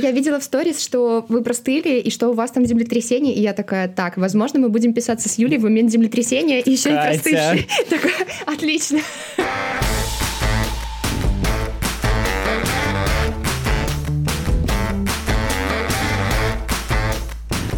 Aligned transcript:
Я 0.00 0.12
видела 0.12 0.38
в 0.38 0.44
сторис, 0.44 0.80
что 0.80 1.26
вы 1.28 1.42
простыли, 1.42 1.98
и 1.98 2.10
что 2.10 2.28
у 2.28 2.32
вас 2.32 2.52
там 2.52 2.64
землетрясение, 2.64 3.34
и 3.34 3.40
я 3.40 3.52
такая, 3.52 3.88
так, 3.88 4.16
возможно, 4.16 4.60
мы 4.60 4.68
будем 4.68 4.94
писаться 4.94 5.28
с 5.28 5.38
Юлей 5.38 5.58
в 5.58 5.62
момент 5.62 5.90
землетрясения, 5.90 6.60
и 6.60 6.70
еще 6.70 6.90
и 6.90 6.92
простывший. 6.92 7.68
Такая, 7.90 8.26
отлично. 8.46 9.00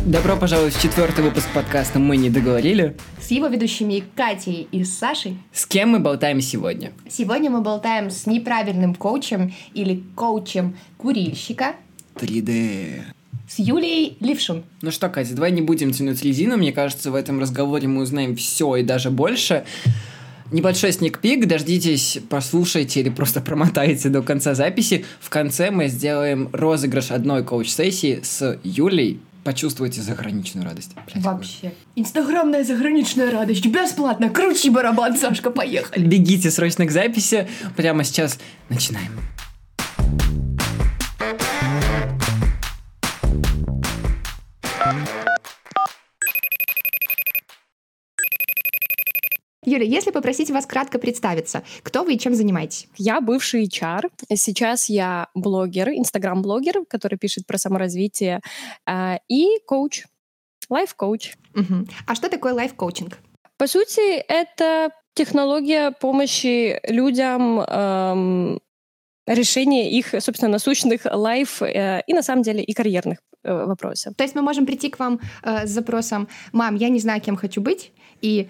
Добро 0.04 0.36
пожаловать 0.36 0.74
в 0.74 0.82
четвертый 0.82 1.24
выпуск 1.24 1.48
подкаста 1.54 1.98
«Мы 1.98 2.18
не 2.18 2.28
договорили». 2.28 2.96
С 3.18 3.30
его 3.30 3.46
ведущими 3.46 4.02
Катей 4.14 4.68
и 4.70 4.84
Сашей. 4.84 5.38
С 5.52 5.64
кем 5.64 5.90
мы 5.90 6.00
болтаем 6.00 6.42
сегодня? 6.42 6.92
Сегодня 7.08 7.48
мы 7.48 7.62
болтаем 7.62 8.10
с 8.10 8.26
неправильным 8.26 8.94
коучем 8.94 9.54
или 9.72 10.02
коучем 10.16 10.76
курильщика. 10.98 11.76
3D. 12.20 13.02
С 13.48 13.58
Юлией 13.58 14.16
Левшун. 14.20 14.64
Ну 14.82 14.90
что, 14.90 15.08
Катя, 15.08 15.34
давай 15.34 15.50
не 15.50 15.62
будем 15.62 15.90
тянуть 15.92 16.22
резину. 16.22 16.56
Мне 16.56 16.72
кажется, 16.72 17.10
в 17.10 17.14
этом 17.14 17.40
разговоре 17.40 17.88
мы 17.88 18.02
узнаем 18.02 18.36
все 18.36 18.76
и 18.76 18.82
даже 18.82 19.10
больше. 19.10 19.64
Небольшой 20.52 20.92
сникпик, 20.92 21.46
дождитесь, 21.46 22.18
послушайте 22.28 23.00
или 23.00 23.08
просто 23.08 23.40
промотайте 23.40 24.08
до 24.08 24.22
конца 24.22 24.54
записи. 24.54 25.04
В 25.20 25.30
конце 25.30 25.70
мы 25.70 25.88
сделаем 25.88 26.48
розыгрыш 26.52 27.12
одной 27.12 27.44
коуч-сессии 27.44 28.20
с 28.22 28.58
Юлей, 28.64 29.20
почувствуйте 29.44 30.00
заграничную 30.02 30.64
радость. 30.64 30.92
Блядь, 31.06 31.24
Вообще. 31.24 31.72
Инстаграмная 31.96 32.64
заграничная 32.64 33.30
радость. 33.30 33.64
Бесплатно. 33.66 34.28
Крути 34.28 34.70
барабан, 34.70 35.16
Сашка, 35.16 35.50
поехали. 35.50 36.04
Бегите 36.04 36.50
срочно 36.50 36.84
к 36.86 36.90
записи. 36.90 37.48
Прямо 37.76 38.04
сейчас 38.04 38.38
начинаем. 38.68 39.12
Юля, 49.70 49.84
если 49.84 50.10
попросить 50.10 50.50
вас 50.50 50.66
кратко 50.66 50.98
представиться, 50.98 51.62
кто 51.82 52.02
вы 52.02 52.14
и 52.14 52.18
чем 52.18 52.34
занимаетесь? 52.34 52.88
Я 52.96 53.20
бывший 53.20 53.66
HR. 53.66 54.10
Сейчас 54.34 54.88
я 54.88 55.28
блогер, 55.34 55.90
инстаграм-блогер, 55.90 56.84
который 56.88 57.18
пишет 57.18 57.46
про 57.46 57.56
саморазвитие, 57.56 58.40
э, 58.86 59.16
и 59.28 59.60
коуч, 59.66 60.06
лайф-коуч. 60.68 61.34
Угу. 61.54 61.86
А 62.06 62.14
что 62.14 62.28
такое 62.28 62.52
лайф-коучинг? 62.54 63.18
По 63.56 63.66
сути, 63.66 64.16
это 64.16 64.90
технология 65.14 65.92
помощи 65.92 66.80
людям 66.88 67.60
эм, 67.60 68.60
решения 69.26 69.90
их, 69.90 70.14
собственно, 70.18 70.52
насущных 70.52 71.02
лайф 71.04 71.62
э, 71.62 72.02
и, 72.06 72.14
на 72.14 72.22
самом 72.22 72.42
деле, 72.42 72.62
и 72.62 72.72
карьерных 72.72 73.18
э, 73.44 73.66
вопросов. 73.66 74.14
То 74.16 74.24
есть 74.24 74.34
мы 74.34 74.42
можем 74.42 74.66
прийти 74.66 74.90
к 74.90 74.98
вам 74.98 75.20
э, 75.42 75.66
с 75.66 75.70
запросом 75.70 76.28
«Мам, 76.52 76.76
я 76.76 76.88
не 76.88 76.98
знаю, 76.98 77.20
кем 77.20 77.36
хочу 77.36 77.60
быть», 77.60 77.92
и 78.22 78.48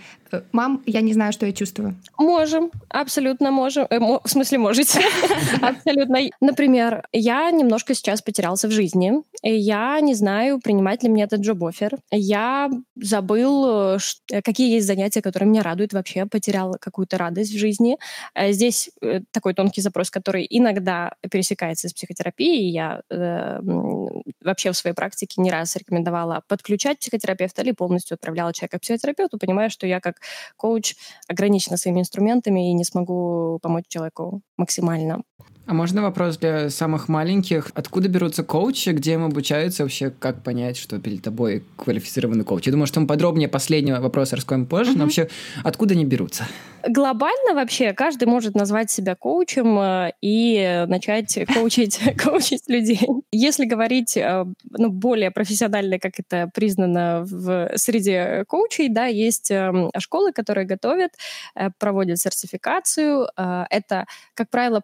«Мам, 0.53 0.83
я 0.86 1.00
не 1.00 1.12
знаю, 1.12 1.33
что 1.33 1.47
я 1.47 1.53
чувствую». 1.53 1.95
Можем, 2.19 2.70
абсолютно 2.89 3.50
можем. 3.50 3.86
Э, 3.91 3.98
в 3.98 4.28
смысле, 4.28 4.59
можете. 4.59 5.00
абсолютно. 5.62 6.19
Например, 6.41 7.03
я 7.12 7.50
немножко 7.50 7.95
сейчас 7.95 8.22
потерялся 8.22 8.69
в 8.69 8.70
жизни. 8.70 9.12
Я 9.42 10.00
не 10.00 10.14
знаю, 10.14 10.61
принимать 10.61 11.03
ли 11.03 11.09
мне 11.09 11.25
этот 11.25 11.41
джоб-оффер. 11.41 11.98
Я 12.11 12.70
забыл, 12.97 13.97
э, 13.97 13.98
какие 14.45 14.75
есть 14.75 14.87
занятия, 14.87 15.22
которые 15.22 15.48
меня 15.48 15.62
радуют 15.62 15.92
вообще. 15.92 16.27
Потерял 16.27 16.77
какую-то 16.81 17.19
радость 17.19 17.53
в 17.53 17.59
жизни. 17.59 17.97
Здесь 18.48 18.91
такой 19.33 19.55
тонкий 19.55 19.81
запрос, 19.81 20.11
который 20.11 20.47
иногда 20.48 21.15
пересекается 21.31 21.89
с 21.89 21.92
психотерапией. 21.92 22.70
Я 22.70 23.03
э, 23.11 23.61
вообще 24.42 24.72
в 24.72 24.77
своей 24.77 24.94
практике 24.94 25.41
не 25.41 25.50
раз 25.50 25.77
рекомендовала 25.77 26.42
подключать 26.48 26.98
психотерапевта 26.98 27.62
или 27.62 27.72
полностью 27.72 28.15
отправляла 28.15 28.53
человека 28.53 28.78
к 28.78 28.83
психотерапевту, 28.83 29.39
понимая, 29.39 29.69
что 29.69 29.87
я 29.87 30.00
как 30.00 30.19
коуч 30.56 30.94
ограничена 31.28 31.76
своими 31.76 32.00
инструментами 32.00 32.70
и 32.70 32.75
не 32.75 32.84
смогу 32.84 33.58
помочь 33.62 33.86
человеку 33.88 34.42
максимально. 34.56 35.22
А 35.70 35.72
можно 35.72 36.03
вопрос 36.03 36.36
для 36.36 36.69
самых 36.69 37.08
маленьких? 37.08 37.70
Откуда 37.75 38.08
берутся 38.08 38.42
коучи, 38.42 38.88
где 38.88 39.12
им 39.12 39.25
обучаются 39.25 39.84
вообще, 39.84 40.10
как 40.10 40.42
понять, 40.42 40.76
что 40.76 40.98
перед 40.98 41.22
тобой 41.22 41.62
квалифицированный 41.76 42.42
коуч? 42.42 42.66
Я 42.66 42.72
думаю, 42.72 42.88
что 42.88 42.98
мы 42.98 43.06
подробнее 43.06 43.48
последнего 43.48 44.00
вопроса 44.00 44.34
раскроем 44.34 44.66
позже, 44.66 44.94
uh-huh. 44.94 44.98
но 44.98 45.04
вообще 45.04 45.28
откуда 45.62 45.94
они 45.94 46.04
берутся? 46.04 46.44
Глобально 46.88 47.54
вообще 47.54 47.92
каждый 47.92 48.26
может 48.26 48.54
назвать 48.54 48.91
себя 48.91 49.14
коучем 49.14 49.78
э, 49.78 50.12
и 50.22 50.84
начать 50.88 51.38
коучить, 51.54 52.00
коучить 52.16 52.69
людей. 52.69 53.06
Если 53.32 53.64
говорить 53.64 54.16
э, 54.16 54.47
ну, 54.70 54.88
более 54.88 55.30
профессионально, 55.30 55.98
как 55.98 56.19
это 56.19 56.50
признано 56.54 57.22
в 57.25 57.70
среде 57.76 58.44
коучей, 58.48 58.88
да, 58.88 59.06
есть 59.06 59.50
эм, 59.50 59.91
школы, 59.98 60.32
которые 60.32 60.66
готовят, 60.66 61.12
э, 61.54 61.69
проводят 61.78 62.19
сертификацию. 62.19 63.28
Это, 63.36 64.06
как 64.34 64.50
правило, 64.50 64.80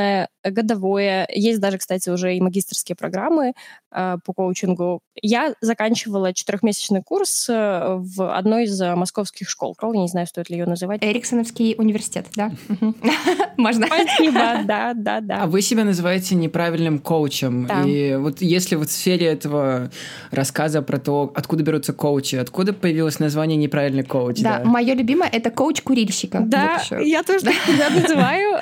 полугодичное, 0.00 0.28
годовое. 0.44 1.28
Есть 1.32 1.60
даже, 1.60 1.78
кстати, 1.78 2.08
уже 2.10 2.34
и 2.36 2.40
магистрские 2.40 2.96
программы 2.96 3.52
по 3.90 4.32
коучингу. 4.32 5.00
Я 5.20 5.54
заканчивала 5.60 6.32
четырехмесячный 6.32 7.02
курс 7.02 7.48
в 7.48 8.36
одной 8.36 8.64
из 8.64 8.80
московских 8.80 9.48
школ. 9.48 9.76
Я 9.82 10.00
не 10.00 10.08
знаю, 10.08 10.26
стоит 10.26 10.50
ли 10.50 10.58
ее 10.58 10.66
называть 10.66 11.02
Эриксоновский 11.02 11.74
университет, 11.76 12.26
да? 12.36 12.52
Можно. 13.56 13.86
Спасибо, 13.86 14.62
да, 14.64 14.92
да, 14.94 15.20
да. 15.20 15.42
А 15.42 15.46
вы 15.46 15.62
себя 15.62 15.84
называете 15.84 16.34
неправильным 16.34 16.98
коучем. 16.98 17.66
Да. 17.66 17.82
И 17.84 18.16
вот 18.16 18.40
если 18.40 18.76
вот 18.76 18.88
в 18.88 18.92
сфере 18.92 19.26
этого 19.26 19.90
рассказа 20.30 20.82
про 20.82 20.98
то, 20.98 21.32
откуда 21.34 21.62
берутся 21.62 21.92
коучи, 21.92 22.36
откуда 22.36 22.72
появилось 22.72 23.18
название 23.18 23.56
неправильный 23.56 24.04
коуч? 24.04 24.40
Да, 24.40 24.62
мое 24.64 24.94
любимое— 24.94 25.28
это 25.32 25.50
коуч 25.50 25.82
курильщика. 25.82 26.40
Да, 26.40 26.82
я 27.00 27.22
тоже 27.22 27.44
так 27.44 27.54
себя 27.54 27.90
называю. 28.02 28.60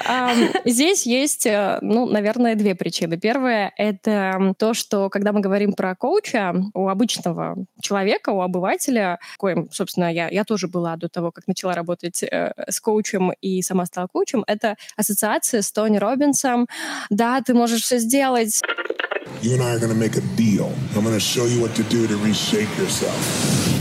Здесь 0.65 1.07
есть, 1.07 1.47
э, 1.47 1.79
ну, 1.83 2.07
наверное, 2.07 2.55
две 2.55 2.75
причины. 2.75 3.19
Первая— 3.19 3.73
это 3.77 4.55
то, 4.59 4.75
что 4.75 5.09
когда 5.19 5.33
мы 5.33 5.41
говорим 5.41 5.73
про 5.73 5.97
коуча, 5.97 6.55
у 6.75 6.89
обычного 6.89 7.57
человека, 7.83 8.31
у 8.31 8.41
обывателя, 8.41 9.19
коим, 9.37 9.69
собственно, 9.73 10.13
я, 10.13 10.29
я 10.29 10.45
тоже 10.45 10.69
была 10.69 10.95
до 10.95 11.09
того, 11.09 11.33
как 11.33 11.49
начала 11.49 11.75
работать 11.75 12.23
э, 12.23 12.53
с 12.69 12.81
коучем 12.81 13.33
и 13.41 13.61
сама 13.63 13.85
стала 13.87 14.07
коучем, 14.07 14.45
это 14.47 14.77
ассоциация 14.97 15.63
с 15.63 15.73
Тони 15.73 15.99
Робинсом. 15.99 16.69
Да, 17.11 17.41
ты 17.41 17.53
можешь 17.53 17.83
все 17.83 17.99
сделать. 17.99 18.63
You 19.43 19.55
and 19.55 19.63
I 19.63 19.75
are 19.75 19.81
going 19.81 19.99
make 19.99 20.17
a 20.17 20.23
deal. 20.37 20.73
I'm 20.95 21.03
going 21.03 21.19
show 21.19 21.47
you 21.47 21.61
what 21.61 21.75
to 21.75 21.83
do 21.91 22.07
to 22.07 22.17
reshape 22.19 22.71
yourself. 22.79 23.78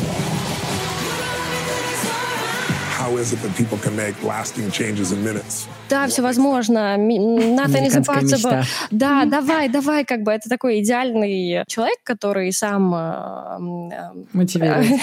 Да, 5.89 6.07
все 6.07 6.21
возможно. 6.21 6.97
Nothing 6.97 7.87
is 7.87 7.95
impossible. 7.95 8.63
Да, 8.91 9.25
давай, 9.25 9.69
давай, 9.69 10.05
как 10.05 10.23
бы 10.23 10.31
это 10.31 10.49
такой 10.49 10.81
идеальный 10.81 11.63
человек, 11.67 11.97
который 12.03 12.51
сам 12.51 12.93
э, 12.93 13.95
э, 13.95 14.11
мотивирует, 14.33 14.99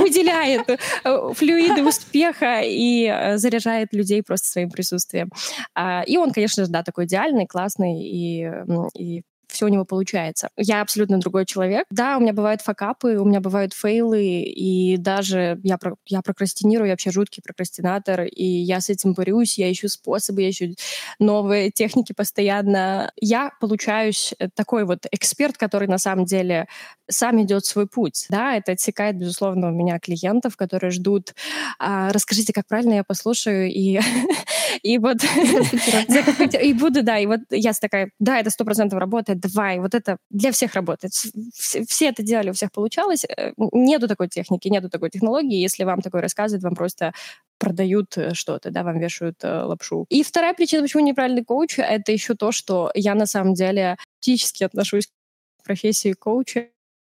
выделяет 0.00 0.68
э, 0.68 1.32
флюиды 1.34 1.84
успеха 1.84 2.60
и 2.64 3.34
заряжает 3.36 3.92
людей 3.92 4.22
просто 4.22 4.48
своим 4.48 4.70
присутствием. 4.70 5.30
А, 5.74 6.02
и 6.02 6.16
он, 6.16 6.32
конечно 6.32 6.64
же, 6.64 6.70
да, 6.70 6.82
такой 6.82 7.06
идеальный, 7.06 7.46
классный 7.46 8.02
и, 8.02 8.50
и 8.96 9.22
все 9.48 9.66
у 9.66 9.68
него 9.68 9.84
получается. 9.84 10.50
Я 10.56 10.82
абсолютно 10.82 11.18
другой 11.18 11.46
человек. 11.46 11.86
Да, 11.90 12.16
у 12.16 12.20
меня 12.20 12.32
бывают 12.32 12.60
факапы, 12.60 13.16
у 13.16 13.24
меня 13.24 13.40
бывают 13.40 13.72
фейлы, 13.72 14.42
и 14.42 14.96
даже 14.96 15.58
я, 15.62 15.78
про, 15.78 15.96
я 16.06 16.22
прокрастинирую, 16.22 16.88
я 16.88 16.92
вообще 16.92 17.10
жуткий 17.10 17.42
прокрастинатор, 17.42 18.22
и 18.22 18.44
я 18.44 18.80
с 18.80 18.88
этим 18.90 19.14
борюсь, 19.14 19.58
я 19.58 19.70
ищу 19.72 19.88
способы, 19.88 20.42
я 20.42 20.50
ищу 20.50 20.74
новые 21.18 21.70
техники 21.70 22.12
постоянно. 22.12 23.10
Я 23.20 23.52
получаюсь 23.60 24.34
э, 24.38 24.48
такой 24.54 24.84
вот 24.84 25.06
эксперт, 25.10 25.56
который 25.56 25.88
на 25.88 25.98
самом 25.98 26.24
деле 26.24 26.66
сам 27.08 27.42
идет 27.42 27.64
свой 27.64 27.86
путь. 27.86 28.26
Да, 28.28 28.54
это 28.54 28.72
отсекает, 28.72 29.16
безусловно, 29.16 29.68
у 29.68 29.72
меня 29.72 29.98
клиентов, 29.98 30.56
которые 30.56 30.90
ждут, 30.90 31.34
а, 31.78 32.12
расскажите, 32.12 32.52
как 32.52 32.66
правильно 32.66 32.94
я 32.94 33.04
послушаю, 33.04 33.68
и, 33.68 34.00
и 34.82 34.98
вот 34.98 35.18
и 36.62 36.72
буду, 36.74 37.02
да, 37.02 37.18
и 37.18 37.26
вот 37.26 37.40
я 37.50 37.72
такая, 37.72 38.10
да, 38.18 38.38
это 38.38 38.50
сто 38.50 38.64
процентов 38.64 38.98
работает, 38.98 39.40
давай, 39.40 39.78
вот 39.78 39.94
это 39.94 40.18
для 40.30 40.52
всех 40.52 40.74
работает. 40.74 41.12
Все, 41.54 42.08
это 42.08 42.22
делали, 42.22 42.50
у 42.50 42.52
всех 42.52 42.72
получалось. 42.72 43.24
Э, 43.24 43.52
нету 43.72 44.08
такой 44.08 44.28
техники, 44.28 44.68
нету 44.68 44.88
такой 44.90 45.10
технологии. 45.10 45.58
Если 45.58 45.84
вам 45.84 46.00
такое 46.00 46.22
рассказывают, 46.22 46.64
вам 46.64 46.74
просто 46.74 47.12
продают 47.58 48.16
э, 48.16 48.34
что-то, 48.34 48.70
да, 48.70 48.82
вам 48.82 48.98
вешают 48.98 49.36
э, 49.42 49.62
лапшу. 49.62 50.06
И 50.08 50.22
вторая 50.22 50.54
причина, 50.54 50.82
почему 50.82 51.04
неправильный 51.04 51.44
коуч, 51.44 51.78
это 51.78 52.12
еще 52.12 52.34
то, 52.34 52.52
что 52.52 52.90
я 52.94 53.14
на 53.14 53.26
самом 53.26 53.54
деле 53.54 53.96
критически 54.20 54.64
отношусь 54.64 55.06
к 55.06 55.64
профессии 55.64 56.12
коуча 56.12 56.68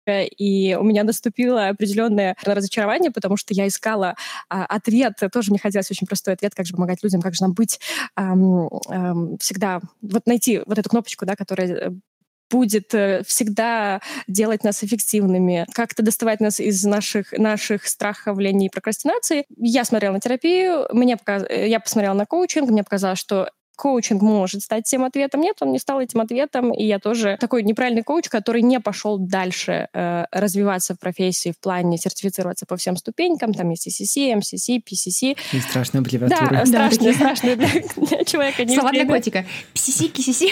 и 0.07 0.77
у 0.79 0.83
меня 0.83 1.05
наступило 1.05 1.69
определенное 1.69 2.37
разочарование, 2.45 3.11
потому 3.11 3.37
что 3.37 3.55
я 3.55 3.67
искала 3.67 4.15
а, 4.49 4.65
ответ, 4.67 5.15
тоже 5.33 5.51
мне 5.51 5.59
хотелось 5.59 5.91
очень 5.91 6.07
простой 6.07 6.35
ответ, 6.35 6.55
как 6.55 6.67
же 6.67 6.75
помогать 6.75 7.03
людям, 7.03 7.21
как 7.21 7.35
же 7.35 7.43
нам 7.43 7.53
быть, 7.53 7.81
эм, 8.17 8.69
эм, 8.89 9.39
всегда 9.39 9.81
вот 10.01 10.27
найти 10.27 10.63
вот 10.67 10.79
эту 10.79 10.91
кнопочку, 10.91 11.27
да, 11.27 11.37
которая 11.37 11.95
будет 12.51 12.93
э, 12.95 13.23
всегда 13.27 14.01
делать 14.29 14.63
нас 14.63 14.85
эффективными, 14.85 15.67
как-то 15.73 16.03
доставать 16.03 16.41
нас 16.41 16.61
из 16.61 16.85
наших, 16.85 17.33
наших 17.33 17.87
страхов, 17.87 18.39
лени 18.39 18.67
и 18.67 18.69
прокрастинации. 18.69 19.47
Я 19.57 19.85
смотрела 19.85 20.13
на 20.13 20.21
терапию, 20.21 20.87
мне 20.93 21.17
показ... 21.17 21.45
я 21.49 21.81
посмотрела 21.81 22.15
на 22.15 22.27
коучинг, 22.27 22.71
мне 22.71 22.85
показалось, 22.85 23.19
что 23.19 23.49
коучинг 23.83 24.23
может 24.23 24.63
стать 24.63 24.85
тем 24.85 25.03
ответом. 25.03 25.41
Нет, 25.41 25.57
он 25.59 25.73
не 25.73 25.81
стал 25.81 26.01
этим 26.01 26.21
ответом, 26.21 26.73
и 26.73 26.85
я 26.85 27.01
тоже 27.01 27.37
такой 27.41 27.65
неправильный 27.65 28.05
коуч, 28.05 28.29
который 28.29 28.63
не 28.63 28.79
пошел 28.79 29.19
дальше 29.19 29.89
э, 29.93 30.25
развиваться 30.31 30.95
в 30.95 31.01
профессии 31.01 31.51
в 31.51 31.59
плане 31.59 31.99
сертифицироваться 31.99 32.65
по 32.65 32.77
всем 32.77 32.97
ступенькам. 32.97 33.53
Там 33.53 33.71
есть 33.71 33.89
CCC, 33.89 34.39
MCC, 34.39 34.81
PCC. 34.85 35.37
И 35.53 35.59
страшная 35.59 36.01
аббревиатура. 36.01 36.49
Да, 36.49 36.65
страшная, 36.65 37.13
страшная 37.13 37.57
для, 37.57 38.25
человека. 38.25 38.69
Слова 38.69 38.93
для 38.93 39.05
котика. 39.05 39.45
PCC, 39.75 40.13
KCC. 40.13 40.51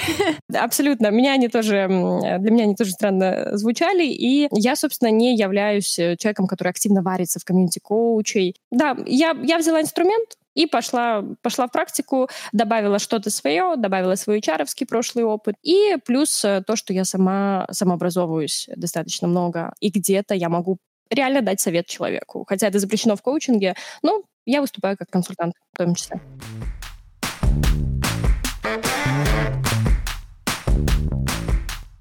Абсолютно. 0.56 1.12
Меня 1.12 1.35
они 1.35 1.47
тоже, 1.47 1.87
для 1.87 2.50
меня 2.50 2.65
они 2.65 2.75
тоже 2.75 2.91
странно 2.91 3.50
звучали, 3.53 4.06
и 4.06 4.49
я, 4.50 4.75
собственно, 4.75 5.11
не 5.11 5.37
являюсь 5.37 5.97
э, 6.00 6.17
человеком, 6.17 6.49
который 6.49 6.71
активно 6.71 7.00
варится 7.00 7.38
в 7.38 7.44
комьюнити 7.44 7.79
коучей. 7.79 8.56
Да, 8.73 8.97
я, 9.06 9.37
я 9.41 9.59
взяла 9.59 9.81
инструмент, 9.81 10.31
и 10.61 10.67
пошла, 10.67 11.25
пошла 11.41 11.67
в 11.67 11.73
практику, 11.73 12.29
добавила 12.53 12.99
что-то 12.99 13.31
свое, 13.31 13.77
добавила 13.77 14.15
свой 14.15 14.43
чаровский 14.43 14.87
прошлый 14.87 15.25
опыт. 15.25 15.55
И 15.62 15.97
плюс 16.05 16.45
э, 16.45 16.62
то, 16.67 16.77
что 16.77 16.93
я 16.93 17.07
сама 17.07 17.67
самообразовываюсь 17.71 18.69
достаточно 18.77 19.27
много. 19.27 19.73
И 19.81 19.89
где-то 19.89 20.35
я 20.35 20.51
могу 20.51 20.77
реально 21.09 21.41
дать 21.41 21.61
совет 21.61 21.87
человеку. 21.87 22.45
Хотя 22.47 22.67
это 22.69 22.79
запрещено 22.79 23.17
в 23.17 23.23
коучинге, 23.23 23.75
но 24.03 24.23
я 24.45 24.61
выступаю 24.61 24.99
как 24.99 25.09
консультант 25.09 25.55
в 25.73 25.79
том 25.79 25.95
числе. 25.95 26.21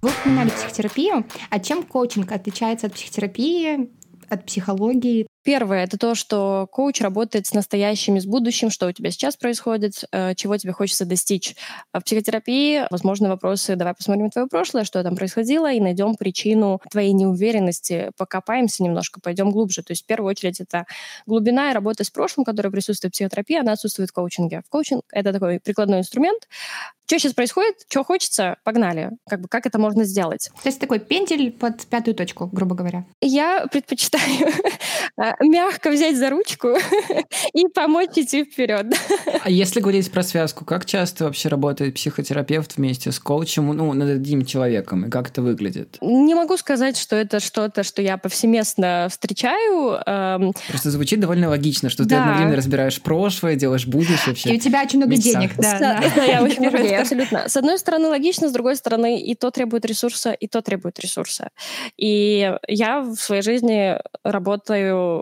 Вы 0.01 0.09
упоминали 0.09 0.49
психотерапию. 0.49 1.25
А 1.49 1.59
чем 1.61 1.83
коучинг 1.83 2.29
отличается 2.33 2.87
от 2.87 2.93
психотерапии, 2.93 3.89
от 4.27 4.45
психологии? 4.45 5.27
Первое— 5.43 5.83
это 5.85 5.97
то, 5.97 6.15
что 6.15 6.67
коуч 6.71 6.99
работает 7.01 7.47
с 7.47 7.53
настоящим 7.53 8.17
и 8.17 8.19
с 8.19 8.25
будущим, 8.25 8.69
что 8.69 8.87
у 8.87 8.91
тебя 8.91 9.09
сейчас 9.09 9.37
происходит, 9.37 10.03
э, 10.11 10.35
чего 10.35 10.57
тебе 10.57 10.73
хочется 10.73 11.05
достичь. 11.05 11.55
В 11.93 12.01
психотерапии, 12.01 12.85
возможно, 12.89 13.29
вопросы 13.29 13.75
«давай 13.75 13.93
посмотрим 13.93 14.29
твое 14.29 14.47
прошлое, 14.47 14.83
что 14.83 15.01
там 15.01 15.15
происходило, 15.15 15.71
и 15.71 15.79
найдем 15.79 16.15
причину 16.15 16.81
твоей 16.91 17.13
неуверенности, 17.13 18.11
покопаемся 18.17 18.83
немножко, 18.83 19.21
пойдем 19.21 19.51
глубже». 19.51 19.81
То 19.81 19.91
есть 19.91 20.03
в 20.03 20.05
первую 20.07 20.29
очередь 20.29 20.59
это 20.59 20.85
глубина 21.25 21.71
и 21.71 21.73
работа 21.73 22.03
с 22.03 22.09
прошлым, 22.09 22.43
которая 22.43 22.71
присутствует 22.71 23.13
в 23.13 23.15
психотерапии, 23.15 23.57
она 23.57 23.73
отсутствует 23.73 24.09
в 24.09 24.13
коучинге. 24.13 24.61
В 24.65 24.69
коучинг— 24.69 25.03
это 25.11 25.31
такой 25.31 25.59
прикладной 25.59 25.99
инструмент. 25.99 26.47
Что 27.09 27.17
сейчас 27.17 27.33
происходит, 27.33 27.75
что 27.89 28.03
хочется, 28.03 28.57
погнали. 28.63 29.09
Как 29.27 29.41
бы 29.41 29.47
как 29.47 29.65
это 29.65 29.79
можно 29.79 30.03
сделать? 30.03 30.51
То 30.61 30.69
есть 30.69 30.79
такой 30.79 30.99
пендель 30.99 31.51
под 31.51 31.87
пятую 31.87 32.13
точку, 32.13 32.45
грубо 32.45 32.75
говоря. 32.75 33.03
Я 33.19 33.65
предпочитаю 33.65 34.53
мягко 35.39 35.91
взять 35.91 36.17
за 36.17 36.29
ручку 36.29 36.69
и 37.53 37.67
помочь 37.67 38.17
идти 38.17 38.43
вперед. 38.43 38.87
А 39.43 39.49
если 39.49 39.79
говорить 39.79 40.11
про 40.11 40.23
связку, 40.23 40.65
как 40.65 40.85
часто 40.85 41.25
вообще 41.25 41.49
работает 41.49 41.95
психотерапевт 41.95 42.77
вместе 42.77 43.11
с 43.11 43.19
коучем, 43.19 43.67
ну, 43.75 43.93
над 43.93 44.09
одним 44.09 44.45
человеком, 44.45 45.05
и 45.05 45.09
как 45.09 45.29
это 45.29 45.41
выглядит? 45.41 45.97
Не 46.01 46.35
могу 46.35 46.57
сказать, 46.57 46.97
что 46.97 47.15
это 47.15 47.39
что-то, 47.39 47.83
что 47.83 48.01
я 48.01 48.17
повсеместно 48.17 49.07
встречаю. 49.09 49.99
Эм, 50.05 50.53
Просто 50.67 50.91
звучит 50.91 51.19
довольно 51.19 51.49
логично, 51.49 51.89
что 51.89 52.03
да. 52.03 52.09
ты 52.09 52.21
одновременно 52.21 52.55
разбираешь 52.55 53.01
прошлое, 53.01 53.55
делаешь 53.55 53.87
будущее 53.87 54.17
вообще. 54.27 54.49
И 54.49 54.57
у 54.57 54.59
тебя 54.59 54.83
очень 54.83 54.99
много 54.99 55.15
денег. 55.15 55.51
Да, 55.57 55.79
да. 55.79 56.03
да, 56.15 56.23
я 56.23 56.43
очень 56.43 56.59
много 56.59 56.77
денег, 56.79 57.01
абсолютно. 57.01 57.47
С 57.47 57.57
одной 57.57 57.77
стороны 57.77 58.07
логично, 58.07 58.49
с 58.49 58.51
другой 58.51 58.75
стороны 58.75 59.21
и 59.21 59.35
то 59.35 59.51
требует 59.51 59.85
ресурса, 59.85 60.31
и 60.31 60.47
то 60.47 60.61
требует 60.61 60.99
ресурса. 60.99 61.49
И 61.97 62.51
я 62.67 63.01
в 63.01 63.15
своей 63.15 63.41
жизни 63.41 63.97
работаю 64.23 65.18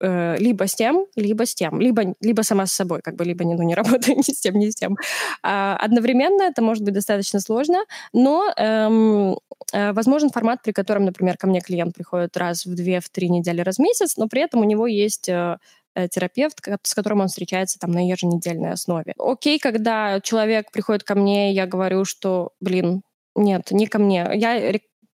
э, 0.00 0.36
либо 0.38 0.66
с 0.66 0.74
тем, 0.74 1.06
либо 1.16 1.46
с 1.46 1.54
тем, 1.54 1.80
либо, 1.80 2.14
либо 2.20 2.42
сама 2.42 2.66
с 2.66 2.72
собой, 2.72 3.00
как 3.02 3.16
бы 3.16 3.24
либо 3.24 3.44
не, 3.44 3.54
ну, 3.54 3.62
не 3.62 3.74
работаю 3.82 4.16
ни 4.16 4.22
с 4.22 4.40
тем, 4.40 4.58
ни 4.58 4.70
с 4.70 4.74
тем. 4.74 4.96
А, 5.42 5.76
одновременно 5.76 6.42
это 6.42 6.62
может 6.62 6.84
быть 6.84 6.94
достаточно 6.94 7.40
сложно, 7.40 7.84
но 8.12 8.52
эм, 8.56 9.38
э, 9.72 9.92
возможен 9.92 10.30
формат, 10.30 10.62
при 10.62 10.72
котором, 10.72 11.04
например, 11.04 11.36
ко 11.36 11.46
мне 11.46 11.60
клиент 11.60 11.94
приходит 11.94 12.36
раз 12.36 12.66
в 12.66 12.74
две, 12.74 13.00
в 13.00 13.08
три 13.08 13.28
недели, 13.28 13.60
раз 13.60 13.76
в 13.76 13.80
месяц, 13.80 14.16
но 14.16 14.28
при 14.28 14.42
этом 14.42 14.60
у 14.60 14.64
него 14.64 14.86
есть 14.86 15.28
э, 15.28 15.58
э 15.94 16.08
терапевт, 16.08 16.58
с 16.82 16.94
которым 16.94 17.20
он 17.20 17.28
встречается 17.28 17.78
там 17.78 17.90
на 17.92 18.06
еженедельной 18.06 18.72
основе. 18.72 19.14
Окей, 19.18 19.58
когда 19.58 20.20
человек 20.20 20.70
приходит 20.70 21.02
ко 21.04 21.14
мне, 21.14 21.52
я 21.52 21.66
говорю, 21.66 22.04
что, 22.04 22.50
блин, 22.60 23.02
нет, 23.38 23.70
не 23.70 23.86
ко 23.86 23.98
мне. 23.98 24.28
Я 24.34 24.72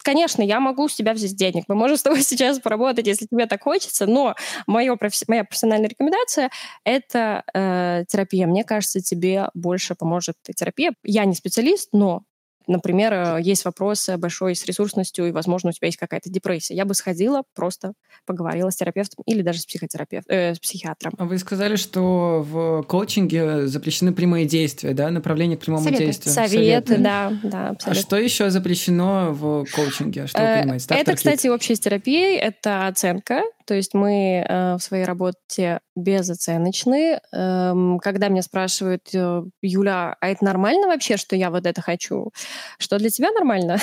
конечно, 0.03 0.43
я 0.43 0.61
могу 0.61 0.89
с 0.89 0.95
тебя 0.95 1.13
взять 1.13 1.37
денег, 1.37 1.65
мы 1.69 1.75
можем 1.75 1.97
с 1.97 2.03
тобой 2.03 2.23
сейчас 2.23 2.61
поработать, 2.61 3.07
если 3.07 3.27
тебе 3.27 3.47
так 3.47 3.63
хочется, 3.63 4.07
но 4.07 4.35
моё, 4.67 4.97
моя 5.29 5.45
профессиональная 5.45 5.89
рекомендация— 5.89 6.51
это 6.85 7.43
э, 7.55 8.05
терапия. 8.09 8.47
Мне 8.47 8.65
кажется, 8.65 9.01
тебе 9.01 9.49
больше 9.55 9.95
поможет 9.95 10.37
терапия. 10.57 10.93
Я 11.05 11.25
не 11.25 11.35
специалист, 11.35 11.91
но 11.93 12.23
например, 12.69 13.13
э, 13.13 13.39
есть 13.43 13.65
вопрос 13.65 14.09
большой 14.19 14.55
с 14.55 14.65
ресурсностью, 14.65 15.29
и, 15.29 15.33
возможно, 15.33 15.71
у 15.71 15.73
тебя 15.73 15.87
есть 15.87 15.99
какая-то 15.99 16.31
депрессия. 16.31 16.75
Я 16.75 16.85
бы 16.85 16.95
сходила, 16.95 17.43
просто 17.55 17.93
поговорила 18.27 18.71
с 18.71 18.77
терапевтом 18.77 19.23
или 19.27 19.43
даже 19.43 19.61
с, 19.61 19.67
психотерапевтом, 19.67 20.35
э, 20.35 20.55
с 20.55 20.61
психиатром. 20.61 21.13
А 21.19 21.25
вы 21.25 21.39
сказали, 21.39 21.77
что 21.77 22.45
в 22.49 22.83
коучинге 22.83 23.67
запрещены 23.67 24.13
прямые 24.13 24.47
действия, 24.47 24.93
да, 24.95 25.11
направление 25.11 25.57
к 25.57 25.61
прямому 25.61 25.85
Советы. 25.85 26.05
действию? 26.05 26.35
Советы, 26.35 26.57
Советы. 26.59 26.99
да, 26.99 27.33
да, 27.43 27.69
абсолютно. 27.71 27.91
А 27.91 27.95
что 27.95 28.17
еще 28.17 28.51
запрещено 28.51 29.33
в 29.33 29.65
коучинге? 29.75 30.27
Что 30.27 30.39
вы 30.39 30.45
э, 30.45 30.61
понимаете? 30.63 30.95
Это, 30.95 31.15
кстати, 31.15 31.49
общая 31.49 31.75
с 31.75 31.81
терапией, 31.81 32.37
это 32.37 32.87
оценка, 32.87 33.43
то 33.69 33.75
есть 33.75 33.93
мы 33.93 34.45
э, 34.49 34.77
в 34.77 34.81
своей 34.81 35.05
работе 35.05 35.81
безоценочны. 35.99 37.21
Эм, 37.33 37.99
когда 37.99 38.29
меня 38.29 38.43
спрашивают, 38.43 39.09
э, 39.13 39.43
Юля, 39.63 40.17
а 40.21 40.29
это 40.29 40.45
нормально 40.45 40.87
вообще, 40.87 41.17
что 41.17 41.37
я 41.37 41.51
вот 41.51 41.67
это 41.67 41.83
хочу? 41.83 42.33
Что 42.79 42.99
для 42.99 43.11
тебя 43.11 43.31
нормально? 43.33 43.79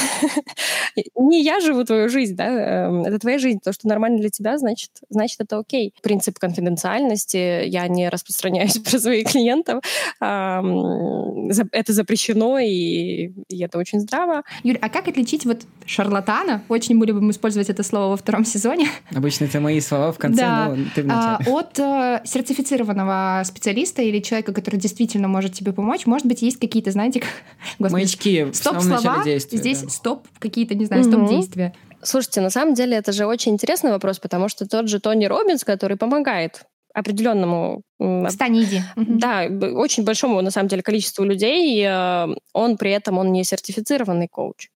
Не 1.16 1.44
я 1.44 1.60
живу 1.60 1.84
твою 1.84 2.10
жизнь, 2.10 2.36
да? 2.36 2.48
Эм, 2.48 3.04
это 3.04 3.20
твоя 3.20 3.38
жизнь. 3.38 3.60
То, 3.64 3.74
что 3.74 3.88
нормально 3.88 4.20
для 4.20 4.30
тебя, 4.30 4.58
значит, 4.58 4.92
значит 5.10 5.42
это 5.42 5.58
окей. 5.58 5.94
Принцип 6.02 6.40
конфиденциальности. 6.40 7.66
Я 7.68 7.88
не 7.88 8.10
распространяюсь 8.10 8.78
про 8.90 9.00
своих 9.00 9.28
клиентов. 9.30 9.84
Это 10.20 11.94
запрещено, 11.94 12.60
и, 12.60 13.32
и 13.50 13.64
это 13.64 13.78
очень 13.78 14.00
здраво. 14.00 14.44
Юля, 14.64 14.80
а 14.82 14.90
как 14.90 15.08
отличить 15.08 15.46
вот 15.46 15.62
шарлатана? 15.86 16.64
Очень 16.70 16.98
были 17.00 17.12
бы 17.12 17.30
использовать 17.30 17.70
это 17.70 17.84
слово 17.84 18.12
во 18.12 18.18
втором 18.18 18.46
сезоне. 18.56 18.88
Обычно 19.14 19.46
это 19.46 19.60
мои 19.60 19.80
слова 19.80 20.12
в 20.12 20.18
конце, 20.18 20.42
да. 20.42 20.70
но 20.70 20.86
ты 20.94 21.04
в 21.04 21.06
начале. 21.06 21.46
А, 21.46 21.52
от 21.52 21.80
сертифицированного 22.26 23.44
специалиста 23.46 24.02
или 24.02 24.20
человека, 24.20 24.54
который 24.54 24.78
действительно 24.78 25.28
может 25.28 25.54
тебе 25.54 25.74
помочь, 25.74 26.06
может 26.06 26.28
быть, 26.28 26.42
есть 26.42 26.58
какие-то, 26.58 26.92
знаете, 26.92 27.22
господи, 27.80 27.94
маячки 27.94 28.48
стоп-слова, 28.54 29.24
действия, 29.24 29.58
здесь 29.58 29.82
да. 29.82 29.90
стоп, 29.90 30.28
какие-то, 30.40 30.76
не 30.76 30.86
знаю, 30.86 31.04
стоп-действия. 31.04 31.74
Слушайте, 32.02 32.42
на 32.42 32.50
самом 32.50 32.76
деле 32.76 32.98
это 32.98 33.12
же 33.12 33.26
очень 33.26 33.54
интересный 33.54 33.92
вопрос, 33.92 34.20
потому 34.20 34.48
что 34.50 34.68
тот 34.68 34.88
же 34.88 35.00
Тони 35.00 35.26
Робинс, 35.26 35.64
который 35.64 35.98
помогает 35.98 36.64
определенному... 36.96 37.82
Встань, 38.28 38.64
иди. 38.64 38.82
Да, 38.96 39.48
очень 39.74 40.04
большому, 40.06 40.42
на 40.42 40.50
самом 40.50 40.70
деле, 40.70 40.82
количеству 40.82 41.26
людей, 41.26 41.84
э, 41.86 42.28
он 42.54 42.78
при 42.78 42.92
этом, 42.92 43.18
он 43.18 43.34
не 43.34 43.44
сертифицированный 43.44 44.30
коуч. 44.30 44.70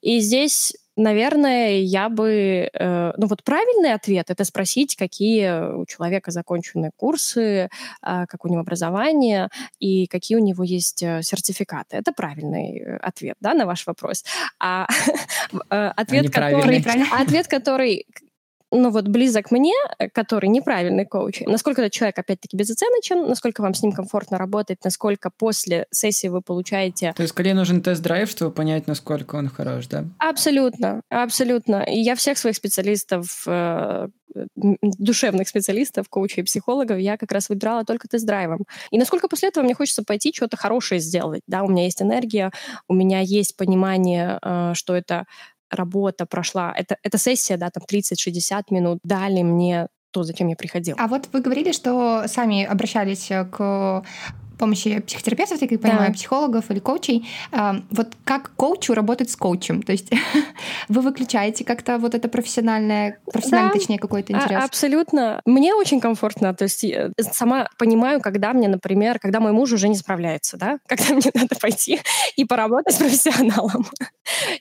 И 0.00 0.20
здесь 0.20 0.74
наверное, 0.96 1.78
я 1.78 2.08
бы... 2.08 2.68
Э, 2.72 3.12
ну 3.16 3.26
вот 3.26 3.42
правильный 3.44 3.92
ответ— 3.92 4.26
это 4.30 4.44
спросить, 4.44 4.96
какие 4.96 5.74
у 5.74 5.86
человека 5.86 6.30
законченные 6.30 6.90
курсы, 6.96 7.42
э, 7.42 7.68
как 8.02 8.44
у 8.44 8.48
него 8.48 8.60
образование 8.60 9.48
и 9.78 10.06
какие 10.06 10.36
у 10.36 10.42
него 10.42 10.64
есть 10.64 11.02
э, 11.02 11.22
сертификаты. 11.22 11.96
Это 11.96 12.12
правильный 12.12 12.78
э, 12.78 12.96
ответ 12.96 13.36
да, 13.40 13.54
на 13.54 13.66
ваш 13.66 13.86
вопрос. 13.86 14.24
А 14.58 14.86
э, 15.70 15.92
ответ, 15.96 16.32
который, 16.32 16.84
ответ, 17.20 17.48
который 17.48 18.06
ну 18.70 18.90
вот 18.90 19.08
близок 19.08 19.50
мне, 19.50 19.74
э, 19.98 20.08
который 20.08 20.48
неправильный 20.48 21.04
коуч, 21.04 21.40
насколько 21.46 21.82
этот 21.82 21.92
человек, 21.92 22.18
опять-таки, 22.18 22.56
безоценочен, 22.56 23.28
насколько 23.28 23.62
вам 23.62 23.74
с 23.74 23.82
ним 23.82 23.92
комфортно 23.92 24.38
работать, 24.38 24.78
насколько 24.84 25.30
после 25.30 25.86
сессии 25.90 26.28
вы 26.28 26.42
получаете... 26.42 27.12
То 27.14 27.22
есть 27.22 27.32
скорее 27.32 27.54
нужен 27.54 27.82
тест-драйв, 27.82 28.30
чтобы 28.30 28.52
понять, 28.52 28.86
насколько 28.86 29.36
он 29.36 29.48
хорош, 29.48 29.86
да? 29.88 30.04
Абсолютно, 30.18 31.02
абсолютно. 31.08 31.82
И 31.82 31.98
я 31.98 32.14
всех 32.14 32.38
своих 32.38 32.56
специалистов, 32.56 33.42
э, 33.46 34.08
душевных 34.54 35.48
специалистов, 35.48 36.08
коучей 36.08 36.42
и 36.42 36.44
психологов, 36.44 36.98
я 36.98 37.16
как 37.16 37.32
раз 37.32 37.48
выбирала 37.48 37.84
только 37.84 38.08
тест-драйвом. 38.08 38.64
И 38.90 38.98
насколько 38.98 39.28
после 39.28 39.48
этого 39.48 39.64
мне 39.64 39.74
хочется 39.74 40.04
пойти 40.04 40.32
что-то 40.34 40.56
хорошее 40.56 41.00
сделать, 41.00 41.42
да, 41.46 41.62
у 41.62 41.68
меня 41.68 41.84
есть 41.84 42.00
энергия, 42.02 42.50
у 42.88 42.94
меня 42.94 43.20
есть 43.20 43.56
понимание, 43.56 44.38
э, 44.42 44.72
что 44.74 44.94
это 44.94 45.24
работа 45.70 46.26
прошла, 46.26 46.72
это, 46.76 46.96
эта 47.02 47.18
сессия, 47.18 47.56
да, 47.56 47.70
там 47.70 47.82
30-60 47.90 48.64
минут 48.70 48.98
дали 49.02 49.42
мне 49.42 49.88
то, 50.10 50.24
зачем 50.24 50.48
я 50.48 50.56
приходила. 50.56 50.98
А 51.00 51.06
вот 51.06 51.28
вы 51.32 51.40
говорили, 51.40 51.72
что 51.72 52.24
сами 52.26 52.64
обращались 52.64 53.28
к 53.28 54.04
помощи 54.60 55.00
психотерапевтов, 55.00 55.62
я 55.62 55.68
как 55.68 55.80
понимаю, 55.80 56.08
да. 56.08 56.12
психологов 56.12 56.70
или 56.70 56.80
коучей. 56.80 57.26
А, 57.50 57.76
вот 57.90 58.08
как 58.24 58.52
коучу 58.56 58.92
работать 58.92 59.30
с 59.30 59.36
коучем? 59.36 59.82
То 59.82 59.92
есть 59.92 60.10
вы 60.88 61.00
выключаете 61.00 61.64
как-то 61.64 61.96
вот 61.96 62.14
это 62.14 62.28
профессиональное, 62.28 63.18
профессиональный, 63.24 63.72
да, 63.72 63.78
точнее, 63.78 63.98
какой-то 63.98 64.34
интерес? 64.34 64.62
А, 64.62 64.64
абсолютно. 64.64 65.40
Мне 65.46 65.74
очень 65.74 65.98
комфортно. 65.98 66.54
То 66.54 66.64
есть 66.64 66.84
э, 66.84 67.10
сама 67.32 67.70
понимаю, 67.78 68.20
когда 68.20 68.52
мне, 68.52 68.68
например, 68.68 69.18
когда 69.18 69.40
мой 69.40 69.52
муж 69.52 69.72
уже 69.72 69.88
не 69.88 69.96
справляется, 69.96 70.58
да, 70.58 70.78
когда 70.86 71.14
мне 71.14 71.30
надо 71.32 71.56
пойти 71.56 71.98
и 72.36 72.44
поработать 72.44 72.94
с 72.94 72.98
профессионалом. 72.98 73.86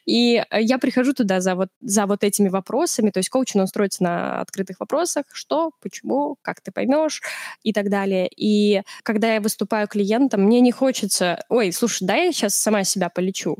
И 0.06 0.41
я 0.51 0.77
прихожу 0.77 1.13
туда 1.13 1.41
за 1.41 1.56
вот, 1.56 1.70
за 1.82 2.06
вот 2.06 2.24
этими 2.24 2.48
вопросами. 2.48 3.10
То 3.12 3.18
есть 3.20 3.29
коучинг, 3.29 3.63
он 3.63 3.68
строится 3.68 4.01
на 4.03 4.39
открытых 4.39 4.79
вопросах. 4.79 5.25
Что, 5.34 5.72
почему, 5.82 6.38
как 6.41 6.62
ты 6.62 6.72
поймешь 6.72 7.22
и 7.63 7.74
так 7.74 7.89
далее. 7.89 8.29
И 8.34 8.82
когда 9.03 9.34
я 9.34 9.41
выступаю 9.41 9.88
клиентам, 9.89 10.43
мне 10.43 10.62
не 10.62 10.72
хочется, 10.72 11.43
ой, 11.50 11.72
слушай, 11.72 12.05
дай 12.05 12.27
я 12.27 12.31
сейчас 12.31 12.55
сама 12.55 12.84
себя 12.84 13.10
полечу. 13.10 13.58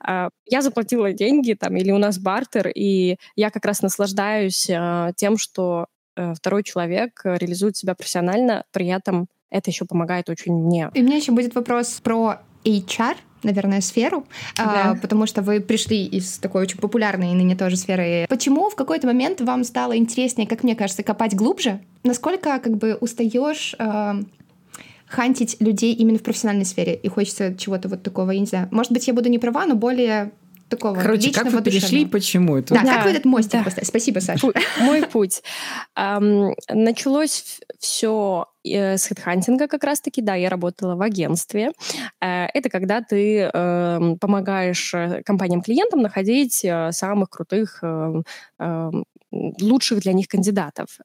А, 0.00 0.28
я 0.46 0.62
заплатила 0.62 1.12
деньги 1.12 1.54
там, 1.54 1.76
или 1.76 1.90
у 1.90 1.98
нас 1.98 2.18
бартер, 2.18 2.68
и 2.68 3.16
я 3.36 3.50
как 3.50 3.64
раз 3.64 3.82
наслаждаюсь 3.82 4.68
а, 4.70 5.12
тем, 5.16 5.36
что 5.38 5.86
э, 6.16 6.34
второй 6.34 6.62
человек 6.62 7.20
реализует 7.24 7.76
себя 7.76 7.94
профессионально, 7.94 8.64
при 8.72 8.86
этом 8.88 9.26
это 9.50 9.70
еще 9.70 9.84
помогает 9.84 10.28
очень 10.30 10.52
мне. 10.52 10.90
И 10.94 11.00
у 11.00 11.04
меня 11.04 11.16
еще 11.16 11.32
будет 11.32 11.54
вопрос 11.54 12.00
про 12.02 12.40
HR, 12.64 13.16
наверное, 13.42 13.80
сферу, 13.80 14.26
а, 14.58 14.64
да. 14.64 14.90
а, 14.90 14.94
потому 14.96 15.26
что 15.26 15.42
вы 15.42 15.60
пришли 15.60 16.04
из 16.04 16.38
такой 16.38 16.62
очень 16.62 16.78
популярной 16.78 17.32
ныне 17.32 17.56
тоже 17.56 17.76
сферы. 17.76 18.26
Почему 18.28 18.68
в 18.70 18.76
какой-то 18.76 19.06
момент 19.06 19.40
вам 19.40 19.64
стало 19.64 19.96
интереснее, 19.96 20.46
как 20.46 20.62
мне 20.62 20.76
кажется, 20.76 21.02
копать 21.02 21.34
глубже? 21.34 21.80
Насколько 22.04 22.58
как 22.58 22.76
бы 22.76 22.94
устаешь 22.94 23.74
хантить 25.10 25.56
людей 25.60 25.92
именно 25.92 26.18
в 26.18 26.22
профессиональной 26.22 26.64
сфере, 26.64 26.94
и 26.94 27.08
хочется 27.08 27.54
чего-то 27.56 27.88
вот 27.88 28.02
такого, 28.02 28.30
я 28.30 28.40
не 28.40 28.46
знаю. 28.46 28.68
Может 28.70 28.92
быть, 28.92 29.06
я 29.08 29.14
буду 29.14 29.28
не 29.28 29.38
права, 29.38 29.66
но 29.66 29.74
более 29.74 30.32
такого 30.68 30.94
Короче, 30.94 31.26
личного, 31.26 31.46
как 31.46 31.54
вы 31.54 31.62
перешли 31.62 32.02
и 32.02 32.06
почему 32.06 32.56
это? 32.56 32.74
Да, 32.74 32.82
да, 32.82 32.94
как 32.94 33.04
вы 33.06 33.10
этот 33.10 33.24
мостик 33.24 33.52
да. 33.52 33.64
поставили? 33.64 33.88
Спасибо, 33.88 34.20
Саша. 34.20 34.46
Пу- 34.46 34.54
мой 34.80 35.02
путь. 35.02 35.42
Um, 35.98 36.54
началось 36.70 37.60
все 37.80 38.46
э, 38.64 38.96
с 38.96 39.06
хедхантинга 39.06 39.66
как 39.66 39.82
раз-таки, 39.82 40.22
да, 40.22 40.36
я 40.36 40.48
работала 40.48 40.94
в 40.94 41.02
агентстве. 41.02 41.72
Э, 42.20 42.46
это 42.54 42.70
когда 42.70 43.02
ты 43.02 43.50
эм, 43.52 44.16
помогаешь 44.18 44.94
э, 44.94 45.22
компаниям-клиентам 45.24 46.00
находить 46.00 46.64
самых 46.92 47.30
крутых, 47.30 47.80
эм, 47.82 48.24
эм, 48.60 49.04
лучших 49.32 50.00
для 50.00 50.12
них 50.12 50.28
кандидатов. 50.28 50.98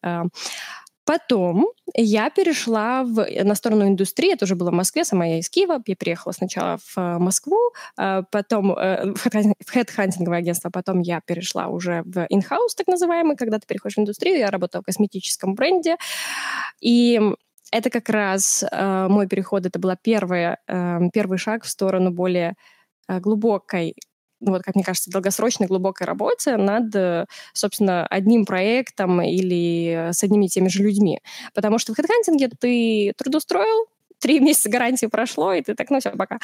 Потом 1.06 1.68
я 1.98 2.30
перешла 2.30 3.04
в, 3.04 3.20
э, 3.20 3.44
на 3.44 3.56
сторону 3.56 3.88
индустрии, 3.88 4.34
это 4.34 4.46
уже 4.46 4.56
было 4.56 4.72
в 4.72 4.74
Москве, 4.74 5.06
сама 5.06 5.26
я 5.26 5.40
из 5.40 5.50
Киева, 5.50 5.82
я 5.86 5.96
приехала 5.96 6.34
сначала 6.34 6.78
в 6.78 6.98
э, 6.98 7.18
Москву, 7.20 7.58
а 7.98 8.24
потом 8.24 8.74
э, 8.74 9.14
в 9.14 9.72
хедхантинговое 9.72 10.40
агентство, 10.40 10.70
потом 10.70 11.02
я 11.02 11.22
перешла 11.22 11.68
уже 11.68 12.04
в 12.06 12.26
инхаус, 12.30 12.76
так 12.76 12.88
называемый, 12.88 13.38
когда 13.38 13.60
ты 13.60 13.68
переходишь 13.68 13.96
в 13.96 14.00
индустрию, 14.00 14.38
я 14.38 14.52
работала 14.52 14.82
в 14.82 14.86
косметическом 14.86 15.56
бренде, 15.56 15.96
и 16.82 17.22
это 17.72 17.90
как 17.90 18.10
раз 18.10 18.64
мой 18.72 19.28
переход, 19.28 19.66
это 19.66 19.80
был 19.80 19.92
первый, 20.02 20.56
первый 21.12 21.38
шаг 21.38 21.64
в 21.64 21.70
сторону 21.70 22.12
более 22.12 22.54
глубокой 23.08 23.96
вот, 24.52 24.64
как 24.64 24.76
мне 24.76 24.84
кажется, 24.84 25.12
долгосрочной 25.12 25.68
глубокой 25.68 26.06
работе 26.08 26.58
над, 26.58 26.96
э, 26.96 27.26
собственно, 27.54 28.06
одним 28.08 28.46
проектом 28.46 29.22
или 29.22 30.10
с 30.14 30.24
одними 30.24 30.46
и 30.46 30.50
теми 30.50 30.68
же 30.70 30.84
людьми. 30.84 31.20
Потому 31.54 31.80
что 31.80 31.94
в 31.94 31.96
хедхантинге 31.98 32.50
ты 32.60 33.14
трудоустроил, 33.18 33.88
три 34.20 34.40
месяца 34.40 34.70
гарантии 34.70 35.08
прошло, 35.08 35.54
и 35.54 35.62
ты 35.62 35.76
так, 35.76 35.90
ну 35.90 36.00
все, 36.00 36.12
пока. 36.12 36.40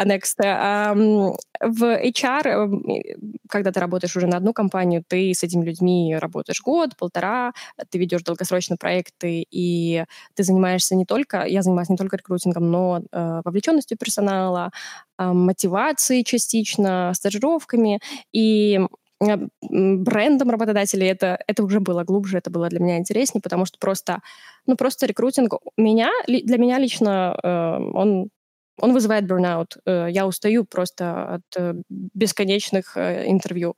Next. 0.00 0.38
Um, 0.40 1.34
в 1.60 1.82
HR, 1.82 3.16
когда 3.48 3.72
ты 3.72 3.80
работаешь 3.80 4.16
уже 4.16 4.26
на 4.26 4.36
одну 4.36 4.52
компанию, 4.52 5.02
ты 5.06 5.32
с 5.32 5.42
этими 5.42 5.64
людьми 5.64 6.16
работаешь 6.18 6.60
год, 6.62 6.96
полтора, 6.96 7.52
ты 7.90 7.98
ведешь 7.98 8.22
долгосрочные 8.22 8.76
проекты, 8.76 9.46
и 9.50 10.04
ты 10.34 10.42
занимаешься 10.42 10.94
не 10.94 11.04
только, 11.04 11.44
я 11.44 11.62
занимаюсь 11.62 11.88
не 11.88 11.96
только 11.96 12.16
рекрутингом, 12.16 12.70
но 12.70 13.02
э, 13.10 13.40
вовлеченностью 13.44 13.96
персонала, 13.96 14.70
мотивацией 15.18 16.24
частично, 16.24 17.12
стажировками, 17.14 18.00
и 18.32 18.80
брендом 19.20 20.50
работодателей, 20.50 21.08
это, 21.08 21.38
это 21.46 21.64
уже 21.64 21.80
было 21.80 22.04
глубже, 22.04 22.38
это 22.38 22.50
было 22.50 22.68
для 22.68 22.80
меня 22.80 22.98
интереснее, 22.98 23.42
потому 23.42 23.64
что 23.64 23.78
просто, 23.78 24.20
ну, 24.66 24.76
просто 24.76 25.06
рекрутинг 25.06 25.54
меня, 25.76 26.10
для 26.26 26.58
меня 26.58 26.78
лично 26.78 27.38
э, 27.42 27.48
он 27.94 28.30
он 28.78 28.92
вызывает 28.92 29.24
burnout. 29.24 29.78
Э, 29.86 30.08
я 30.10 30.26
устаю 30.26 30.64
просто 30.66 31.36
от 31.36 31.76
бесконечных 31.88 32.96
интервью. 32.98 33.74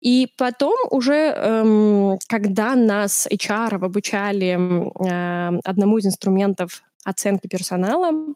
И 0.00 0.28
потом 0.38 0.74
уже, 0.90 1.14
эм, 1.14 2.18
когда 2.28 2.74
нас 2.74 3.28
HR 3.30 3.84
обучали 3.84 4.58
одному 5.64 5.98
из 5.98 6.06
инструментов 6.06 6.82
оценки 7.04 7.46
персонала, 7.46 8.34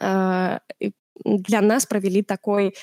для 0.00 1.60
нас 1.60 1.86
провели 1.86 2.22
такой 2.22 2.74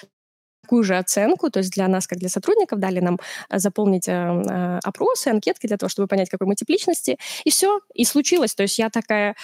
такую 0.72 0.84
же 0.84 0.98
оценку, 0.98 1.50
то 1.50 1.60
есть 1.60 1.74
для 1.74 1.88
нас, 1.88 2.08
как 2.08 2.20
для 2.20 2.30
сотрудников, 2.30 2.80
дали 2.80 3.02
нам 3.02 3.20
э, 3.50 3.60
заполнить 3.60 4.08
э, 4.08 4.12
э, 4.12 4.80
опросы, 4.84 5.28
анкетки 5.28 5.68
для 5.68 5.78
того, 5.78 5.90
чтобы 5.90 6.08
понять, 6.08 6.30
какой 6.30 6.48
мы 6.48 6.56
тип 6.56 6.70
личности, 6.70 7.18
и 7.44 7.50
все, 7.50 7.82
и 7.94 8.06
случилось. 8.06 8.56
То 8.56 8.64
есть 8.64 8.80
я 8.80 8.90
такая, 8.90 9.36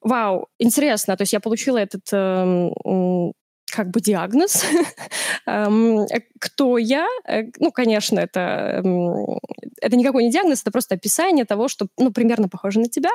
вау, 0.00 0.46
интересно, 0.60 1.16
то 1.16 1.22
есть 1.22 1.32
я 1.32 1.40
получила 1.40 1.78
этот 1.78 2.02
как 3.72 3.90
бы 3.90 4.00
диагноз. 4.00 4.64
Эм, 5.46 6.06
кто 6.40 6.78
я? 6.78 7.08
Ну, 7.58 7.72
конечно, 7.72 8.20
это, 8.20 8.82
это 9.82 9.96
никакой 9.96 10.22
не 10.22 10.30
диагноз, 10.30 10.62
это 10.62 10.70
просто 10.70 10.94
описание 10.94 11.44
того, 11.44 11.68
что 11.68 11.88
ну, 11.98 12.12
примерно 12.12 12.48
похоже 12.48 12.78
на 12.78 12.88
тебя. 12.88 13.10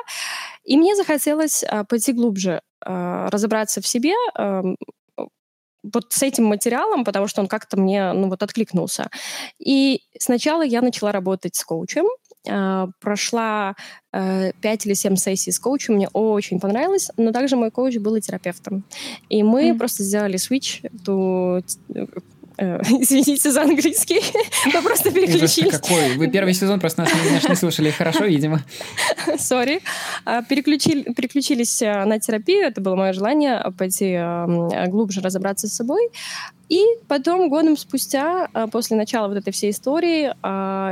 И 0.62 0.76
мне 0.76 0.94
захотелось 0.94 1.64
пойти 1.88 2.12
глубже, 2.12 2.60
разобраться 2.84 3.80
в 3.80 3.86
себе, 3.86 4.12
эм, 4.38 4.76
вот 5.82 6.12
с 6.12 6.22
этим 6.22 6.44
материалом, 6.44 7.04
потому 7.04 7.26
что 7.26 7.40
он 7.40 7.48
как-то 7.48 7.78
мне, 7.78 8.12
ну, 8.12 8.28
вот 8.28 8.42
откликнулся. 8.42 9.10
И 9.58 10.02
сначала 10.18 10.62
я 10.62 10.82
начала 10.82 11.12
работать 11.12 11.56
с 11.56 11.64
коучем, 11.64 12.06
Uh, 12.44 12.90
прошла 12.98 13.76
э, 14.12 14.50
5 14.60 14.86
или 14.86 14.94
7 14.94 15.14
сессий 15.14 15.52
с 15.52 15.60
коучем, 15.60 15.94
мне 15.94 16.08
очень 16.08 16.58
понравилось, 16.58 17.08
но 17.16 17.30
также 17.30 17.54
мой 17.54 17.70
коуч 17.70 17.98
был 17.98 18.16
и 18.16 18.20
терапевтом. 18.20 18.82
И 19.28 19.44
мы 19.44 19.70
mm. 19.70 19.78
просто 19.78 20.02
сделали 20.02 20.34
switch, 20.38 20.84
to 21.04 21.62
извините 22.58 23.50
за 23.50 23.62
английский. 23.62 24.20
Мы 24.72 24.82
просто 24.82 25.10
переключились. 25.10 25.72
какой? 25.72 26.16
Вы 26.16 26.28
первый 26.28 26.54
сезон 26.54 26.80
просто 26.80 27.02
нас, 27.02 27.10
наш 27.32 27.48
не 27.48 27.54
слушали 27.56 27.90
хорошо, 27.90 28.24
видимо. 28.24 28.60
Сори. 29.38 29.80
А, 30.24 30.42
переключили, 30.42 31.12
переключились 31.12 31.82
э, 31.82 32.04
на 32.04 32.18
терапию. 32.20 32.66
Это 32.66 32.80
было 32.80 32.96
мое 32.96 33.12
желание 33.12 33.62
пойти 33.76 34.12
э, 34.12 34.86
глубже 34.88 35.20
разобраться 35.20 35.68
с 35.68 35.72
собой. 35.72 36.10
И 36.68 36.82
потом, 37.06 37.50
годом 37.50 37.76
спустя, 37.76 38.48
после 38.70 38.96
начала 38.96 39.28
вот 39.28 39.36
этой 39.36 39.52
всей 39.52 39.72
истории, 39.72 40.32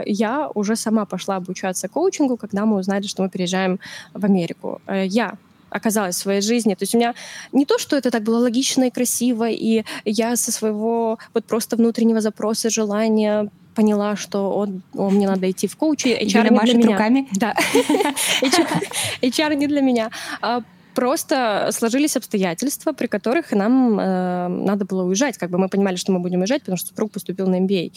я 0.07 0.51
уже 0.53 0.77
сама 0.77 1.07
пошла 1.07 1.37
обучаться 1.37 1.89
коучингу, 1.89 2.37
когда 2.37 2.67
мы 2.67 2.77
узнали, 2.77 3.07
что 3.07 3.23
мы 3.23 3.31
переезжаем 3.31 3.81
в 4.13 4.23
Америку. 4.27 4.83
Я 4.87 5.39
оказалась 5.71 6.17
в 6.17 6.19
своей 6.19 6.41
жизни. 6.41 6.75
То 6.75 6.83
есть 6.83 6.95
у 6.95 6.99
меня 6.99 7.15
не 7.53 7.65
то, 7.65 7.79
что 7.79 7.97
это 7.97 8.11
так 8.11 8.23
было 8.23 8.39
логично 8.39 8.85
и 8.85 8.91
красиво, 8.91 9.49
и 9.49 9.85
я 10.05 10.37
со 10.37 10.53
своего 10.53 11.19
вот 11.35 11.45
просто 11.45 11.77
внутреннего 11.77 12.21
запроса, 12.21 12.71
желания 12.71 13.51
поняла, 13.75 14.17
что 14.17 14.53
он, 14.53 14.83
о, 14.95 15.11
мне 15.11 15.27
надо 15.27 15.51
идти 15.51 15.67
в 15.67 15.77
коучи. 15.77 16.09
HR 16.09 16.51
не 16.51 16.61
для 16.61 16.75
меня. 16.75 16.93
руками. 16.93 17.29
Да. 17.33 17.55
HR 19.23 19.55
не 19.55 19.67
для 19.67 19.81
меня. 19.81 20.11
А 20.43 20.63
просто 20.95 21.71
сложились 21.73 22.17
обстоятельства, 22.17 22.93
при 22.93 23.07
которых 23.07 23.53
нам 23.53 23.99
э, 23.99 24.49
надо 24.49 24.85
было 24.85 25.05
уезжать. 25.05 25.39
Как 25.39 25.51
бы 25.51 25.59
мы 25.59 25.69
понимали, 25.69 25.97
что 25.97 26.13
мы 26.13 26.19
будем 26.19 26.41
уезжать, 26.41 26.63
потому 26.63 26.77
что 26.77 26.89
супруг 26.89 27.13
поступил 27.13 27.47
на 27.47 27.61
MBA. 27.61 27.93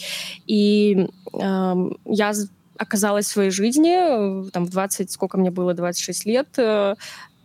И 0.46 1.08
э, 1.32 1.74
я 2.04 2.32
оказалась 2.76 3.26
в 3.26 3.30
своей 3.30 3.50
жизни, 3.50 4.50
там, 4.50 4.64
в 4.64 4.70
20, 4.70 5.10
сколько 5.10 5.38
мне 5.38 5.50
было, 5.50 5.74
26 5.74 6.26
лет, 6.26 6.48
э, 6.56 6.94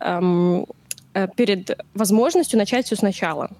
эм, 0.00 0.66
э, 1.14 1.28
перед 1.36 1.78
возможностью 1.94 2.58
начать 2.58 2.86
все 2.86 2.96
сначала 2.96 3.50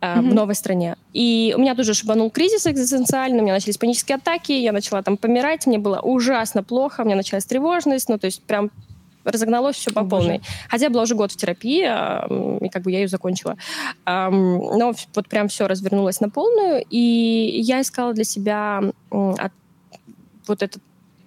mm-hmm. 0.00 0.20
в 0.20 0.34
новой 0.34 0.54
стране. 0.54 0.96
И 1.12 1.54
у 1.56 1.60
меня 1.60 1.74
тоже 1.74 1.94
шибанул 1.94 2.30
кризис 2.30 2.66
экзистенциальный, 2.66 3.40
у 3.40 3.42
меня 3.42 3.54
начались 3.54 3.78
панические 3.78 4.16
атаки, 4.16 4.52
я 4.52 4.72
начала 4.72 5.02
там 5.02 5.16
помирать, 5.16 5.66
мне 5.66 5.78
было 5.78 6.00
ужасно 6.00 6.62
плохо, 6.62 7.02
у 7.02 7.04
меня 7.04 7.16
началась 7.16 7.44
тревожность, 7.44 8.08
ну, 8.08 8.18
то 8.18 8.26
есть 8.26 8.42
прям 8.42 8.70
разогналось 9.24 9.76
все 9.76 9.90
по 9.90 10.02
О, 10.02 10.04
полной. 10.04 10.38
Боже. 10.38 10.50
Хотя 10.68 10.90
была 10.90 11.02
уже 11.02 11.14
год 11.14 11.32
в 11.32 11.36
терапии, 11.36 11.84
и 12.64 12.68
как 12.68 12.82
бы 12.82 12.92
я 12.92 13.00
ее 13.00 13.08
закончила. 13.08 13.56
Но 14.06 14.92
вот 15.14 15.28
прям 15.28 15.48
все 15.48 15.66
развернулось 15.66 16.20
на 16.20 16.28
полную, 16.28 16.84
и 16.90 17.60
я 17.60 17.80
искала 17.80 18.12
для 18.12 18.24
себя 18.24 18.82
вот 19.10 20.62
этот 20.62 20.82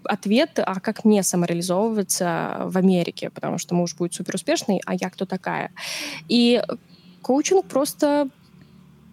ответ, 0.07 0.59
а 0.59 0.79
как 0.79 1.05
мне 1.05 1.23
самореализовываться 1.23 2.63
в 2.65 2.77
Америке, 2.77 3.29
потому 3.29 3.57
что 3.57 3.75
муж 3.75 3.95
будет 3.95 4.13
супер 4.13 4.35
успешный, 4.35 4.81
а 4.85 4.95
я 4.95 5.09
кто 5.09 5.25
такая. 5.25 5.71
И 6.27 6.61
коучинг 7.21 7.65
просто 7.65 8.29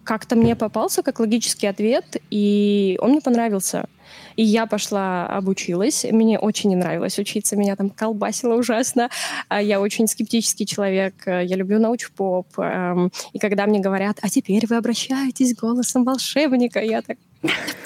как-то 0.03 0.35
мне 0.35 0.55
попался 0.55 1.03
как 1.03 1.19
логический 1.19 1.67
ответ, 1.67 2.17
и 2.29 2.97
он 3.01 3.11
мне 3.11 3.21
понравился. 3.21 3.87
И 4.35 4.43
я 4.43 4.65
пошла, 4.65 5.27
обучилась. 5.27 6.05
Мне 6.09 6.39
очень 6.39 6.69
не 6.69 6.75
нравилось 6.75 7.19
учиться, 7.19 7.55
меня 7.55 7.75
там 7.75 7.89
колбасило 7.89 8.55
ужасно. 8.55 9.09
А 9.47 9.61
я 9.61 9.79
очень 9.79 10.07
скептический 10.07 10.65
человек, 10.65 11.13
я 11.25 11.55
люблю 11.55 11.79
научпоп. 11.79 12.47
Эм, 12.57 13.11
и 13.33 13.39
когда 13.39 13.65
мне 13.65 13.79
говорят, 13.79 14.17
а 14.21 14.29
теперь 14.29 14.65
вы 14.67 14.75
обращаетесь 14.75 15.55
голосом 15.55 16.03
волшебника, 16.03 16.79
я 16.79 17.01
так, 17.01 17.17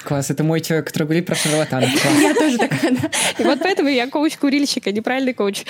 Класс, 0.03 0.29
это 0.32 0.44
мой 0.44 0.62
человек, 0.62 0.88
который 0.88 1.03
говорит 1.03 1.25
про 1.25 1.36
шарлатанов. 1.36 1.89
Я 2.22 2.34
тоже 2.34 2.58
такая, 2.58 2.91
да. 2.91 3.10
И 3.38 3.44
вот 3.44 3.60
поэтому 3.62 3.89
я 3.89 4.08
коуч 4.08 4.38
курильщика, 4.38 4.91
неправильный 4.91 5.34
коуч. 5.34 5.65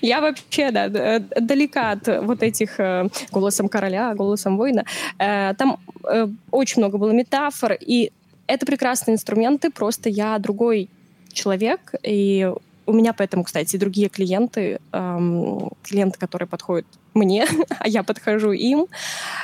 Я 0.00 0.20
вообще, 0.20 0.70
да, 0.70 0.88
далека 1.18 1.92
от 1.92 2.06
вот 2.22 2.42
этих 2.42 2.78
э, 2.78 3.08
голосом 3.32 3.68
короля, 3.68 4.14
голосом 4.14 4.56
воина. 4.56 4.84
Э, 5.18 5.54
там 5.54 5.78
э, 6.04 6.28
очень 6.50 6.82
много 6.82 6.98
было 6.98 7.10
метафор, 7.10 7.76
и 7.80 8.12
это 8.48 8.66
прекрасные 8.66 9.14
инструменты, 9.14 9.70
просто 9.70 10.08
я 10.08 10.38
другой 10.38 10.88
человек, 11.32 11.94
и 12.02 12.50
у 12.86 12.92
меня 12.92 13.12
поэтому, 13.12 13.44
кстати, 13.44 13.76
и 13.76 13.78
другие 13.78 14.08
клиенты, 14.08 14.80
эм, 14.92 15.70
клиенты, 15.82 16.18
которые 16.18 16.48
подходят 16.48 16.86
мне, 17.12 17.46
а 17.78 17.86
я 17.86 18.02
подхожу 18.02 18.52
им. 18.52 18.86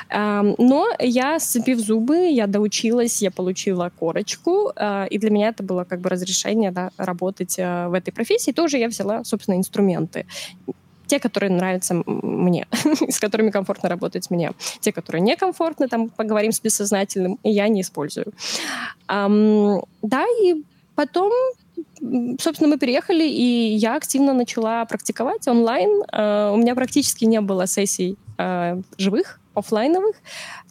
Эм, 0.08 0.54
но 0.56 0.88
я, 0.99 1.38
сцепив 1.38 1.78
зубы, 1.78 2.16
я 2.30 2.46
доучилась, 2.46 3.20
я 3.20 3.30
получила 3.30 3.92
корочку, 3.99 4.73
э, 4.75 5.08
и 5.11 5.18
для 5.18 5.30
меня 5.30 5.49
это 5.49 5.62
было 5.62 5.84
как 5.84 6.00
бы 6.00 6.08
разрешение 6.08 6.70
да, 6.70 6.90
работать 6.96 7.58
э, 7.58 7.88
в 7.88 7.92
этой 7.92 8.12
профессии. 8.12 8.52
Тоже 8.52 8.78
я 8.78 8.88
взяла, 8.88 9.25
собственно, 9.25 9.56
инструменты 9.56 10.25
те, 11.14 11.21
которые 11.21 11.50
нравятся 11.50 12.02
мне, 12.06 12.66
с 13.09 13.21
которыми 13.21 13.50
комфортно 13.50 13.88
работать 13.88 14.30
мне. 14.30 14.50
Те, 14.80 14.92
которые 14.92 15.23
некомфортны, 15.23 15.88
там 15.88 16.09
поговорим 16.09 16.50
с 16.50 16.61
бессознательным, 16.61 17.38
я 17.44 17.68
не 17.68 17.80
использую. 17.80 18.33
Um, 19.09 19.85
да, 20.02 20.25
и 20.42 20.64
потом 20.97 21.33
собственно, 22.40 22.68
мы 22.68 22.78
переехали, 22.78 23.25
и 23.25 23.76
я 23.76 23.97
активно 23.97 24.35
начала 24.35 24.85
практиковать 24.85 25.49
онлайн. 25.49 26.02
Uh, 26.12 26.52
у 26.52 26.56
меня 26.56 26.75
практически 26.75 27.25
не 27.26 27.40
было 27.40 27.66
сессий 27.66 28.16
uh, 28.38 28.83
живых, 28.99 29.40
офлайновых. 29.54 30.16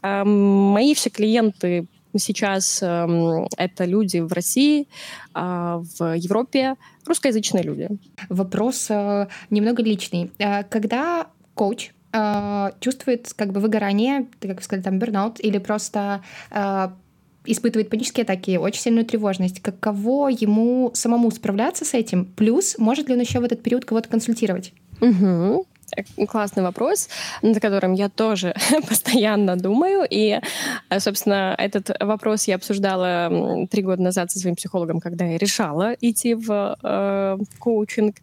Мои 0.04 0.94
все 0.94 1.10
клиенты 1.10 1.86
сейчас 2.20 2.80
э, 2.82 3.46
это 3.58 3.86
люди 3.86 4.20
в 4.20 4.32
России, 4.34 4.88
э, 5.36 5.82
в 5.98 6.16
Европе, 6.16 6.76
русскоязычные 7.06 7.64
люди. 7.64 7.90
Вопрос 8.30 8.88
э, 8.90 9.28
немного 9.50 9.84
личный. 9.84 10.32
Э, 10.40 10.64
когда 10.64 11.28
коуч 11.54 11.92
э, 12.12 12.72
чувствует 12.80 13.34
как 13.36 13.52
бы 13.52 13.60
выгорание, 13.60 14.28
как 14.40 14.58
вы 14.58 14.64
сказали, 14.64 14.84
там, 14.84 15.00
бернаут, 15.00 15.40
или 15.40 15.58
просто 15.58 16.24
испытывает 17.46 17.90
панические 17.90 18.24
атаки, 18.24 18.56
очень 18.56 18.82
сильную 18.82 19.06
тревожность, 19.06 19.62
каково 19.62 20.30
ему 20.30 20.92
самому 20.94 21.30
справляться 21.30 21.84
с 21.84 21.94
этим? 21.94 22.26
Плюс, 22.26 22.78
может 22.78 23.10
ли 23.10 23.16
он 23.16 23.20
еще 23.20 23.40
в 23.40 23.44
этот 23.44 23.62
период 23.62 23.84
кого-то 23.84 24.08
консультировать? 24.08 24.72
Угу. 25.02 25.66
Классный 26.28 26.64
вопрос, 26.64 27.10
над 27.42 27.60
которым 27.60 27.94
я 27.94 28.10
тоже 28.10 28.54
постоянно 28.88 29.56
думаю. 29.56 30.06
И, 30.10 30.40
э, 30.90 31.00
собственно, 31.00 31.56
этот 31.58 31.92
вопрос 32.00 32.48
я 32.48 32.56
обсуждала 32.56 33.68
три 33.70 33.84
года 33.84 34.02
назад 34.02 34.32
со 34.32 34.40
своим 34.40 34.56
психологом, 34.56 35.00
когда 35.00 35.26
я 35.26 35.38
решала 35.38 35.96
идти 36.02 36.36
в 36.36 36.78
э, 36.82 37.38
коучинг. 37.60 38.16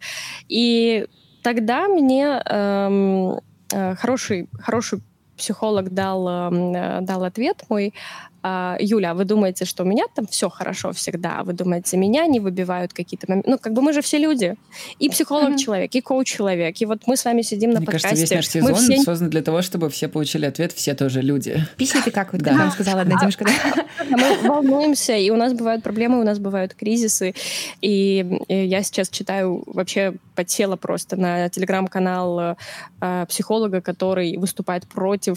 И 0.48 1.06
тогда 1.42 1.88
мне 1.88 2.42
эм, 2.44 3.40
э, 3.72 3.94
хороший, 3.96 4.48
хороший 4.58 5.00
психолог 5.40 5.92
дал, 5.92 6.28
эм, 6.28 6.74
э, 6.74 7.00
дал 7.00 7.24
ответ 7.24 7.64
мой, 7.68 7.94
а, 8.42 8.76
Юля, 8.80 9.10
а 9.10 9.14
вы 9.14 9.24
думаете, 9.24 9.64
что 9.66 9.82
у 9.82 9.86
меня 9.86 10.04
там 10.14 10.26
все 10.26 10.48
хорошо 10.48 10.92
всегда? 10.92 11.42
Вы 11.42 11.52
думаете, 11.52 11.96
меня 11.96 12.26
не 12.26 12.40
выбивают 12.40 12.92
какие-то 12.92 13.26
моменты? 13.28 13.50
Ну, 13.50 13.58
как 13.58 13.74
бы 13.74 13.82
мы 13.82 13.92
же 13.92 14.00
все 14.00 14.18
люди. 14.18 14.54
И 14.98 15.10
психолог 15.10 15.50
mm-hmm. 15.50 15.58
человек, 15.58 15.94
и 15.94 16.00
коуч 16.00 16.26
человек. 16.26 16.80
И 16.80 16.86
вот 16.86 17.02
мы 17.06 17.16
с 17.16 17.24
вами 17.24 17.42
сидим 17.42 17.70
на 17.70 17.80
Мне 17.80 17.86
подкасте. 17.86 18.08
кажется, 18.08 18.34
весь 18.34 18.36
наш 18.36 18.48
сезон 18.48 18.74
все... 18.76 19.02
создан 19.02 19.28
для 19.28 19.42
того, 19.42 19.60
чтобы 19.60 19.90
все 19.90 20.08
получили 20.08 20.46
ответ, 20.46 20.72
все 20.72 20.94
тоже 20.94 21.20
люди. 21.20 21.62
Письма 21.76 22.00
ты 22.02 22.10
как, 22.10 22.32
вот, 22.32 22.40
да. 22.40 22.52
как 22.52 22.60
вам 22.60 22.70
сказала 22.70 23.02
одна 23.02 23.20
девушка. 23.20 23.44
Да? 23.44 23.84
Мы 24.08 24.48
волнуемся, 24.48 25.14
и 25.14 25.28
у 25.28 25.36
нас 25.36 25.52
бывают 25.52 25.82
проблемы, 25.82 26.18
у 26.20 26.24
нас 26.24 26.38
бывают 26.38 26.74
кризисы. 26.74 27.34
И 27.82 28.38
я 28.48 28.82
сейчас 28.82 29.10
читаю, 29.10 29.62
вообще 29.66 30.14
подсела 30.34 30.76
просто 30.76 31.16
на 31.16 31.50
телеграм-канал 31.50 32.56
э, 33.02 33.26
психолога, 33.28 33.82
который 33.82 34.38
выступает 34.38 34.86
против 34.86 35.29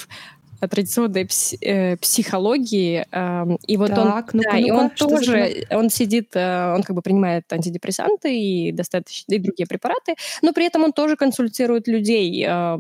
традиционной 0.68 1.26
пс 1.26 1.56
э, 1.62 1.98
психологии. 1.98 3.06
Э, 3.12 3.58
и 3.68 3.78
вот 3.78 3.90
так, 3.90 4.34
он, 4.34 4.40
ну 4.40 4.44
да, 4.44 4.52
ну 4.54 4.58
и 4.58 4.72
он 4.72 4.90
тоже, 4.90 5.66
он 5.70 5.90
сидит, 5.90 6.36
э, 6.36 6.74
он 6.74 6.84
как 6.84 6.96
бы 6.96 7.02
принимает 7.02 7.52
антидепрессанты 7.52 8.36
и 8.36 8.72
достаточно 8.72 9.34
и 9.34 9.40
другие 9.40 9.68
препараты, 9.68 10.16
но 10.42 10.54
при 10.54 10.66
этом 10.66 10.84
он 10.84 10.94
тоже 10.94 11.16
консультирует 11.16 11.88
людей 11.88 12.46
э, 12.48 12.78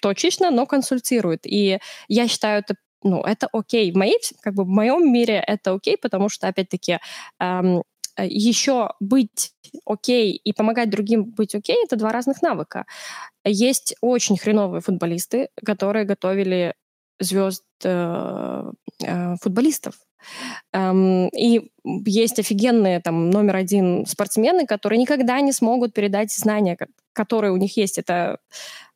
точечно, 0.00 0.50
но 0.50 0.66
консультирует. 0.66 1.40
И 1.46 1.78
я 2.08 2.28
считаю 2.28 2.60
это 2.60 2.74
ну, 3.02 3.22
это 3.22 3.48
окей. 3.52 3.92
В, 3.92 3.96
моей, 3.96 4.18
как 4.40 4.54
бы, 4.54 4.64
в 4.64 4.68
моем 4.68 5.12
мире 5.12 5.42
это 5.46 5.74
окей, 5.74 5.96
потому 5.96 6.28
что, 6.28 6.48
опять-таки, 6.48 6.98
эм, 7.38 7.82
еще 8.24 8.90
быть 9.00 9.52
окей 9.84 10.32
и 10.32 10.52
помогать 10.52 10.90
другим 10.90 11.24
быть 11.24 11.54
окей— 11.54 11.76
это 11.84 11.96
два 11.96 12.10
разных 12.10 12.42
навыка. 12.42 12.86
Есть 13.44 13.94
очень 14.00 14.36
хреновые 14.36 14.80
футболисты, 14.80 15.48
которые 15.64 16.04
готовили 16.04 16.74
звезд 17.20 17.64
э, 17.84 18.72
э, 19.02 19.34
футболистов. 19.40 19.94
Эм, 20.72 21.28
и 21.28 21.70
есть 21.84 22.38
офигенные 22.38 23.00
там 23.00 23.30
номер 23.30 23.56
один 23.56 24.06
спортсмены, 24.06 24.66
которые 24.66 24.98
никогда 24.98 25.40
не 25.40 25.52
смогут 25.52 25.94
передать 25.94 26.32
знания, 26.32 26.76
которые 27.12 27.52
у 27.52 27.56
них 27.56 27.76
есть. 27.76 27.98
Это 27.98 28.38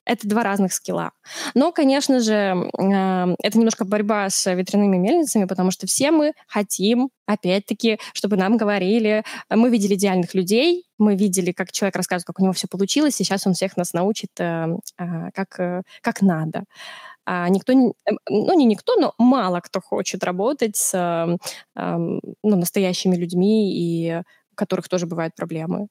это 0.04 0.28
два 0.28 0.42
разных 0.42 0.72
скилла. 0.72 1.12
Но, 1.54 1.72
конечно 1.72 2.20
же, 2.20 2.32
э, 2.32 3.34
это 3.42 3.58
немножко 3.58 3.84
борьба 3.84 4.28
с 4.30 4.52
ветряными 4.52 4.96
мельницами, 4.96 5.44
потому 5.44 5.70
что 5.70 5.86
все 5.86 6.10
мы 6.10 6.32
хотим, 6.46 7.10
опять-таки, 7.26 7.98
чтобы 8.12 8.36
нам 8.36 8.56
говорили, 8.56 9.24
мы 9.50 9.70
видели 9.70 9.94
идеальных 9.94 10.34
людей, 10.34 10.84
мы 10.98 11.14
видели, 11.16 11.52
как 11.52 11.72
человек 11.72 11.96
рассказывает, 11.96 12.26
как 12.26 12.40
у 12.40 12.42
него 12.42 12.52
все 12.52 12.66
получилось, 12.68 13.20
и 13.20 13.24
сейчас 13.24 13.46
он 13.46 13.54
всех 13.54 13.76
нас 13.76 13.92
научит, 13.92 14.30
как, 14.36 15.48
как 16.02 16.22
надо 16.22 16.64
а 17.26 17.48
никто, 17.48 17.72
эм, 17.72 17.92
ну 18.28 18.52
не 18.58 18.64
никто, 18.64 18.96
но 18.96 19.14
мало 19.18 19.60
кто 19.60 19.80
хочет 19.80 20.24
работать 20.24 20.76
с 20.76 20.94
э, 20.94 21.36
ну, 21.76 22.56
настоящими 22.56 23.14
людьми, 23.16 23.72
и 23.72 24.22
у 24.52 24.54
которых 24.56 24.88
тоже 24.88 25.06
бывают 25.06 25.34
проблемы. 25.36 25.86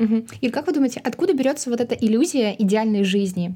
Угу. 0.00 0.26
Ир, 0.40 0.50
как 0.50 0.66
вы 0.66 0.72
думаете, 0.72 1.00
откуда 1.04 1.34
берется 1.34 1.70
вот 1.70 1.80
эта 1.80 1.94
иллюзия 1.94 2.54
идеальной 2.58 3.04
жизни? 3.04 3.54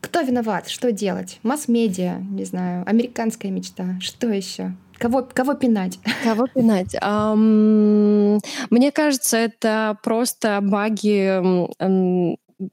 Кто 0.00 0.20
виноват? 0.22 0.68
Что 0.68 0.92
делать? 0.92 1.38
Масс-медиа, 1.42 2.20
не 2.30 2.44
знаю, 2.44 2.84
американская 2.88 3.50
мечта. 3.50 3.98
Что 4.00 4.28
еще? 4.28 4.72
Кого, 4.96 5.26
кого 5.32 5.54
пинать? 5.54 5.98
Кого 6.24 6.46
пинать? 6.46 6.94
Um, 6.94 8.38
мне 8.70 8.92
кажется, 8.92 9.38
это 9.38 9.98
просто 10.02 10.60
баги 10.62 11.40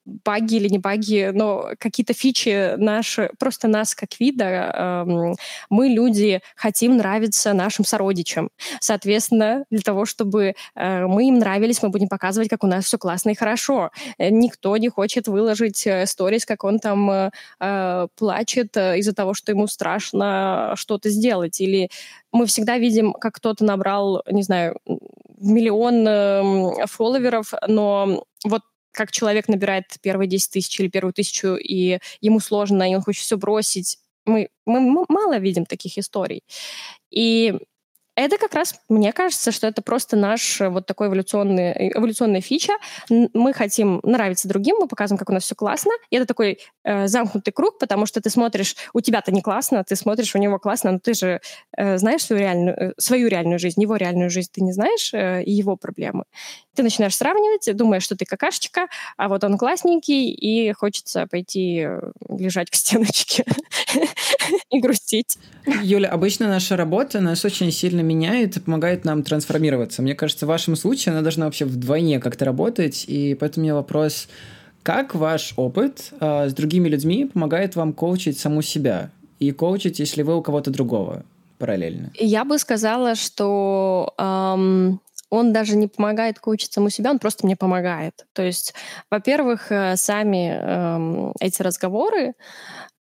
баги 0.05 0.55
или 0.55 0.69
не 0.69 0.79
баги, 0.79 1.31
но 1.33 1.71
какие-то 1.79 2.13
фичи 2.13 2.75
наши, 2.77 3.31
просто 3.39 3.67
нас 3.67 3.95
как 3.95 4.19
вида, 4.19 4.45
э, 4.45 5.35
мы, 5.69 5.87
люди, 5.87 6.41
хотим 6.55 6.97
нравиться 6.97 7.53
нашим 7.53 7.85
сородичам. 7.85 8.49
Соответственно, 8.79 9.65
для 9.69 9.81
того, 9.81 10.05
чтобы 10.05 10.55
э, 10.75 11.05
мы 11.07 11.27
им 11.27 11.39
нравились, 11.39 11.81
мы 11.81 11.89
будем 11.89 12.07
показывать, 12.07 12.49
как 12.49 12.63
у 12.63 12.67
нас 12.67 12.85
все 12.85 12.97
классно 12.97 13.31
и 13.31 13.35
хорошо. 13.35 13.91
Э, 14.17 14.29
никто 14.29 14.75
не 14.77 14.89
хочет 14.89 15.27
выложить 15.27 15.85
э, 15.87 16.05
сторис, 16.05 16.45
как 16.45 16.63
он 16.63 16.79
там 16.79 17.09
э, 17.09 17.31
э, 17.59 18.07
плачет 18.15 18.75
из-за 18.77 19.13
того, 19.13 19.33
что 19.33 19.51
ему 19.51 19.67
страшно 19.67 20.73
что-то 20.75 21.09
сделать. 21.09 21.59
Или 21.61 21.89
мы 22.31 22.45
всегда 22.45 22.77
видим, 22.77 23.13
как 23.13 23.35
кто-то 23.35 23.63
набрал, 23.63 24.23
не 24.29 24.43
знаю, 24.43 24.77
миллион 25.37 26.07
э, 26.07 26.87
фолловеров, 26.87 27.53
но 27.67 28.23
вот 28.43 28.61
как 28.91 29.11
человек 29.11 29.47
набирает 29.47 29.85
первые 30.01 30.27
10 30.27 30.51
тысяч 30.51 30.79
или 30.79 30.87
первую 30.87 31.13
тысячу, 31.13 31.55
и 31.55 31.99
ему 32.21 32.39
сложно, 32.39 32.89
и 32.89 32.95
он 32.95 33.01
хочет 33.01 33.23
все 33.23 33.37
бросить. 33.37 33.97
Мы, 34.25 34.49
мы 34.65 35.05
мало 35.07 35.37
видим 35.37 35.65
таких 35.65 35.97
историй. 35.97 36.43
И 37.11 37.53
это 38.17 38.39
как 38.39 38.55
раз, 38.55 38.73
мне 38.89 39.13
кажется, 39.13 39.51
что 39.51 39.67
это 39.67 39.83
просто 39.83 40.17
наш 40.17 40.59
э, 40.59 40.69
вот 40.69 40.87
такой 40.87 41.07
эволюционный, 41.07 41.91
эволюционная 41.95 42.41
фича. 42.41 42.73
Мы 43.09 43.53
хотим 43.53 43.99
нравиться 44.01 44.47
другим, 44.47 44.77
мы 44.79 44.87
показываем, 44.87 45.19
как 45.19 45.29
у 45.29 45.33
нас 45.33 45.43
все 45.43 45.53
классно. 45.53 45.91
И 46.09 46.15
это 46.15 46.25
такой 46.25 46.57
э, 46.83 47.07
замкнутый 47.07 47.53
круг, 47.53 47.77
потому 47.77 48.07
что 48.07 48.19
ты 48.19 48.31
смотришь, 48.31 48.75
у 48.93 49.01
тебя-то 49.01 49.31
не 49.31 49.43
классно, 49.43 49.83
ты 49.83 49.95
смотришь, 49.95 50.33
у 50.33 50.39
него 50.39 50.57
классно, 50.57 50.93
но 50.93 50.99
ты 50.99 51.13
же 51.13 51.41
э, 51.77 51.97
знаешь 51.99 52.23
свою 52.23 52.41
реальную, 52.41 52.75
э, 52.75 52.93
свою 52.97 53.27
реальную 53.27 53.59
жизнь, 53.59 53.79
его 53.79 53.95
реальную 53.97 54.31
жизнь 54.31 54.49
ты 54.51 54.63
не 54.63 54.71
знаешь, 54.71 55.13
э, 55.13 55.43
и 55.43 55.51
его 55.51 55.75
проблемы. 55.75 56.23
Ты 56.77 56.83
начинаешь 56.83 57.15
сравнивать, 57.15 57.75
думаешь, 57.75 58.03
что 58.03 58.15
ты 58.15 58.25
какашечка, 58.25 58.87
а 59.17 59.27
вот 59.27 59.43
он 59.43 59.57
классненький, 59.57 60.29
и 60.29 60.71
хочется 60.73 61.25
пойти 61.25 61.87
э, 61.87 62.11
лежать 62.29 62.69
к 62.69 62.75
стеночке 62.77 63.43
и 64.69 64.79
грустить. 64.79 65.39
Юля, 65.81 66.09
обычно 66.09 66.47
наша 66.47 66.77
работа 66.77 67.19
нас 67.19 67.43
очень 67.43 67.71
сильно 67.71 68.01
меняет 68.01 68.57
и 68.57 68.59
помогает 68.59 69.05
нам 69.05 69.23
трансформироваться. 69.23 70.01
Мне 70.03 70.13
кажется, 70.13 70.45
в 70.45 70.49
вашем 70.49 70.75
случае 70.75 71.13
она 71.13 71.21
должна 71.21 71.45
вообще 71.45 71.65
вдвойне 71.65 72.19
как-то 72.19 72.45
работать, 72.45 73.05
и 73.07 73.33
поэтому 73.33 73.63
у 73.63 73.65
меня 73.65 73.75
вопрос, 73.75 74.27
как 74.83 75.15
ваш 75.15 75.53
опыт 75.57 76.13
э, 76.19 76.49
с 76.49 76.53
другими 76.53 76.87
людьми 76.87 77.25
помогает 77.25 77.75
вам 77.75 77.91
коучить 77.91 78.39
саму 78.39 78.61
себя? 78.61 79.09
И 79.39 79.51
коучить, 79.51 79.99
если 79.99 80.21
вы 80.21 80.35
у 80.35 80.41
кого-то 80.41 80.71
другого 80.71 81.23
параллельно? 81.57 82.11
Я 82.15 82.45
бы 82.45 82.57
сказала, 82.59 83.15
что 83.15 84.13
эм, 84.17 84.99
он 85.29 85.53
даже 85.53 85.75
не 85.75 85.87
помогает 85.87 86.39
коучить 86.39 86.73
саму 86.73 86.89
себя, 86.89 87.11
он 87.11 87.19
просто 87.19 87.45
мне 87.45 87.55
помогает. 87.55 88.25
То 88.33 88.43
есть, 88.43 88.73
во-первых, 89.11 89.71
э, 89.71 89.95
сами 89.97 90.49
эм, 90.51 91.33
эти 91.39 91.61
разговоры, 91.61 92.33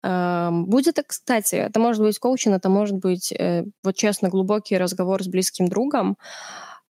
эм, 0.05 0.67
будет, 0.67 0.99
кстати, 1.07 1.57
это 1.57 1.81
может 1.81 2.03
быть 2.03 2.19
коучинг, 2.19 2.57
это 2.57 2.69
может 2.71 2.97
быть, 2.97 3.33
э, 3.33 3.65
вот 3.85 3.97
честно, 3.97 4.29
глубокий 4.31 4.79
разговор 4.79 5.23
с 5.23 5.29
близким 5.29 5.69
другом, 5.69 6.17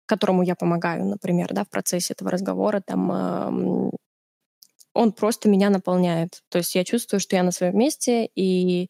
которому 0.06 0.42
я 0.42 0.56
помогаю, 0.56 1.06
например, 1.06 1.48
да, 1.52 1.64
в 1.64 1.70
процессе 1.70 2.14
этого 2.14 2.30
разговора, 2.30 2.82
там, 2.86 3.12
эм, 3.12 3.92
он 4.94 5.12
просто 5.12 5.48
меня 5.48 5.70
наполняет. 5.70 6.40
То 6.50 6.58
есть 6.58 6.74
я 6.74 6.84
чувствую, 6.84 7.20
что 7.20 7.36
я 7.36 7.42
на 7.42 7.52
своем 7.52 7.78
месте, 7.78 8.28
и 8.34 8.88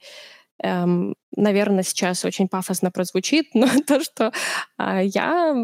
эм, 0.63 1.15
наверное, 1.37 1.85
сейчас 1.85 2.25
очень 2.25 2.49
пафосно 2.49 2.91
прозвучит, 2.91 3.49
но 3.55 3.69
то, 3.87 4.01
что 4.03 4.33
э, 4.79 5.03
я, 5.07 5.55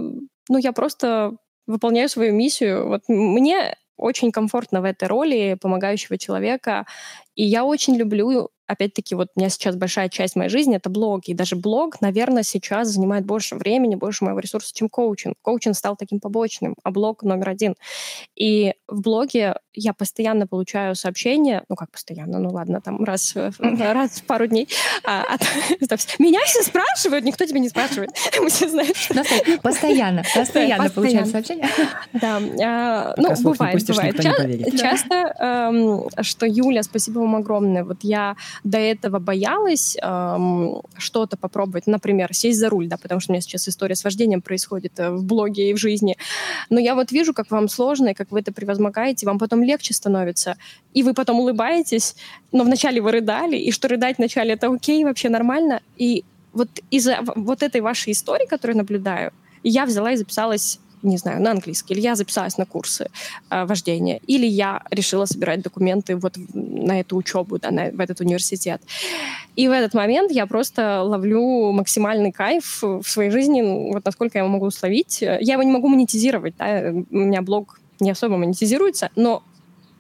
ну, 0.49 0.59
я 0.59 0.73
просто 0.73 1.37
выполняю 1.67 2.09
свою 2.09 2.35
миссию. 2.35 2.89
Вот 2.89 3.03
мне 3.09 3.77
очень 3.97 4.33
комфортно 4.33 4.81
в 4.81 4.85
этой 4.85 5.09
роли 5.09 5.57
помогающего 5.61 6.19
человека, 6.19 6.87
и 7.35 7.45
я 7.45 7.65
очень 7.65 7.97
люблю 7.97 8.51
опять-таки, 8.67 9.15
вот 9.15 9.29
у 9.35 9.41
меня 9.41 9.49
сейчас 9.49 9.77
большая 9.77 10.09
часть 10.09 10.37
моей 10.37 10.51
жизни— 10.51 10.77
это 10.77 10.91
блог. 10.91 11.29
И 11.29 11.35
даже 11.35 11.57
блог, 11.57 12.01
наверное, 12.01 12.43
сейчас 12.43 12.89
занимает 12.89 13.25
больше 13.25 13.55
времени, 13.57 13.95
больше 13.95 14.25
моего 14.25 14.41
ресурса, 14.41 14.73
чем 14.75 14.89
коучинг. 14.89 15.37
Коучинг 15.43 15.77
стал 15.77 15.97
таким 15.97 16.21
побочным, 16.21 16.75
а 16.83 16.91
блог 16.91 17.23
номер 17.23 17.49
один. 17.49 17.75
И 18.35 18.75
в 18.89 19.01
блоге 19.01 19.55
я 19.75 19.93
постоянно 19.93 20.47
получаю 20.47 20.95
сообщения, 20.95 21.65
ну 21.69 21.77
как 21.77 21.91
постоянно, 21.91 22.39
ну 22.39 22.51
ладно, 22.51 22.81
там 22.81 23.05
раз, 23.05 23.35
раз 23.59 24.11
в 24.11 24.25
пару 24.25 24.47
дней. 24.47 24.69
А, 25.05 25.23
от, 25.23 25.41
меня 26.19 26.41
все 26.45 26.63
спрашивают, 26.63 27.25
никто 27.25 27.45
тебя 27.45 27.61
не 27.61 27.69
спрашивает. 27.69 28.11
Мы 28.41 28.49
все 28.49 28.69
знаем. 28.69 28.93
Постоянно, 29.63 30.23
постоянно 30.35 30.91
получаю 30.91 31.27
сообщения. 31.27 31.69
Да, 32.13 32.41
а, 32.63 33.15
ну 33.17 33.35
бывает, 33.43 33.87
бывает. 33.87 34.79
Часто, 34.79 35.15
эм, 35.39 36.09
что 36.23 36.47
Юля, 36.47 36.83
спасибо 36.83 37.21
вам 37.21 37.37
огромное. 37.37 37.85
Вот 37.85 37.99
я 38.03 38.37
до 38.65 38.79
этого 38.79 39.19
боялась 39.19 39.97
эм, 40.01 40.83
что-то 40.97 41.37
попробовать, 41.37 41.87
например, 41.87 42.33
сесть 42.33 42.59
за 42.59 42.69
руль, 42.69 42.89
да, 42.89 42.97
потому 42.97 43.21
что 43.21 43.33
у 43.33 43.35
меня 43.35 43.43
сейчас 43.43 43.69
история 43.69 43.95
с 43.95 44.05
вождением 44.05 44.43
происходит 44.43 44.99
э, 44.99 45.11
в 45.11 45.25
блоге 45.25 45.71
и 45.71 45.75
в 45.75 45.79
жизни. 45.79 46.17
Но 46.71 46.81
я 46.81 46.95
вот 46.95 47.13
вижу, 47.13 47.35
как 47.35 47.51
вам 47.51 47.69
сложно, 47.69 48.09
и 48.09 48.15
как 48.15 48.31
вы 48.31 48.41
это 48.41 48.53
превозмогаете, 48.77 49.27
вам 49.27 49.39
потом 49.39 49.63
легче 49.63 49.95
становится. 49.95 50.57
И 50.95 51.03
вы 51.03 51.15
потом 51.15 51.41
улыбаетесь, 51.41 52.17
но 52.53 52.65
вначале 52.65 53.01
вы 53.01 53.13
рыдали, 53.13 53.57
и 53.57 53.71
что 53.73 53.89
рыдать 53.89 54.19
вначале 54.19 54.55
это 54.55 54.69
окей, 54.69 55.05
вообще 55.05 55.29
нормально. 55.29 55.81
И 55.97 56.25
вот 56.53 56.69
из-за 56.91 57.19
вот 57.37 57.63
этой 57.63 57.81
вашей 57.81 58.13
истории, 58.13 58.47
которую 58.47 58.77
наблюдаю, 58.77 59.33
я 59.63 59.85
взяла 59.87 60.13
и 60.13 60.17
записалась 60.17 60.79
не 61.03 61.19
знаю, 61.19 61.41
на 61.41 61.51
английский, 61.51 61.95
или 61.95 62.01
я 62.01 62.17
записалась 62.17 62.59
на 62.59 62.67
курсы 62.67 63.11
э, 63.51 63.65
вождения, 63.65 64.19
или 64.27 64.47
я 64.47 64.83
решила 64.91 65.27
собирать 65.27 65.63
документы 65.63 66.17
вот 66.17 66.35
на 66.55 66.99
эту 66.99 67.17
учебу, 67.17 67.59
да, 67.59 67.71
на, 67.71 67.91
в 67.91 68.01
этот 68.01 68.21
университет. 68.21 68.81
И 69.57 69.69
в 69.69 69.73
этот 69.73 69.95
момент 69.95 70.33
я 70.33 70.47
просто 70.47 71.03
ловлю 71.03 71.71
максимальный 71.73 72.33
кайф 72.33 72.83
в 72.83 73.05
своей 73.05 73.31
жизни, 73.31 73.63
вот 73.93 74.05
насколько 74.05 74.39
я 74.39 74.45
его 74.45 74.53
могу 74.53 74.71
словить. 74.71 75.21
Я 75.21 75.39
его 75.39 75.63
не 75.63 75.71
могу 75.71 75.87
монетизировать, 75.89 76.55
да, 76.57 76.93
у 77.11 77.17
меня 77.17 77.43
блог 77.43 77.79
не 78.01 78.11
особо 78.11 78.37
монетизируется, 78.37 79.11
но 79.17 79.43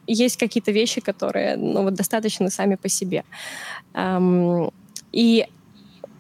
есть 0.07 0.37
какие-то 0.37 0.73
вещи, 0.73 1.01
которые 1.01 1.57
ну, 1.57 1.83
вот 1.83 1.95
достаточно 1.95 2.51
сами 2.51 2.77
по 2.77 2.89
себе. 2.89 3.25
Эм, 3.95 4.71
и 5.13 5.47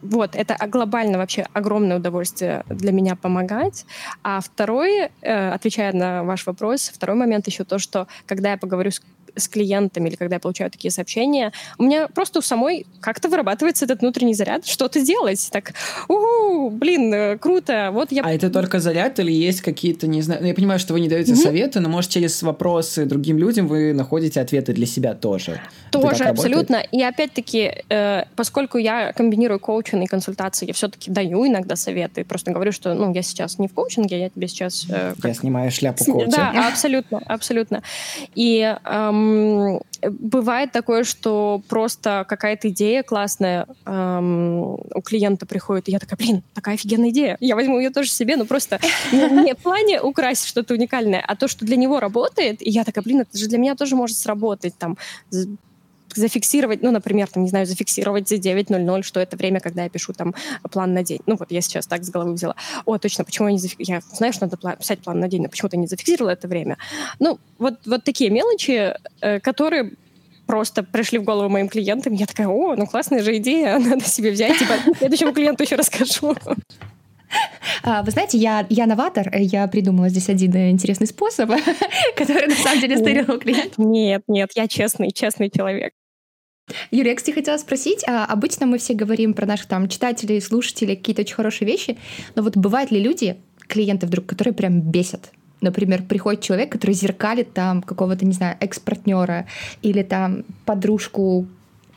вот, 0.02 0.36
это 0.36 0.56
глобально 0.68 1.18
вообще 1.18 1.46
огромное 1.52 1.96
удовольствие 1.96 2.64
для 2.68 2.92
меня 2.92 3.16
помогать. 3.16 3.86
А 4.22 4.40
второй, 4.40 5.10
э, 5.22 5.50
отвечая 5.50 5.92
на 5.92 6.22
ваш 6.22 6.46
вопрос, 6.46 6.90
второй 6.94 7.16
момент 7.16 7.46
еще 7.46 7.64
то, 7.64 7.78
что 7.78 8.06
когда 8.26 8.50
я 8.52 8.56
поговорю 8.56 8.90
с 8.90 9.00
с 9.36 9.48
клиентами 9.48 10.08
или 10.08 10.16
когда 10.16 10.36
я 10.36 10.40
получаю 10.40 10.70
такие 10.70 10.90
сообщения, 10.90 11.52
у 11.78 11.84
меня 11.84 12.08
просто 12.08 12.38
у 12.40 12.42
самой 12.42 12.86
как-то 13.00 13.28
вырабатывается 13.28 13.84
этот 13.84 14.00
внутренний 14.00 14.34
заряд, 14.34 14.66
что-то 14.66 15.00
делать. 15.00 15.48
Так, 15.52 15.72
угу, 16.08 16.70
блин, 16.70 17.12
э, 17.12 17.38
круто. 17.38 17.90
Вот 17.92 18.12
я... 18.12 18.22
А 18.22 18.32
это 18.32 18.50
только 18.50 18.80
заряд 18.80 19.18
или 19.18 19.32
есть 19.32 19.60
какие-то, 19.60 20.06
не 20.06 20.22
знаю, 20.22 20.40
ну, 20.42 20.48
я 20.48 20.54
понимаю, 20.54 20.78
что 20.78 20.92
вы 20.92 21.00
не 21.00 21.08
даете 21.08 21.32
mm-hmm. 21.32 21.42
советы, 21.42 21.80
но, 21.80 21.88
может, 21.88 22.10
через 22.10 22.42
вопросы 22.42 23.04
другим 23.04 23.38
людям 23.38 23.66
вы 23.68 23.92
находите 23.92 24.40
ответы 24.40 24.72
для 24.72 24.86
себя 24.86 25.14
тоже. 25.14 25.60
Тоже, 25.90 26.24
абсолютно. 26.24 26.76
И 26.92 27.02
опять-таки, 27.02 27.82
э, 27.88 28.24
поскольку 28.34 28.78
я 28.78 29.12
комбинирую 29.12 29.60
коучинг 29.60 30.04
и 30.04 30.06
консультации, 30.06 30.66
я 30.66 30.72
все-таки 30.72 31.10
даю 31.10 31.46
иногда 31.46 31.76
советы. 31.76 32.24
Просто 32.24 32.52
говорю, 32.52 32.72
что, 32.72 32.94
ну, 32.94 33.12
я 33.12 33.22
сейчас 33.22 33.58
не 33.58 33.68
в 33.68 33.74
коучинге, 33.74 34.20
я 34.20 34.30
тебе 34.30 34.48
сейчас... 34.48 34.86
Э, 34.88 35.14
как... 35.20 35.24
Я 35.24 35.34
снимаю 35.34 35.70
шляпу 35.70 36.04
коуча. 36.04 36.30
Да, 36.30 36.68
абсолютно, 36.68 37.18
абсолютно. 37.26 37.82
И 38.34 38.76
эм, 38.84 39.25
бывает 40.02 40.72
такое, 40.72 41.04
что 41.04 41.62
просто 41.68 42.24
какая-то 42.28 42.68
идея 42.68 43.02
классная 43.02 43.66
эм, 43.84 44.74
у 44.74 45.02
клиента 45.04 45.46
приходит, 45.46 45.88
и 45.88 45.92
я 45.92 45.98
такая, 45.98 46.16
блин, 46.16 46.42
такая 46.54 46.74
офигенная 46.74 47.10
идея, 47.10 47.36
я 47.40 47.56
возьму 47.56 47.78
ее 47.78 47.90
тоже 47.90 48.10
себе, 48.10 48.36
но 48.36 48.44
просто 48.44 48.78
не 49.12 49.54
в 49.54 49.58
плане 49.58 50.00
украсить 50.00 50.48
что-то 50.48 50.74
уникальное, 50.74 51.24
а 51.26 51.36
то, 51.36 51.48
что 51.48 51.64
для 51.64 51.76
него 51.76 52.00
работает, 52.00 52.62
и 52.62 52.70
я 52.70 52.84
такая, 52.84 53.02
блин, 53.02 53.20
это 53.20 53.36
же 53.36 53.46
для 53.46 53.58
меня 53.58 53.74
тоже 53.74 53.96
может 53.96 54.16
сработать, 54.16 54.76
там, 54.78 54.96
зафиксировать, 56.16 56.82
ну, 56.82 56.90
например, 56.90 57.28
там, 57.28 57.42
не 57.42 57.48
знаю, 57.48 57.66
зафиксировать 57.66 58.28
за 58.28 58.36
9.00, 58.36 59.02
что 59.02 59.20
это 59.20 59.36
время, 59.36 59.60
когда 59.60 59.84
я 59.84 59.88
пишу 59.88 60.12
там 60.12 60.34
план 60.70 60.94
на 60.94 61.02
день. 61.02 61.20
Ну, 61.26 61.36
вот 61.36 61.50
я 61.50 61.60
сейчас 61.60 61.86
так 61.86 62.04
с 62.04 62.10
головы 62.10 62.32
взяла. 62.32 62.56
О, 62.84 62.98
точно, 62.98 63.24
почему 63.24 63.48
я 63.48 63.52
не 63.52 63.58
зафиксировала? 63.58 64.02
Я 64.10 64.16
знаю, 64.16 64.32
что 64.32 64.46
надо 64.46 64.76
писать 64.76 65.00
план 65.00 65.20
на 65.20 65.28
день, 65.28 65.42
но 65.42 65.48
почему 65.48 65.68
ты 65.68 65.76
не 65.76 65.86
зафиксировала 65.86 66.30
это 66.30 66.48
время? 66.48 66.78
Ну, 67.18 67.38
вот, 67.58 67.74
вот 67.86 68.04
такие 68.04 68.30
мелочи, 68.30 68.94
э, 69.20 69.40
которые 69.40 69.92
просто 70.46 70.82
пришли 70.82 71.18
в 71.18 71.24
голову 71.24 71.48
моим 71.48 71.68
клиентам. 71.68 72.12
Я 72.14 72.26
такая, 72.26 72.48
о, 72.48 72.74
ну 72.76 72.86
классная 72.86 73.22
же 73.22 73.36
идея, 73.36 73.78
надо 73.78 74.04
себе 74.04 74.30
взять. 74.30 74.58
Типа, 74.58 74.74
следующему 74.98 75.32
клиенту 75.32 75.64
еще 75.64 75.76
расскажу. 75.76 76.34
А, 77.82 78.02
вы 78.02 78.10
знаете, 78.10 78.38
я, 78.38 78.66
я 78.70 78.86
новатор, 78.86 79.28
я 79.36 79.66
придумала 79.66 80.08
здесь 80.08 80.28
один 80.28 80.56
интересный 80.56 81.06
способ, 81.06 81.50
который 82.16 82.46
на 82.46 82.54
самом 82.54 82.80
деле 82.80 82.96
стырил 82.96 83.34
у 83.34 83.38
клиента. 83.38 83.74
Нет, 83.82 84.22
нет, 84.28 84.50
я 84.54 84.68
честный, 84.68 85.10
честный 85.10 85.50
человек. 85.50 85.92
Юлия, 86.90 87.10
я, 87.10 87.16
кстати, 87.16 87.34
хотела 87.34 87.58
спросить, 87.58 88.04
а 88.08 88.24
обычно 88.24 88.66
мы 88.66 88.78
все 88.78 88.94
говорим 88.94 89.34
про 89.34 89.46
наших 89.46 89.66
там 89.66 89.88
читателей, 89.88 90.40
слушателей, 90.40 90.96
какие-то 90.96 91.22
очень 91.22 91.34
хорошие 91.34 91.68
вещи, 91.68 91.96
но 92.34 92.42
вот 92.42 92.56
бывают 92.56 92.90
ли 92.90 93.00
люди, 93.00 93.36
клиенты 93.68 94.06
вдруг, 94.06 94.26
которые 94.26 94.54
прям 94.54 94.80
бесят? 94.80 95.30
Например, 95.60 96.02
приходит 96.02 96.42
человек, 96.42 96.70
который 96.70 96.92
зеркалит 96.92 97.54
там 97.54 97.82
какого-то, 97.82 98.26
не 98.26 98.32
знаю, 98.32 98.56
экс-партнера 98.60 99.46
или 99.82 100.02
там 100.02 100.44
подружку, 100.64 101.46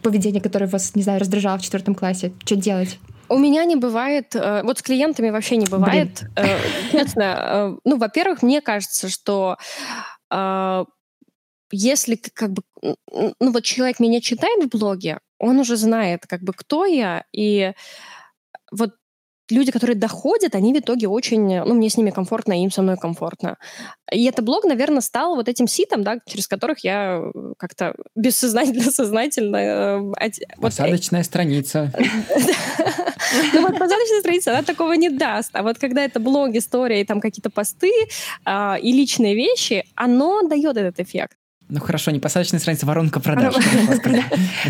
поведение, 0.02 0.42
которое 0.42 0.68
вас, 0.68 0.96
не 0.96 1.04
знаю, 1.04 1.20
раздражало 1.20 1.58
в 1.58 1.62
четвертом 1.62 1.94
классе. 1.94 2.32
Что 2.46 2.56
делать? 2.56 3.00
У 3.28 3.38
меня 3.38 3.66
не 3.66 3.76
бывает, 3.76 4.36
э, 4.36 4.64
вот 4.64 4.80
с 4.80 4.82
клиентами 4.82 5.30
вообще 5.30 5.58
не 5.58 5.68
бывает. 5.68 6.22
Блин. 6.36 6.48
Э, 6.48 6.58
честно, 6.92 7.24
э, 7.24 7.78
ну, 7.84 7.98
во-первых, 7.98 8.42
мне 8.42 8.62
кажется, 8.62 9.10
что 9.10 9.58
если 11.72 12.16
как 12.16 12.52
бы, 12.54 12.64
ну 13.12 13.52
вот 13.52 13.64
человек 13.64 14.00
меня 14.00 14.22
читает 14.22 14.64
в 14.64 14.78
блоге, 14.78 15.20
он 15.38 15.60
уже 15.60 15.78
знает, 15.78 16.26
как 16.28 16.42
бы, 16.42 16.54
кто 16.54 16.86
я, 16.86 17.24
и 17.32 17.74
вот 18.72 18.92
люди, 19.52 19.72
которые 19.72 19.96
доходят, 19.96 20.56
они 20.56 20.74
в 20.74 20.78
итоге 20.78 21.08
очень, 21.08 21.60
ну, 21.60 21.74
мне 21.74 21.90
с 21.90 21.98
ними 21.98 22.12
комфортно, 22.12 22.54
и 22.54 22.64
им 22.64 22.72
со 22.72 22.82
мной 22.82 22.98
комфортно. 22.98 23.58
И 24.12 24.24
этот 24.26 24.46
блог, 24.46 24.64
наверное, 24.66 25.02
стал 25.02 25.36
вот 25.36 25.48
этим 25.48 25.68
ситом, 25.68 26.04
да, 26.04 26.20
через 26.26 26.48
которых 26.48 26.84
я 26.84 27.22
как-то 27.58 27.96
бессознательно, 28.16 28.84
сознательно... 28.92 29.58
Э, 30.20 30.30
Посадочная 30.62 31.24
страница. 31.24 31.92
Ну 33.54 33.62
вот 33.62 33.78
посадочная 33.78 34.22
страница, 34.22 34.52
она 34.52 34.64
такого 34.64 34.94
не 34.94 35.10
даст. 35.10 35.52
А 35.54 35.62
вот 35.62 35.78
когда 35.78 36.04
это 36.04 36.20
блог, 36.20 36.56
история, 36.56 37.02
и 37.02 37.06
там 37.06 37.22
какие-то 37.22 37.52
посты 37.52 37.92
а, 38.44 38.78
и 38.82 38.92
личные 38.92 39.36
вещи, 39.36 39.86
оно 39.94 40.42
дает 40.48 40.78
этот 40.78 41.00
эффект. 41.00 41.39
Ну 41.70 41.80
хорошо, 41.80 42.10
непосредственная 42.10 42.60
страница 42.60 42.88
воронка 42.88 43.20
продаж. 43.20 43.54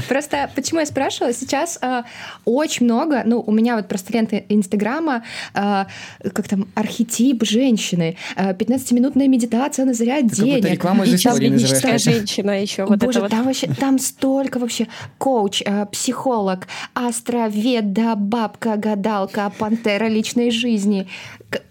Просто 0.09 0.49
почему 0.53 0.81
я 0.81 0.85
спрашивала? 0.85 1.33
Сейчас 1.33 1.79
э, 1.81 2.03
очень 2.43 2.85
много, 2.85 3.23
ну, 3.25 3.39
у 3.39 3.53
меня 3.53 3.77
вот 3.77 3.87
просто 3.87 4.11
ленты 4.11 4.43
Инстаграма, 4.49 5.23
э, 5.53 5.85
как 6.33 6.47
там, 6.49 6.67
архетип 6.75 7.45
женщины, 7.45 8.17
э, 8.35 8.53
15-минутная 8.53 9.29
медитация 9.29 9.85
на 9.85 9.93
заряд 9.93 10.27
денег. 10.27 10.65
реклама 10.65 11.05
из 11.05 11.13
истории 11.13 11.55
женщина 11.97 12.61
еще. 12.61 12.83
Вот 12.83 12.99
Боже, 12.99 13.25
там 13.29 13.45
вообще, 13.45 13.67
там 13.67 13.97
столько 13.97 14.59
вообще 14.59 14.87
коуч, 15.17 15.61
э, 15.65 15.85
психолог, 15.85 16.67
астроведа, 16.93 18.15
бабка, 18.17 18.75
гадалка, 18.75 19.49
пантера 19.57 20.09
личной 20.09 20.51
жизни. 20.51 21.07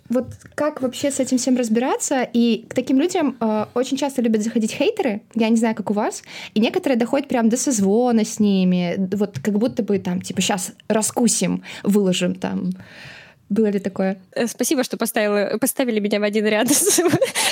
Вот 0.09 0.27
как 0.55 0.81
вообще 0.81 1.11
с 1.11 1.21
этим 1.21 1.37
всем 1.37 1.57
разбираться? 1.57 2.23
И 2.23 2.65
к 2.69 2.75
таким 2.75 2.99
людям 2.99 3.37
э, 3.41 3.67
очень 3.75 3.97
часто 3.97 4.23
любят 4.23 4.43
заходить 4.43 4.73
хейтеры, 4.73 5.21
я 5.35 5.49
не 5.51 5.57
знаю, 5.57 5.75
как 5.75 5.91
у 5.91 5.95
вас, 5.95 6.23
и 6.55 6.61
некоторые 6.61 6.99
доходят 6.99 7.29
прям 7.29 7.49
до 7.49 7.57
созвона 7.57 8.25
с 8.25 8.41
ними, 8.41 8.97
вот 9.15 9.39
как 9.39 9.59
будто 9.59 9.83
бы 9.83 9.99
там, 9.99 10.23
типа, 10.23 10.41
сейчас 10.41 10.73
раскусим, 10.89 11.63
выложим 11.83 12.35
там. 12.35 12.71
Было 13.49 13.67
ли 13.69 13.79
такое? 13.79 14.19
Э, 14.35 14.47
Спасибо, 14.47 14.85
что 14.85 14.97
поставила, 14.97 15.57
поставили 15.59 16.01
меня 16.01 16.21
в 16.21 16.23
один 16.23 16.47
ряд 16.47 16.69
с 16.73 17.01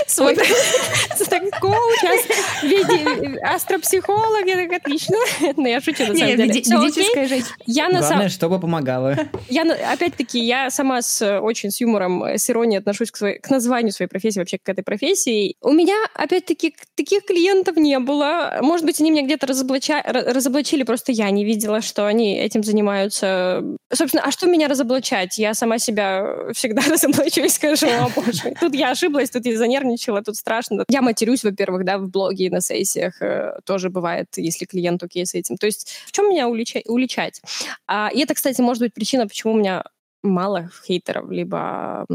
свой 0.06 0.36
с 1.16 1.28
таким 1.28 1.50
коучем, 1.50 2.18
виде- 2.62 3.38
астропсихолог. 3.40 4.46
Я 4.46 4.56
так, 4.56 4.72
отлично. 4.72 5.16
Но 5.56 5.68
я 5.68 5.80
шучу, 5.80 6.04
на 6.06 6.14
самом 6.14 6.36
деле. 6.36 6.44
ведическая 6.46 7.26
женщина. 7.28 7.54
Я 7.66 7.88
на 7.88 7.94
самом 8.00 8.08
Главное, 8.08 8.28
чтобы 8.28 8.60
помогало. 8.60 9.16
Я, 9.48 9.62
опять-таки, 9.92 10.38
я 10.38 10.70
сама 10.70 11.02
с 11.02 11.20
э, 11.22 11.38
очень 11.40 11.70
с 11.70 11.80
юмором, 11.80 12.24
э, 12.24 12.38
с 12.38 12.48
иронией 12.50 12.78
отношусь 12.78 13.10
к, 13.10 13.16
своей, 13.16 13.38
к 13.38 13.48
названию 13.50 13.92
своей 13.92 14.08
профессии, 14.08 14.38
вообще 14.38 14.58
к 14.58 14.68
этой 14.68 14.82
профессии. 14.84 15.56
У 15.62 15.72
меня, 15.72 15.96
опять-таки, 16.14 16.74
таких 16.94 17.24
клиентов 17.24 17.76
не 17.76 17.98
было. 17.98 18.58
Может 18.62 18.84
быть, 18.86 19.00
они 19.00 19.10
меня 19.10 19.22
где-то 19.22 19.46
разоблача- 19.46 20.04
ра- 20.06 20.32
разоблачили, 20.32 20.82
просто 20.82 21.12
я 21.12 21.30
не 21.30 21.44
видела, 21.44 21.80
что 21.80 22.06
они 22.06 22.38
этим 22.38 22.62
занимаются. 22.62 23.62
Собственно, 23.92 24.22
а 24.24 24.30
что 24.30 24.46
меня 24.46 24.68
разоблачать? 24.68 25.38
Я 25.38 25.54
сама 25.54 25.78
себя 25.86 26.52
всегда 26.52 26.82
разоблачу 26.90 27.42
и 27.42 27.48
скажу, 27.48 27.86
о 27.86 28.08
боже, 28.14 28.54
тут 28.60 28.74
я 28.74 28.90
ошиблась, 28.90 29.30
тут 29.30 29.46
я 29.46 29.56
занервничала, 29.56 30.22
тут 30.22 30.36
страшно. 30.36 30.84
Я 30.88 31.02
матерюсь, 31.02 31.44
во-первых, 31.44 31.84
да, 31.84 31.98
в 31.98 32.08
блоге 32.10 32.46
и 32.46 32.50
на 32.50 32.60
сессиях 32.60 33.20
э, 33.22 33.58
тоже 33.64 33.90
бывает, 33.90 34.26
если 34.36 34.64
клиент 34.64 35.02
окей 35.02 35.24
с 35.24 35.34
этим. 35.34 35.56
То 35.56 35.66
есть 35.66 35.88
в 36.06 36.12
чем 36.12 36.28
меня 36.28 36.48
улича- 36.48 36.82
уличать? 36.86 37.40
А, 37.86 38.10
и 38.12 38.20
это, 38.20 38.34
кстати, 38.34 38.60
может 38.60 38.82
быть 38.82 38.94
причина, 38.94 39.26
почему 39.26 39.54
у 39.54 39.56
меня 39.56 39.84
мало 40.22 40.70
хейтеров, 40.86 41.30
либо 41.30 42.06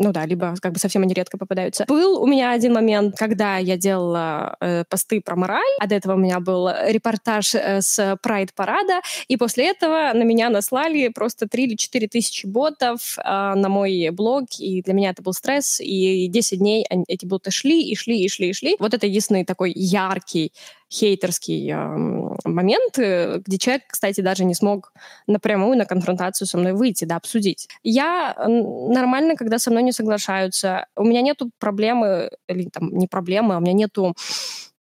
ну 0.00 0.12
да, 0.12 0.24
либо 0.24 0.54
как 0.60 0.72
бы 0.72 0.78
совсем 0.78 1.02
они 1.02 1.12
редко 1.12 1.36
попадаются. 1.36 1.84
Был 1.86 2.20
у 2.22 2.26
меня 2.26 2.52
один 2.52 2.72
момент, 2.72 3.16
когда 3.16 3.58
я 3.58 3.76
делала 3.76 4.56
э, 4.60 4.84
посты 4.88 5.20
про 5.20 5.36
мораль, 5.36 5.60
а 5.78 5.86
до 5.86 5.94
этого 5.94 6.14
у 6.14 6.16
меня 6.16 6.40
был 6.40 6.68
репортаж 6.86 7.54
э, 7.54 7.82
с 7.82 8.18
Прайд-парада, 8.22 9.02
и 9.28 9.36
после 9.36 9.68
этого 9.70 10.10
на 10.14 10.22
меня 10.22 10.48
наслали 10.48 11.08
просто 11.08 11.46
3 11.46 11.64
или 11.64 11.74
4 11.76 12.08
тысячи 12.08 12.46
ботов 12.46 13.18
э, 13.18 13.22
на 13.22 13.68
мой 13.68 14.08
блог, 14.10 14.46
и 14.58 14.80
для 14.82 14.94
меня 14.94 15.10
это 15.10 15.22
был 15.22 15.34
стресс, 15.34 15.80
и 15.80 16.28
10 16.28 16.58
дней 16.58 16.86
они- 16.88 17.04
эти 17.06 17.26
боты 17.26 17.50
шли, 17.50 17.82
и 17.82 17.94
шли, 17.94 18.24
и 18.24 18.28
шли, 18.28 18.48
и 18.48 18.52
шли. 18.54 18.76
Вот 18.78 18.94
это 18.94 19.06
единственный 19.06 19.44
такой 19.44 19.72
яркий 19.74 20.52
хейтерский 20.92 21.64
э, 22.98 23.40
где 23.44 23.58
человек, 23.58 23.82
кстати, 23.88 24.20
даже 24.20 24.44
не 24.44 24.54
смог 24.54 24.92
напрямую 25.26 25.78
на 25.78 25.84
конфронтацию 25.86 26.46
со 26.48 26.58
мной 26.58 26.72
выйти, 26.72 27.04
да, 27.04 27.16
обсудить. 27.16 27.68
Я 27.82 28.34
нормально, 28.46 29.36
когда 29.36 29.58
со 29.58 29.70
мной 29.70 29.82
не 29.82 29.92
соглашаются. 29.92 30.86
У 30.96 31.04
меня 31.04 31.22
нету 31.22 31.50
проблемы, 31.58 32.30
или 32.48 32.68
там 32.68 32.90
не 32.96 33.06
проблемы, 33.06 33.54
а 33.54 33.58
у 33.58 33.60
меня 33.60 33.72
нету 33.72 34.14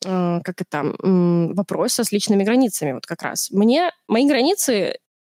э, 0.06 0.40
как 0.44 0.60
это, 0.60 0.94
м, 1.02 1.54
вопроса 1.54 2.04
с 2.04 2.12
личными 2.12 2.44
границами 2.44 2.92
вот 2.92 3.06
как 3.06 3.22
раз. 3.22 3.50
Мне, 3.50 3.90
мои 4.08 4.26
границы, 4.26 4.72
э, 4.74 4.96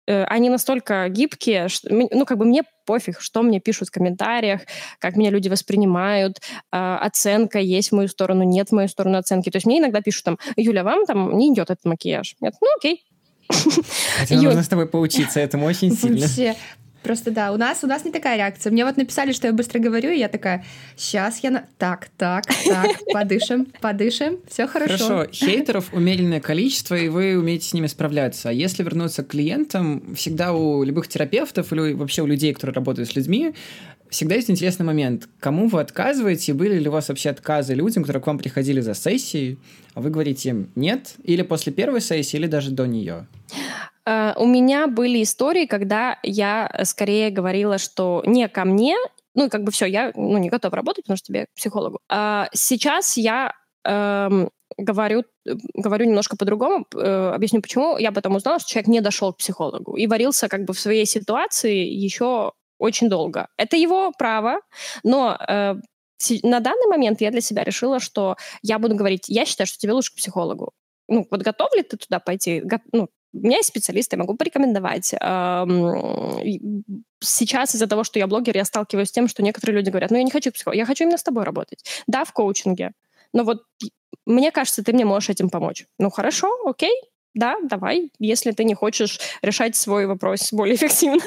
они 0.07 0.51
настолько 0.51 1.09
гибкие, 1.09 1.69
что, 1.69 1.89
ну, 1.91 2.25
как 2.27 2.39
бы 2.39 2.45
мне 2.45 2.63
пофиг, 2.85 3.21
что 3.21 3.43
мне 3.43 3.61
пишут 3.61 3.89
в 3.89 3.91
комментариях, 3.93 4.63
как 4.99 5.17
меня 5.17 5.31
люди 5.31 5.49
воспринимают, 5.49 6.39
э, 6.73 6.97
оценка 7.01 7.59
есть 7.59 7.91
в 7.91 7.95
мою 7.95 8.09
сторону, 8.09 8.43
нет 8.43 8.71
в 8.71 8.73
мою 8.73 8.89
сторону 8.89 9.19
оценки. 9.19 9.51
То 9.51 9.57
есть 9.57 9.67
мне 9.67 9.79
иногда 9.79 10.01
пишут 10.01 10.25
там, 10.25 10.39
Юля, 10.57 10.85
вам 10.85 11.07
там 11.07 11.37
не 11.37 11.53
идет 11.53 11.71
этот 11.71 11.85
макияж. 11.85 12.35
Я 12.41 12.51
ну, 12.61 12.69
окей. 12.77 13.05
Хотя 14.19 14.35
нам 14.35 14.45
Юль. 14.45 14.47
нужно 14.47 14.63
с 14.63 14.69
тобой 14.69 14.87
поучиться 14.87 15.41
этому 15.41 15.67
очень 15.67 15.93
сильно. 15.93 16.27
Вообще. 16.27 16.55
Просто 17.03 17.31
да, 17.31 17.53
у 17.53 17.57
нас 17.57 17.83
у 17.83 17.87
нас 17.87 18.05
не 18.05 18.13
такая 18.13 18.37
реакция. 18.37 18.71
Мне 18.71 18.85
вот 18.85 18.97
написали, 18.97 19.33
что 19.33 19.47
я 19.47 19.53
быстро 19.53 19.79
говорю, 19.79 20.11
и 20.11 20.19
я 20.19 20.29
такая, 20.29 20.65
сейчас 20.97 21.41
я 21.41 21.51
на... 21.51 21.65
Так, 21.79 22.09
так, 22.17 22.45
так, 22.47 22.97
подышим, 23.13 23.67
подышим, 23.81 24.39
все 24.49 24.67
хорошо. 24.67 25.07
Хорошо, 25.07 25.31
хейтеров 25.33 25.93
умеренное 25.93 26.41
количество, 26.41 26.95
и 26.95 27.09
вы 27.09 27.37
умеете 27.37 27.69
с 27.69 27.75
ними 27.75 27.87
справляться. 27.87 28.51
А 28.51 28.53
если 28.53 28.83
вернуться 28.83 29.23
к 29.25 29.29
клиентам, 29.29 30.15
всегда 30.15 30.53
у 30.53 30.83
любых 30.85 31.09
терапевтов 31.09 31.73
или 31.73 31.93
вообще 31.93 32.23
у 32.23 32.27
людей, 32.27 32.53
которые 32.55 32.75
работают 32.75 33.09
с 33.09 33.17
людьми, 33.17 33.55
всегда 34.13 34.37
есть 34.37 34.51
интересный 34.51 34.87
момент. 34.87 35.29
Кому 35.41 35.69
вы 35.69 35.81
отказываете? 35.81 36.53
Были 36.53 36.79
ли 36.79 36.89
у 36.89 36.93
вас 36.93 37.09
вообще 37.09 37.31
отказы 37.31 37.75
людям, 37.75 38.05
которые 38.05 38.23
к 38.23 38.27
вам 38.27 38.39
приходили 38.39 38.81
за 38.81 38.95
сессией, 38.95 39.59
а 39.95 40.01
вы 40.01 40.11
говорите 40.11 40.51
им 40.51 40.71
нет? 40.75 41.15
Или 41.25 41.43
после 41.43 41.73
первой 41.73 42.01
сессии, 42.01 42.37
или 42.37 42.47
даже 42.47 42.71
до 42.71 42.87
нее? 42.87 43.27
Э, 44.07 44.35
У 44.37 44.47
меня 44.47 44.87
были 44.87 45.23
истории, 45.23 45.67
когда 45.67 46.19
я 46.23 46.71
э, 46.73 46.85
скорее 46.85 47.31
говорила, 47.31 47.79
что 47.79 48.23
не 48.27 48.49
ко 48.49 48.65
мне, 48.65 48.97
ну, 49.35 49.49
как 49.49 49.65
бы 49.65 49.73
все, 49.73 49.87
я 49.87 50.13
ну, 50.15 50.39
не 50.39 50.51
готова 50.51 50.77
работать, 50.77 51.05
потому 51.05 51.17
что 51.17 51.27
тебе 51.29 51.47
психологу. 51.57 52.01
А 52.09 52.49
сейчас 52.53 53.17
я 53.17 53.55
эм, 53.85 54.51
говорю, 54.77 55.25
э, 55.47 55.53
говорю 55.75 56.07
немножко 56.07 56.37
по-другому, 56.37 56.87
э, 56.95 57.33
объясню 57.35 57.63
почему. 57.63 57.97
Я 57.99 58.13
потом 58.13 58.37
узнала, 58.37 58.59
что 58.59 58.71
человек 58.71 58.89
не 58.89 59.01
дошел 59.01 59.33
к 59.33 59.39
психологу 59.39 59.97
и 59.97 60.07
варился 60.07 60.49
как 60.49 60.65
бы 60.65 60.75
в 60.75 60.81
своей 60.81 61.07
ситуации 61.07 61.77
еще 61.85 62.53
очень 62.79 63.09
долго. 63.09 63.49
Это 63.57 63.77
его 63.77 64.13
право, 64.19 64.61
но 65.05 65.37
э, 65.49 65.75
на 66.43 66.61
данный 66.61 66.87
момент 66.89 67.21
я 67.21 67.31
для 67.31 67.41
себя 67.41 67.65
решила, 67.65 68.01
что 68.01 68.37
я 68.63 68.79
буду 68.79 68.95
говорить, 68.97 69.25
я 69.29 69.45
считаю, 69.45 69.67
что 69.67 69.79
тебе 69.79 69.93
лучше 69.93 70.13
к 70.13 70.17
психологу. 70.17 70.73
Ну, 71.09 71.27
вот 71.31 71.43
готов 71.43 71.75
ли 71.75 71.83
ты 71.83 71.97
туда 71.97 72.21
пойти? 72.21 72.61
Го- 72.61 72.81
ну, 72.93 73.09
у 73.33 73.39
меня 73.39 73.59
есть 73.59 73.69
специалисты, 73.69 74.17
я 74.17 74.21
могу 74.21 74.35
порекомендовать. 74.35 75.15
Эм, 75.21 76.83
Сейчас 77.21 77.75
из-за 77.75 77.87
того, 77.87 78.03
что 78.05 78.19
я 78.19 78.27
блогер, 78.27 78.57
я 78.57 78.65
сталкиваюсь 78.65 79.09
с 79.09 79.13
тем, 79.13 79.29
что 79.29 79.43
некоторые 79.43 79.77
люди 79.77 79.91
говорят, 79.91 80.11
ну, 80.11 80.17
я 80.17 80.25
не 80.25 80.31
хочу 80.31 80.51
к 80.51 80.55
психологу, 80.55 80.79
я 80.79 80.87
хочу 80.87 81.05
именно 81.05 81.19
с 81.19 81.23
тобой 81.23 81.45
работать. 81.45 81.85
Да, 82.09 82.25
в 82.25 82.33
коучинге. 82.33 82.93
Но 83.33 83.45
вот 83.45 83.63
мне 84.27 84.51
кажется, 84.51 84.83
ты 84.83 84.93
мне 84.93 85.05
можешь 85.05 85.31
этим 85.31 85.49
помочь. 85.49 85.87
Ну, 85.99 86.11
хорошо, 86.11 86.49
окей, 86.65 86.95
да, 87.35 87.57
давай, 87.63 88.13
если 88.19 88.53
ты 88.53 88.65
не 88.65 88.75
хочешь 88.75 89.19
решать 89.41 89.75
свой 89.77 90.07
вопрос 90.07 90.53
более 90.53 90.75
эффективно, 90.77 91.23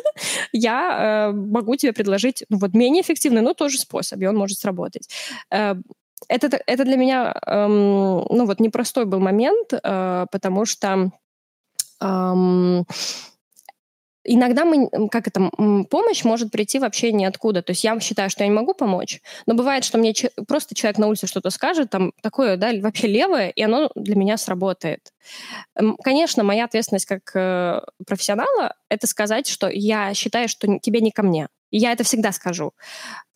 я 0.51 1.29
э, 1.29 1.35
могу 1.35 1.75
тебе 1.75 1.93
предложить 1.93 2.43
ну, 2.49 2.57
вот 2.59 2.73
менее 2.73 3.01
эффективный, 3.01 3.41
но 3.41 3.53
тоже 3.53 3.79
способ, 3.79 4.19
и 4.21 4.27
он 4.27 4.35
может 4.35 4.59
сработать. 4.59 5.09
Э, 5.51 5.75
это, 6.27 6.59
это 6.65 6.85
для 6.85 6.95
меня, 6.95 7.35
эм, 7.45 8.25
ну 8.29 8.45
вот, 8.45 8.59
непростой 8.59 9.05
был 9.05 9.19
момент, 9.19 9.73
э, 9.73 10.25
потому 10.31 10.65
что 10.65 11.11
эм, 12.01 12.85
иногда 14.25 14.65
мы, 14.65 14.89
как 15.09 15.27
это, 15.27 15.49
помощь 15.89 16.23
может 16.23 16.51
прийти 16.51 16.79
вообще 16.79 17.11
ниоткуда. 17.11 17.61
То 17.61 17.71
есть 17.71 17.83
я 17.83 17.99
считаю, 17.99 18.29
что 18.29 18.43
я 18.43 18.49
не 18.49 18.55
могу 18.55 18.73
помочь, 18.73 19.21
но 19.45 19.53
бывает, 19.53 19.83
что 19.83 19.97
мне 19.97 20.13
че- 20.13 20.31
просто 20.47 20.75
человек 20.75 20.97
на 20.97 21.07
улице 21.07 21.27
что-то 21.27 21.49
скажет, 21.51 21.89
там 21.91 22.11
такое, 22.21 22.57
да, 22.57 22.71
вообще 22.81 23.07
левое, 23.07 23.49
и 23.49 23.61
оно 23.61 23.91
для 23.95 24.15
меня 24.15 24.37
сработает. 24.37 25.11
Конечно, 26.03 26.43
моя 26.43 26.65
ответственность 26.65 27.05
как 27.05 27.35
э, 27.35 27.81
профессионала— 28.05 28.75
это 28.89 29.07
сказать, 29.07 29.47
что 29.47 29.69
я 29.69 30.13
считаю, 30.13 30.49
что 30.49 30.79
тебе 30.79 31.01
не 31.01 31.11
ко 31.11 31.23
мне. 31.23 31.47
И 31.71 31.77
я 31.77 31.91
это 31.91 32.03
всегда 32.03 32.31
скажу. 32.31 32.71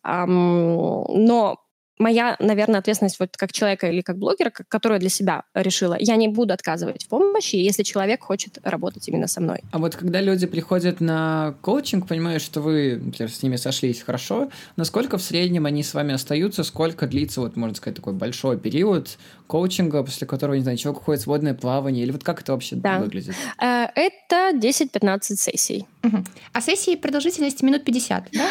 Ам, 0.02 1.04
но 1.08 1.58
моя, 2.00 2.36
наверное, 2.40 2.80
ответственность 2.80 3.20
вот 3.20 3.36
как 3.36 3.52
человека 3.52 3.88
или 3.88 4.00
как 4.00 4.18
блогера, 4.18 4.50
к- 4.50 4.64
которую 4.68 4.96
я 4.96 5.00
для 5.00 5.10
себя 5.10 5.44
решила, 5.54 5.96
я 6.00 6.16
не 6.16 6.28
буду 6.28 6.52
отказывать 6.54 7.04
в 7.04 7.08
помощи, 7.08 7.56
если 7.56 7.82
человек 7.84 8.22
хочет 8.22 8.58
работать 8.64 9.06
именно 9.08 9.28
со 9.28 9.40
мной. 9.40 9.60
А 9.70 9.78
вот 9.78 9.94
когда 9.94 10.20
люди 10.20 10.46
приходят 10.46 11.00
на 11.00 11.54
коучинг, 11.62 12.08
понимают, 12.08 12.42
что 12.42 12.60
вы, 12.60 12.98
например, 13.00 13.30
с 13.30 13.42
ними 13.42 13.56
сошлись 13.56 14.02
хорошо, 14.02 14.50
насколько 14.76 15.18
в 15.18 15.22
среднем 15.22 15.66
они 15.66 15.82
с 15.82 15.94
вами 15.94 16.14
остаются, 16.14 16.64
сколько 16.64 17.06
длится, 17.06 17.40
вот, 17.40 17.56
можно 17.56 17.76
сказать, 17.76 17.96
такой 17.96 18.14
большой 18.14 18.58
период 18.58 19.18
коучинга, 19.46 20.02
после 20.02 20.26
которого, 20.26 20.54
не 20.54 20.62
знаю, 20.62 20.78
человек 20.78 21.02
уходит 21.02 21.20
в 21.20 21.24
свободное 21.24 21.54
плавание, 21.54 22.04
или 22.04 22.12
вот 22.12 22.24
как 22.24 22.40
это 22.40 22.52
вообще 22.52 22.76
Да. 22.76 22.98
выглядит? 22.98 23.34
Э, 23.60 23.86
Это 23.94 24.52
10-15 24.56 25.38
сессий. 25.40 25.86
Мгм. 26.02 26.24
А 26.52 26.60
сессии 26.60 26.96
продолжительность 26.96 27.62
минут 27.62 27.84
50, 27.84 28.28
да? 28.32 28.48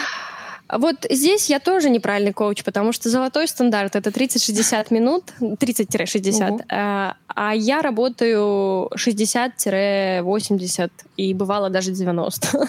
Вот 0.71 1.08
здесь 1.10 1.49
я 1.49 1.60
тоже 1.60 1.89
неправильный 1.89 2.32
коуч, 2.34 2.63
потому 2.63 2.93
что 2.93 3.10
золотой 3.10 3.47
стандарт— 3.47 3.95
это 3.97 4.12
30-60 4.12 4.93
минут, 4.93 5.34
30-60, 5.39 6.49
угу. 6.49 6.62
а, 6.69 7.15
а 7.27 7.55
я 7.55 7.82
работаю 7.82 8.89
60-80 8.95 10.91
и 11.17 11.34
бывало 11.34 11.69
даже 11.71 11.91
90. 11.91 12.67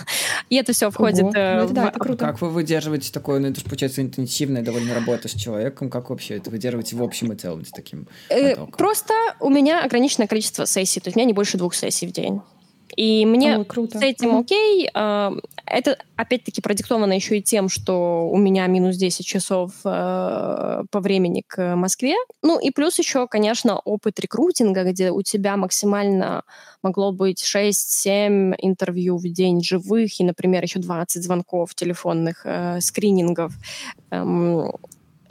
и 0.49 0.57
это 0.57 0.73
все 0.73 0.91
входит. 0.91 1.27
Э, 1.35 1.57
ну, 1.57 1.65
это, 1.65 1.67
в... 1.67 1.73
да, 1.73 1.89
это 1.89 1.99
круто. 1.99 2.25
Как 2.25 2.41
вы 2.41 2.49
выдерживаете 2.49 3.13
такое, 3.13 3.39
ну 3.39 3.49
это 3.49 3.61
же 3.61 3.67
получается 3.67 4.01
интенсивная 4.01 4.63
довольно 4.63 4.95
работа 4.95 5.29
с 5.29 5.33
человеком, 5.33 5.91
как 5.91 6.09
вообще 6.09 6.37
это 6.37 6.51
выдерживаете 6.51 6.97
в 6.97 7.03
общем 7.03 7.33
и 7.33 7.37
целом 7.37 7.67
с 7.67 7.71
таким 7.71 8.07
э, 8.31 8.57
Просто 8.79 9.13
у 9.41 9.51
меня 9.51 9.85
ограниченное 9.85 10.27
количество 10.27 10.65
сессий, 10.65 11.01
то 11.01 11.09
есть 11.09 11.17
у 11.17 11.19
меня 11.19 11.27
не 11.27 11.35
больше 11.35 11.59
двух 11.59 11.75
сессий 11.75 12.07
в 12.07 12.13
день. 12.13 12.41
И 13.01 13.25
мне 13.25 13.57
Ой, 13.57 13.65
круто. 13.65 13.99
с 13.99 14.03
этим 14.03 14.37
окей. 14.37 14.91
А, 14.93 15.33
это, 15.65 15.97
опять-таки, 16.17 16.61
продиктовано 16.61 17.15
еще 17.15 17.39
и 17.39 17.43
тем, 17.43 17.71
что 17.71 18.29
у 18.29 18.37
меня 18.37 18.67
минус 18.67 18.97
10 18.97 19.25
часов 19.25 19.73
э, 19.87 20.83
по 20.91 21.01
времени 21.01 21.43
к 21.47 21.77
Москве. 21.77 22.15
Ну 22.43 22.61
и 22.61 22.71
плюс 22.71 22.99
еще, 22.99 23.27
конечно, 23.27 23.79
опыт 23.79 24.21
рекрутинга, 24.21 24.85
где 24.85 25.13
у 25.13 25.23
тебя 25.23 25.57
максимально 25.57 26.43
могло 26.83 27.11
быть 27.11 27.43
6-7 27.43 28.57
интервью 28.59 29.17
в 29.17 29.23
день 29.23 29.65
живых 29.65 30.21
и, 30.21 30.25
например, 30.25 30.63
еще 30.63 30.79
20 30.79 31.23
звонков 31.23 31.75
телефонных, 31.75 32.43
э, 32.45 32.83
скринингов. 32.83 33.55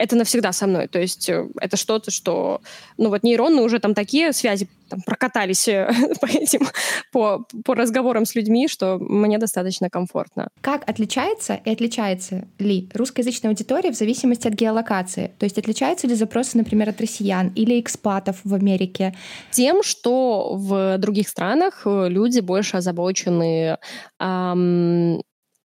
Это 0.00 0.16
навсегда 0.16 0.52
со 0.52 0.66
мной. 0.66 0.88
То 0.88 0.98
есть 0.98 1.28
э, 1.28 1.46
это 1.60 1.76
что-то, 1.76 2.10
что... 2.10 2.62
Ну 2.96 3.10
вот 3.10 3.22
нейроны 3.22 3.60
уже 3.60 3.78
там 3.80 3.92
такие 3.92 4.32
связи 4.32 4.66
там, 4.88 5.02
прокатались 5.02 5.68
э, 5.68 5.92
по 6.22 6.24
этим, 6.24 6.66
по, 7.12 7.46
по 7.66 7.74
разговорам 7.74 8.24
с 8.24 8.34
людьми, 8.34 8.66
что 8.66 8.96
мне 8.98 9.36
достаточно 9.36 9.90
комфортно. 9.90 10.48
Как 10.62 10.88
отличается 10.88 11.60
и 11.66 11.70
отличается 11.70 12.48
ли 12.58 12.88
русскоязычная 12.94 13.50
аудитория 13.50 13.92
в 13.92 13.94
зависимости 13.94 14.48
от 14.48 14.54
геолокации? 14.54 15.32
То 15.38 15.44
есть 15.44 15.58
отличаются 15.58 16.06
ли 16.06 16.14
запросы, 16.14 16.56
например, 16.56 16.88
от 16.88 16.98
россиян 16.98 17.52
или 17.54 17.78
экспатов 17.78 18.40
в 18.42 18.54
Америке? 18.54 19.14
Тем, 19.50 19.82
что 19.82 20.54
в 20.54 20.96
других 20.96 21.28
странах 21.28 21.82
э, 21.84 22.08
люди 22.08 22.40
больше 22.40 22.78
озабочены 22.78 23.76
эм, 24.18 25.22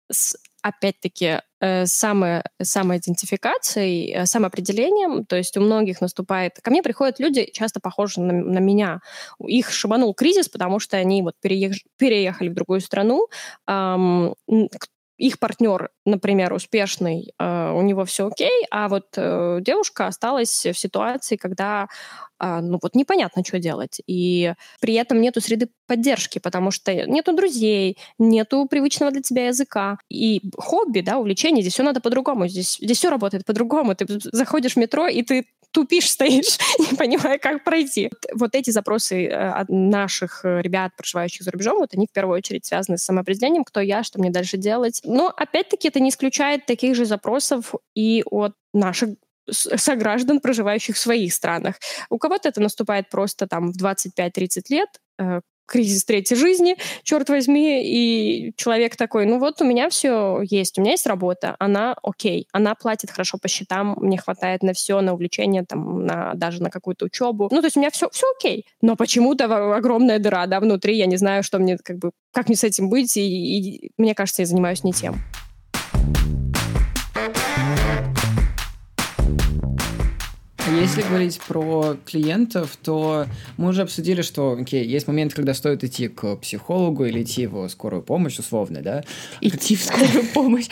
с 0.10 0.38
опять-таки, 0.62 1.42
э, 1.60 1.86
самой, 1.86 2.44
самоидентификацией, 2.62 4.14
э, 4.14 4.26
самоопределением. 4.26 5.26
То 5.26 5.36
есть 5.36 5.58
у 5.58 5.62
многих 5.62 6.02
наступает... 6.02 6.60
Ко 6.62 6.72
мне 6.72 6.84
приходят 6.84 7.20
люди, 7.20 7.50
часто 7.52 7.80
похожие 7.80 8.26
на, 8.26 8.34
на 8.34 8.60
меня. 8.60 9.00
Их 9.46 9.72
шибанул 9.72 10.14
кризис, 10.14 10.50
потому 10.50 10.80
что 10.80 10.98
они 10.98 11.22
вот 11.22 11.36
переех, 11.42 11.76
переехали 11.98 12.50
в 12.50 12.54
другую 12.54 12.82
страну. 12.82 13.28
Их 15.22 15.38
партнер, 15.38 15.90
например, 16.04 16.52
успешный, 16.52 17.34
э, 17.38 17.72
у 17.72 17.82
него 17.82 18.06
все 18.06 18.28
окей, 18.28 18.66
а 18.72 18.90
вот 18.90 19.06
э, 19.18 19.60
девушка 19.62 20.08
осталась 20.08 20.66
в 20.66 20.74
ситуации, 20.74 21.36
когда 21.36 21.88
э, 22.40 22.60
ну 22.62 22.80
вот 22.82 22.96
непонятно, 22.96 23.44
что 23.46 23.60
делать. 23.60 24.02
И 24.08 24.54
при 24.82 24.96
этом 24.96 25.22
нету 25.22 25.40
среды 25.40 25.70
поддержки, 25.86 26.40
потому 26.40 26.72
что 26.72 26.92
нету 27.06 27.34
друзей, 27.34 28.00
нету 28.18 28.66
привычного 28.66 29.12
для 29.12 29.22
тебя 29.22 29.48
языка. 29.48 30.00
И 30.10 30.42
хобби, 30.58 31.02
да, 31.02 31.20
увлечение, 31.20 31.62
здесь 31.62 31.74
все 31.74 31.84
надо 31.84 32.02
по-другому, 32.02 32.48
здесь, 32.48 32.80
здесь 32.82 32.98
все 32.98 33.12
работает 33.12 33.46
по-другому. 33.46 33.96
Ты 33.96 34.06
заходишь 34.08 34.74
в 34.74 34.78
метро, 34.78 35.08
и 35.08 35.22
ты 35.22 35.46
тупишь, 35.72 36.10
стоишь, 36.10 36.58
не 36.80 36.96
понимая, 36.98 37.38
как 37.38 37.64
пройти. 37.64 38.12
Вот 38.34 38.56
эти 38.56 38.70
запросы 38.70 39.28
э, 39.28 39.66
наших 39.68 40.46
э, 40.46 40.62
ребят, 40.62 40.92
проживающих 40.96 41.44
за 41.44 41.52
рубежом, 41.52 41.78
вот 41.80 41.94
они 41.94 42.08
в 42.08 42.14
первую 42.14 42.38
очередь 42.38 42.66
связаны 42.66 42.98
с 42.98 43.04
самоопределением, 43.04 43.64
кто 43.64 43.80
я, 43.82 44.04
что 44.04 44.20
мне 44.20 44.30
дальше 44.30 44.58
делать. 44.58 45.02
Но, 45.04 45.28
опять-таки, 45.36 45.88
это 45.88 46.00
не 46.00 46.10
исключает 46.10 46.66
таких 46.66 46.96
же 46.96 47.06
запросов 47.06 47.74
и 47.96 48.24
от 48.26 48.54
наших 48.74 49.10
сограждан, 49.50 50.40
проживающих 50.40 50.96
в 50.96 51.00
своих 51.00 51.34
странах. 51.34 51.76
У 52.10 52.18
кого-то 52.18 52.50
это 52.50 52.62
наступает 52.62 53.10
просто 53.10 53.48
там 53.48 53.72
в 53.72 53.78
25-30 53.78 54.62
лет, 54.70 54.90
э, 55.20 55.42
кризис 55.72 56.04
третьей 56.04 56.36
жизни, 56.36 56.76
черт 57.04 57.30
возьми, 57.30 57.82
и 57.84 58.54
человек 58.58 58.98
такой, 58.98 59.26
ну 59.26 59.40
вот 59.40 59.62
у 59.62 59.66
меня 59.66 59.90
все 59.90 60.42
есть, 60.44 60.78
у 60.78 60.82
меня 60.82 60.92
есть 60.92 61.08
работа, 61.08 61.56
она 61.60 61.96
окей, 62.04 62.48
она 62.52 62.76
платит 62.76 63.10
хорошо 63.10 63.38
по 63.42 63.48
счетам, 63.48 63.96
мне 64.02 64.18
хватает 64.18 64.64
на 64.64 64.74
все, 64.74 65.00
на 65.00 65.14
увлечение, 65.14 65.64
там, 65.64 66.06
на, 66.06 66.34
даже 66.36 66.62
на 66.62 66.70
какую-то 66.70 67.06
учебу. 67.06 67.48
Ну, 67.52 67.62
то 67.62 67.68
есть 67.68 67.78
у 67.78 67.80
меня 67.80 67.90
все, 67.90 68.10
все 68.12 68.26
окей. 68.38 68.66
Но 68.82 68.98
почему-то 68.98 69.76
огромная 69.76 70.20
дыра, 70.20 70.46
да, 70.46 70.60
внутри, 70.60 70.98
я 70.98 71.06
не 71.06 71.16
знаю, 71.16 71.42
что 71.42 71.58
мне, 71.58 71.78
как 71.78 71.98
бы, 71.98 72.12
как 72.34 72.50
мне 72.50 72.58
с 72.58 72.66
этим 72.66 72.90
быть, 72.90 73.16
и, 73.16 73.22
и 73.22 73.92
мне 73.98 74.14
кажется, 74.14 74.42
я 74.42 74.46
занимаюсь 74.46 74.84
не 74.84 74.92
тем. 74.92 75.16
Если 80.80 81.02
говорить 81.02 81.40
про 81.48 81.98
клиентов, 82.06 82.78
то 82.82 83.26
мы 83.58 83.70
уже 83.70 83.82
обсудили, 83.82 84.22
что, 84.22 84.58
окей, 84.60 84.86
есть 84.86 85.08
момент, 85.08 85.34
когда 85.34 85.54
стоит 85.54 85.84
идти 85.84 86.08
к 86.08 86.38
психологу 86.38 87.06
или 87.06 87.24
идти 87.24 87.46
в 87.46 87.68
скорую 87.68 88.02
помощь, 88.02 88.40
условно, 88.40 88.82
да? 88.82 89.04
Идти 89.42 89.76
в 89.76 89.84
скорую 89.84 90.26
помощь. 90.34 90.68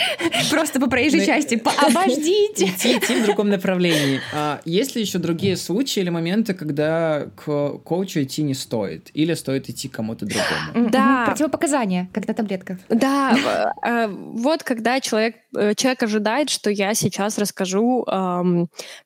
Просто 0.49 0.79
по 0.79 0.89
проезжей 0.89 1.25
части. 1.25 1.62
Обождите. 1.77 2.65
Идти, 2.65 2.97
идти 2.97 3.21
в 3.21 3.25
другом 3.25 3.49
направлении. 3.49 4.21
А 4.33 4.62
есть 4.65 4.95
ли 4.95 5.01
еще 5.01 5.17
другие 5.19 5.57
случаи 5.57 5.99
или 5.99 6.09
моменты, 6.09 6.53
когда 6.53 7.27
к 7.35 7.79
коучу 7.83 8.21
идти 8.21 8.43
не 8.43 8.53
стоит? 8.53 9.09
Или 9.13 9.33
стоит 9.33 9.69
идти 9.69 9.89
к 9.89 9.91
кому-то 9.93 10.25
другому? 10.25 10.89
Да. 10.89 11.25
Противопоказания, 11.25 12.09
когда 12.13 12.33
таблетка. 12.33 12.79
Да. 12.89 13.73
Э, 13.85 14.07
вот 14.07 14.63
когда 14.63 14.99
человек, 15.01 15.35
человек 15.53 16.03
ожидает, 16.03 16.49
что 16.49 16.69
я 16.69 16.93
сейчас 16.93 17.38
расскажу, 17.38 18.05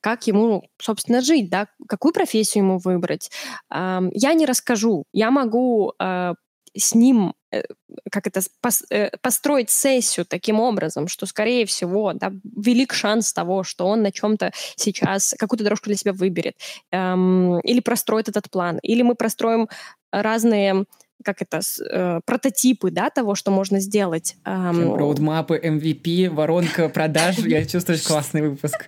как 0.01 0.27
ему 0.27 0.63
собственно, 0.82 1.21
жить, 1.21 1.49
да, 1.49 1.67
какую 1.88 2.13
профессию 2.13 2.63
ему 2.63 2.77
выбрать. 2.77 3.32
Я 3.71 4.34
не 4.34 4.45
расскажу, 4.45 5.06
я 5.13 5.32
могу 5.32 5.93
а, 5.99 6.34
с 6.75 6.95
ним 6.95 7.34
э, 7.51 7.63
как 8.12 8.27
это 8.27 8.41
э, 8.89 9.10
построить 9.21 9.69
сессию 9.69 10.25
таким 10.25 10.60
образом, 10.60 11.08
что 11.08 11.25
скорее 11.25 11.65
всего 11.65 12.13
да, 12.13 12.32
велик 12.43 12.93
шанс 12.93 13.34
того, 13.34 13.63
что 13.63 13.88
он 13.88 14.01
на 14.01 14.12
чем-то 14.12 14.51
сейчас 14.75 15.36
какую-то 15.38 15.63
дорожку 15.63 15.86
для 15.86 15.95
себя 15.95 16.13
выберет, 16.13 16.56
эм, 16.91 17.60
или 17.60 17.79
простроит 17.79 18.29
этот 18.29 18.49
план, 18.49 18.79
или 18.82 19.01
мы 19.01 19.15
простроим 19.15 19.69
разные 20.12 20.86
как 21.23 21.41
это, 21.41 21.62
э, 21.89 22.19
прототипы, 22.25 22.91
да, 22.91 23.09
того, 23.09 23.36
что 23.36 23.51
можно 23.51 23.79
сделать. 23.79 24.36
Роудмапы, 24.43 25.59
MVP, 25.63 26.29
воронка 26.29 26.89
продаж. 26.89 27.39
Я 27.39 27.65
чувствую, 27.65 27.99
классный 28.05 28.49
выпуск. 28.49 28.88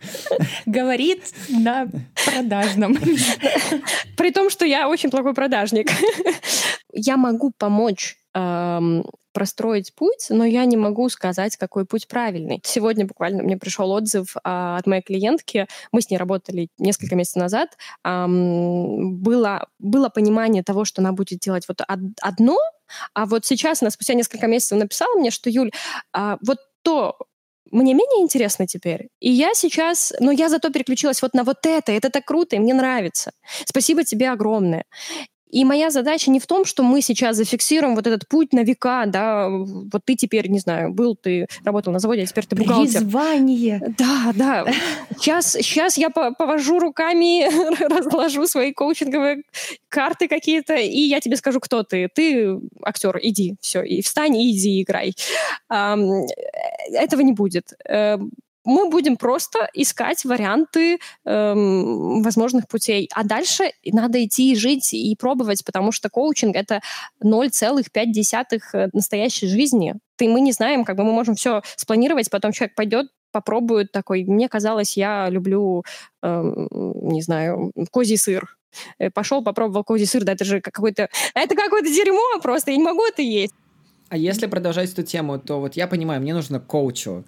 Говорит 0.65 1.23
на 1.49 1.87
продажном. 2.25 2.97
При 4.17 4.31
том, 4.31 4.49
что 4.49 4.65
я 4.65 4.89
очень 4.89 5.09
плохой 5.09 5.33
продажник. 5.33 5.89
Я 6.91 7.17
могу 7.17 7.51
помочь 7.57 8.17
простроить 9.35 9.93
путь, 9.93 10.27
но 10.29 10.45
я 10.45 10.63
не 10.63 10.77
могу 10.77 11.09
сказать, 11.09 11.57
какой 11.57 11.85
путь 11.85 12.07
правильный. 12.07 12.61
Сегодня 12.63 13.05
буквально 13.05 13.43
мне 13.43 13.57
пришел 13.57 13.91
отзыв 13.91 14.33
а, 14.43 14.77
от 14.77 14.87
моей 14.87 15.01
клиентки. 15.01 15.67
Мы 15.91 16.01
с 16.01 16.09
ней 16.09 16.17
работали 16.17 16.69
несколько 16.77 17.15
месяцев 17.15 17.41
назад. 17.41 17.77
А, 18.01 18.27
было, 18.27 19.67
было 19.77 20.07
понимание 20.07 20.63
того, 20.63 20.85
что 20.85 21.01
она 21.01 21.11
будет 21.11 21.39
делать 21.39 21.65
вот 21.67 21.81
одно, 22.21 22.57
а 23.13 23.25
вот 23.25 23.45
сейчас 23.45 23.81
она 23.81 23.91
спустя 23.91 24.13
несколько 24.13 24.47
месяцев 24.47 24.77
написала 24.77 25.19
мне, 25.19 25.31
что, 25.31 25.49
Юль, 25.49 25.71
а, 26.13 26.37
вот 26.41 26.59
то, 26.81 27.17
мне 27.71 27.93
менее 27.93 28.23
интересно 28.23 28.67
теперь. 28.67 29.09
И 29.19 29.29
я 29.29 29.53
сейчас, 29.53 30.13
но 30.21 30.31
я 30.31 30.47
зато 30.47 30.69
переключилась 30.69 31.21
вот 31.21 31.33
на 31.33 31.43
вот 31.43 31.65
это, 31.65 31.91
это 31.91 32.09
так 32.09 32.23
круто, 32.23 32.55
и 32.55 32.59
мне 32.59 32.73
нравится. 32.73 33.31
Спасибо 33.65 34.05
тебе 34.05 34.29
огромное. 34.29 34.85
И 35.55 35.63
моя 35.63 35.89
задача 35.89 36.31
не 36.31 36.41
в 36.41 36.47
том, 36.47 36.65
что 36.65 36.83
мы 36.83 37.01
сейчас 37.01 37.37
зафиксируем 37.37 37.95
вот 37.95 38.05
этот 38.05 38.27
путь 38.27 38.51
на 38.51 38.59
века, 38.59 39.05
да, 39.05 39.47
вот 39.47 40.01
ты 40.03 40.15
теперь, 40.15 40.49
не 40.49 40.59
знаю, 40.59 40.91
был, 40.91 41.15
ты 41.15 41.47
работал 41.63 41.93
на 41.93 41.99
заводе, 41.99 42.23
а 42.23 42.25
теперь 42.25 42.45
ты 42.45 42.57
бухгалтер. 42.57 42.99
Призвание. 42.99 43.81
Да, 43.97 44.33
да. 44.35 44.65
Сейчас, 45.17 45.53
сейчас 45.53 45.97
я 45.97 46.09
повожу 46.09 46.79
руками, 46.79 47.45
разложу 47.87 48.47
свои 48.47 48.73
коучинговые 48.73 49.43
карты 49.87 50.27
какие-то, 50.27 50.75
и 50.75 50.99
я 50.99 51.21
тебе 51.21 51.37
скажу, 51.37 51.61
кто 51.61 51.83
ты. 51.83 52.09
Ты 52.13 52.59
актер, 52.83 53.17
иди, 53.21 53.55
все, 53.61 53.81
и 53.81 54.01
встань, 54.01 54.35
и 54.35 54.51
иди, 54.51 54.81
играй. 54.81 55.13
Этого 55.69 57.21
не 57.21 57.31
будет 57.31 57.69
эм, 57.87 58.31
мы 58.65 58.89
будем 58.89 59.15
просто 59.15 59.69
искать 59.73 60.25
варианты 60.25 60.99
эм, 61.25 62.21
возможных 62.23 62.67
путей. 62.67 63.07
А 63.13 63.23
дальше 63.23 63.71
надо 63.85 64.23
идти 64.23 64.51
и 64.51 64.55
жить 64.55 64.93
и 64.93 65.15
пробовать, 65.15 65.63
потому 65.63 65.91
что 65.91 66.09
коучинг— 66.09 66.55
это 66.57 66.81
0,5 67.23 68.59
э, 68.73 68.89
настоящей 68.91 69.47
жизни. 69.47 69.95
Ты, 70.15 70.27
мы 70.27 70.41
не 70.41 70.51
знаем, 70.51 70.83
как 70.83 70.97
бы 70.97 71.03
мы 71.03 71.11
можем 71.11 71.35
все 71.35 71.61
спланировать, 71.75 72.29
потом 72.29 72.51
человек 72.51 72.75
пойдет, 72.75 73.07
попробует 73.31 73.91
такой. 73.91 74.23
Мне 74.23 74.49
казалось, 74.49 74.97
я 74.97 75.29
люблю, 75.29 75.83
эм, 76.23 76.67
не 76.71 77.21
знаю, 77.21 77.71
козий 77.91 78.17
сыр. 78.17 78.57
Э, 78.97 79.11
Пошел, 79.11 79.43
попробовал 79.43 79.83
козий 79.83 80.07
сыр, 80.07 80.23
да 80.23 80.33
это 80.33 80.45
же 80.45 80.59
какой-то... 80.61 81.09
Это 81.35 81.55
какое-то 81.55 81.89
дерьмо 81.89 82.39
просто, 82.41 82.71
я 82.71 82.77
не 82.77 82.83
могу 82.83 83.05
это 83.05 83.21
есть. 83.21 83.53
А 84.09 84.17
если 84.17 84.45
продолжать 84.47 84.91
эту 84.91 85.03
тему, 85.03 85.39
то 85.39 85.59
вот 85.59 85.75
я 85.75 85.87
понимаю, 85.87 86.21
мне 86.21 86.33
нужно 86.33 86.59
коучу 86.59 87.25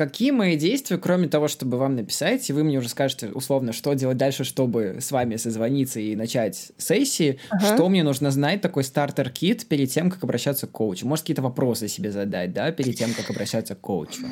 какие 0.00 0.30
мои 0.30 0.56
действия, 0.56 0.96
кроме 0.96 1.28
того, 1.28 1.46
чтобы 1.46 1.76
вам 1.76 1.94
написать, 1.94 2.48
и 2.48 2.54
вы 2.54 2.64
мне 2.64 2.78
уже 2.78 2.88
скажете 2.88 3.26
условно, 3.34 3.74
что 3.74 3.92
делать 3.92 4.16
дальше, 4.16 4.44
чтобы 4.44 4.96
с 4.98 5.12
вами 5.12 5.36
созвониться 5.36 6.00
и 6.00 6.16
начать 6.16 6.72
сессии, 6.78 7.38
ага. 7.50 7.74
что 7.74 7.86
мне 7.90 8.02
нужно 8.02 8.30
знать, 8.30 8.62
такой 8.62 8.82
стартер-кит 8.82 9.68
перед 9.68 9.90
тем, 9.90 10.10
как 10.10 10.24
обращаться 10.24 10.66
к 10.66 10.70
коучу? 10.70 11.06
Может, 11.06 11.24
какие-то 11.24 11.42
вопросы 11.42 11.86
себе 11.86 12.12
задать, 12.12 12.54
да, 12.54 12.72
перед 12.72 12.96
тем, 12.96 13.12
как 13.12 13.28
обращаться 13.28 13.74
к 13.74 13.80
коучу? 13.82 14.22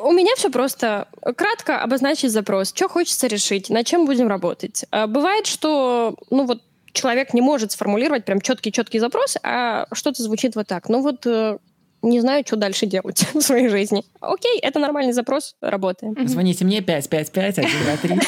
У 0.00 0.12
меня 0.12 0.30
все 0.36 0.50
просто. 0.50 1.08
Кратко 1.36 1.82
обозначить 1.82 2.30
запрос. 2.30 2.68
Что 2.68 2.88
хочется 2.88 3.26
решить, 3.26 3.70
над 3.70 3.84
чем 3.86 4.06
будем 4.06 4.28
работать. 4.28 4.84
А, 4.92 5.08
бывает, 5.08 5.48
что, 5.48 6.14
ну 6.30 6.46
вот, 6.46 6.62
человек 6.92 7.34
не 7.34 7.40
может 7.40 7.72
сформулировать 7.72 8.24
прям 8.24 8.40
четкий-четкий 8.40 9.00
запрос, 9.00 9.36
а 9.42 9.86
что-то 9.92 10.22
звучит 10.22 10.54
вот 10.54 10.68
так. 10.68 10.88
Ну 10.88 11.02
вот 11.02 11.26
э, 11.26 11.58
не 12.02 12.20
знаю, 12.20 12.44
что 12.46 12.56
дальше 12.56 12.86
делать 12.86 13.26
в 13.34 13.40
своей 13.40 13.68
жизни. 13.68 14.04
Окей, 14.20 14.58
это 14.60 14.78
нормальный 14.78 15.12
запрос, 15.12 15.56
работаем. 15.60 16.14
Звоните 16.26 16.64
мне 16.64 16.80
555 16.80 17.52
123. 17.54 18.20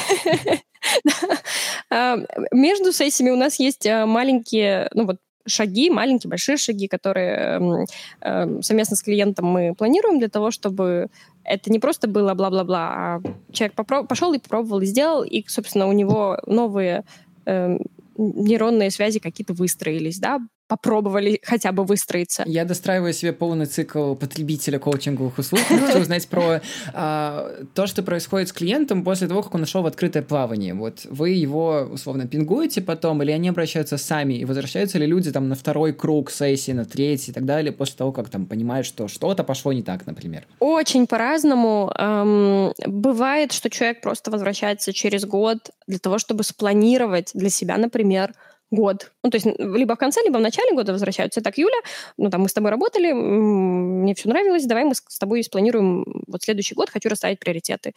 Между 2.53 2.93
сессиями 2.93 3.31
у 3.31 3.37
нас 3.37 3.59
есть 3.59 3.87
э, 3.87 4.07
маленькие, 4.07 4.89
ну 4.95 5.07
вот 5.07 5.17
шаги, 5.47 5.91
маленькие, 5.91 6.31
большие 6.31 6.57
шаги, 6.57 6.87
которые 6.89 7.87
э, 8.21 8.61
совместно 8.63 8.97
с 8.97 9.03
клиентом 9.03 9.47
мы 9.47 9.75
планируем 9.75 10.19
для 10.19 10.29
того, 10.29 10.51
чтобы 10.51 11.09
это 11.45 11.71
не 11.71 11.79
просто 11.79 12.09
было 12.09 12.35
бла-бла-бла, 12.35 12.93
а 12.95 13.23
человек 13.53 13.75
пошел 14.09 14.33
и 14.33 14.39
попробовал, 14.39 14.81
и 14.81 14.87
сделал, 14.87 15.23
и, 15.23 15.45
собственно, 15.49 15.87
у 15.87 15.93
него 15.93 16.39
новые 16.47 17.05
э, 17.47 17.79
нейронные 18.17 18.91
связи 18.91 19.19
какие-то 19.19 19.55
выстроились, 19.55 20.19
да, 20.19 20.41
попробовали 20.71 21.41
хотя 21.43 21.73
бы 21.73 21.83
выстроиться. 21.83 22.45
Я 22.47 22.65
достраиваю 22.65 23.13
себе 23.13 23.33
полный 23.33 23.67
цикл 23.67 24.15
потребителя 24.15 24.79
коучинговых 24.79 25.37
услуг. 25.37 25.61
Хочу 25.69 25.99
узнать 25.99 26.29
про 26.29 26.61
а, 26.95 27.65
то, 27.75 27.89
что 27.89 28.05
происходит 28.05 28.51
с 28.51 28.53
клиентом 28.53 29.03
после 29.03 29.27
того, 29.27 29.43
как 29.43 29.53
он 29.57 29.63
нашел 29.63 29.83
в 29.83 29.87
открытое 29.87 30.23
плавание. 30.23 30.75
Вот 30.75 31.07
вы 31.11 31.31
его 31.31 31.89
условно 31.93 32.29
пингуете 32.29 32.83
потом, 32.83 33.21
или 33.21 33.33
они 33.33 33.49
обращаются 33.49 33.99
сами, 33.99 34.35
и 34.35 34.45
возвращаются 34.45 34.99
ли 34.99 35.07
люди 35.07 35.33
там 35.33 35.49
на 35.49 35.57
второй 35.57 35.93
круг 35.93 36.31
сессии, 36.31 36.71
на 36.71 36.85
третий 36.85 37.33
и 37.33 37.35
так 37.35 37.45
далее, 37.45 37.73
после 37.73 37.97
того, 37.97 38.13
как 38.13 38.29
там 38.29 38.47
понимают, 38.47 38.87
что 38.87 39.09
что-то 39.09 39.43
пошло 39.43 39.73
не 39.73 39.83
так, 39.83 40.07
например? 40.07 40.47
Очень 40.61 41.09
по-разному. 41.09 41.93
Эм, 41.99 42.73
бывает, 42.87 43.51
что 43.51 43.71
человек 43.71 44.03
просто 44.03 44.31
возвращается 44.31 44.93
через 44.93 45.25
год 45.25 45.71
для 45.89 45.99
того, 45.99 46.19
чтобы 46.19 46.45
спланировать 46.45 47.33
для 47.35 47.51
себя, 47.51 47.77
например, 47.77 48.35
год. 48.71 49.13
Ну, 49.23 49.31
то 49.31 49.37
есть 49.37 49.47
либо 49.59 49.95
в 49.95 49.99
конце, 49.99 50.21
либо 50.23 50.39
в 50.39 50.41
начале 50.41 50.73
года 50.73 50.93
возвращаются. 50.93 51.41
Так, 51.41 51.59
Юля, 51.59 51.81
ну, 52.17 52.31
там, 52.31 52.43
мы 52.43 52.49
с 52.49 52.53
тобой 52.53 52.71
работали, 52.71 53.13
мне 53.13 54.15
все 54.15 54.29
нравилось, 54.29 54.65
давай 54.67 54.85
мы 54.85 54.95
с 54.95 55.19
тобой 55.19 55.43
спланируем 55.43 56.05
вот 56.27 56.43
следующий 56.43 56.75
год, 56.75 56.91
хочу 56.91 57.09
расставить 57.09 57.39
приоритеты. 57.39 57.95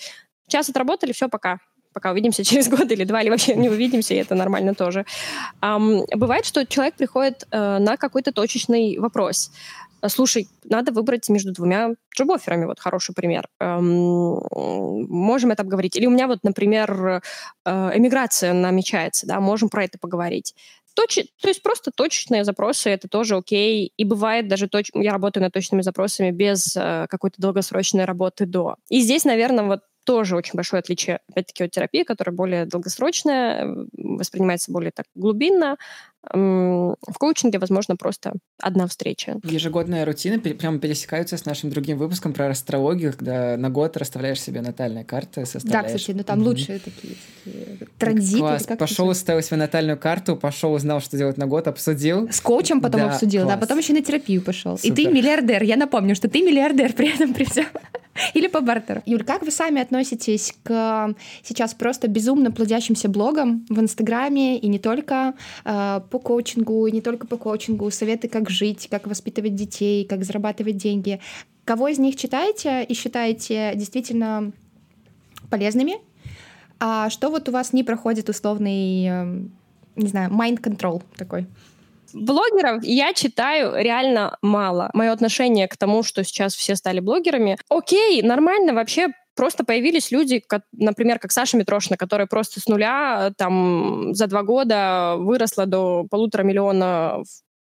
Час 0.48 0.70
отработали, 0.70 1.12
все, 1.12 1.30
пока 1.30 1.60
пока 1.94 2.12
увидимся 2.12 2.44
через 2.50 2.68
год 2.70 2.92
или 2.92 3.04
два, 3.04 3.22
или 3.22 3.30
вообще 3.30 3.56
не 3.56 3.70
увидимся, 3.70 4.14
и 4.14 4.18
это 4.18 4.36
нормально 4.36 4.74
тоже. 4.74 5.06
Um, 5.62 6.04
бывает, 6.16 6.46
что 6.46 6.66
человек 6.66 6.96
приходит 6.96 7.48
uh, 7.52 7.80
на 7.80 7.98
какой-то 7.98 8.32
точечный 8.32 8.98
вопрос. 8.98 9.52
Э, 10.04 10.10
слушай, 10.10 10.48
надо 10.66 10.92
выбрать 10.92 11.28
между 11.30 11.52
двумя 11.52 11.92
джобоферами, 12.16 12.66
вот 12.66 12.80
хороший 12.80 13.16
пример. 13.16 13.48
Эм, 13.60 14.40
можем 15.10 15.52
это 15.52 15.64
обговорить. 15.64 15.96
Или 15.96 16.06
у 16.06 16.12
меня 16.12 16.28
вот, 16.28 16.44
например, 16.44 17.22
э, 17.66 17.72
эмиграция 17.72 18.54
намечается, 18.54 19.26
да, 19.26 19.40
можем 19.40 19.70
про 19.70 19.86
это 19.86 19.98
поговорить. 19.98 20.54
Точ... 20.94 21.20
То 21.42 21.48
есть 21.48 21.64
просто 21.64 21.92
точечные 21.92 22.44
запросы, 22.44 22.90
это 22.90 23.08
тоже 23.08 23.36
окей. 23.36 23.92
И 23.98 24.06
бывает 24.06 24.48
даже, 24.48 24.68
точ... 24.68 24.90
я 24.94 25.12
работаю 25.12 25.44
над 25.44 25.54
точными 25.54 25.82
запросами 25.82 26.32
без 26.32 26.76
э, 26.78 27.08
какой-то 27.10 27.42
долгосрочной 27.42 28.06
работы 28.06 28.46
до. 28.46 28.76
И 28.90 29.00
здесь, 29.00 29.26
наверное, 29.26 29.66
вот 29.66 29.80
тоже 30.04 30.36
очень 30.36 30.54
большое 30.56 30.82
отличие, 30.82 31.20
опять-таки, 31.30 31.64
от 31.64 31.72
терапии, 31.72 32.04
которая 32.04 32.36
более 32.36 32.66
долгосрочная, 32.66 33.88
воспринимается 33.94 34.72
более 34.72 34.92
так 34.92 35.06
глубинно. 35.16 35.78
В 36.32 37.18
коучинге, 37.20 37.60
возможно, 37.60 37.98
просто 37.98 38.34
одна 38.62 38.88
встреча. 38.88 39.40
Ежегодная 39.44 40.06
рутина 40.06 40.40
прямо 40.40 40.80
пересекаются 40.80 41.38
с 41.38 41.46
нашим 41.46 41.70
другим 41.70 41.98
выпуском 41.98 42.34
про 42.34 42.50
астрологию, 42.50 43.12
когда 43.12 43.58
на 43.58 43.70
год 43.70 43.98
расставляешь 43.98 44.42
себе 44.42 44.62
натальные 44.62 45.04
карты, 45.04 45.46
составляешь. 45.46 45.92
Да, 45.92 45.98
кстати, 45.98 46.16
но 46.16 46.24
там 46.24 46.40
mm-hmm. 46.40 46.44
лучшие 46.44 46.80
такие, 46.80 47.16
такие 47.44 47.78
транзиты. 47.98 48.40
Класс. 48.40 48.66
Как 48.66 48.80
пошел, 48.80 49.08
уставил 49.10 49.42
себе 49.42 49.58
натальную 49.58 49.98
карту, 49.98 50.38
пошел, 50.38 50.74
узнал, 50.74 51.02
что 51.02 51.18
делать 51.18 51.38
на 51.38 51.46
год, 51.46 51.68
обсудил. 51.68 52.30
С 52.32 52.40
коучем 52.40 52.80
потом 52.80 53.02
да, 53.02 53.12
обсудил, 53.12 53.44
класс. 53.44 53.56
да, 53.56 53.60
потом 53.60 53.80
еще 53.80 53.94
на 53.94 54.02
терапию 54.02 54.42
пошел. 54.42 54.78
Супер. 54.78 54.94
И 54.94 54.96
ты 54.96 55.12
миллиардер. 55.12 55.64
Я 55.64 55.76
напомню, 55.76 56.16
что 56.16 56.30
ты 56.30 56.42
миллиардер 56.42 56.94
при 56.94 57.14
этом 57.14 57.34
при 57.34 57.44
всем. 57.44 57.66
Или 58.34 58.48
по 58.48 58.62
бартеру. 58.62 59.02
Юль, 59.06 59.24
как 59.24 59.42
вы 59.42 59.52
сами 59.52 59.82
относитесь 59.82 60.54
к 60.64 61.16
сейчас 61.44 61.74
просто 61.74 62.08
безумно 62.08 62.52
плодящимся 62.52 63.10
блогам 63.10 63.66
в 63.70 63.80
Инстаграме 63.80 64.58
и 64.58 64.68
не 64.68 64.80
только 64.80 65.34
э, 65.66 66.02
по 66.14 66.20
коучингу, 66.20 66.86
и 66.86 66.92
не 66.92 67.02
только 67.02 67.26
по 67.26 67.38
коучингу, 67.38 67.90
советы, 67.90 68.28
как 68.28 68.48
жить, 68.48 68.88
как 68.92 69.08
воспитывать 69.08 69.56
детей, 69.56 70.06
как 70.06 70.24
зарабатывать 70.24 70.78
деньги. 70.78 71.20
Кого 71.66 71.88
из 71.88 71.98
них 71.98 72.16
читаете 72.18 72.84
и 72.84 72.94
считаете 72.94 73.72
действительно 73.74 74.52
полезными? 75.50 75.96
А 76.80 77.10
что 77.10 77.32
вот 77.32 77.50
у 77.50 77.52
вас 77.52 77.74
не 77.74 77.84
проходит 77.84 78.30
условный, 78.30 79.08
э, 79.08 79.26
не 79.96 80.08
знаю, 80.08 80.30
mind 80.30 80.62
control 80.62 81.02
такой? 81.18 81.48
Блогеров 82.14 82.84
я 82.84 83.12
читаю 83.16 83.74
реально 83.76 84.38
мало. 84.44 84.92
Мое 84.94 85.12
отношение 85.12 85.68
к 85.68 85.78
тому, 85.78 86.04
что 86.04 86.24
сейчас 86.24 86.54
все 86.54 86.76
стали 86.76 87.00
блогерами, 87.00 87.58
окей, 87.70 88.22
нормально, 88.22 88.76
вообще 88.76 89.08
просто 89.36 89.64
появились 89.64 90.12
люди, 90.12 90.40
как, 90.40 90.64
например, 90.72 91.20
как 91.20 91.32
Саша 91.32 91.58
Митрошина, 91.58 91.98
которая 91.98 92.28
просто 92.28 92.60
с 92.60 92.68
нуля 92.68 93.32
там 93.38 94.14
за 94.14 94.28
два 94.28 94.44
года 94.44 95.16
выросла 95.18 95.66
до 95.66 96.06
полутора 96.10 96.44
миллиона 96.44 97.24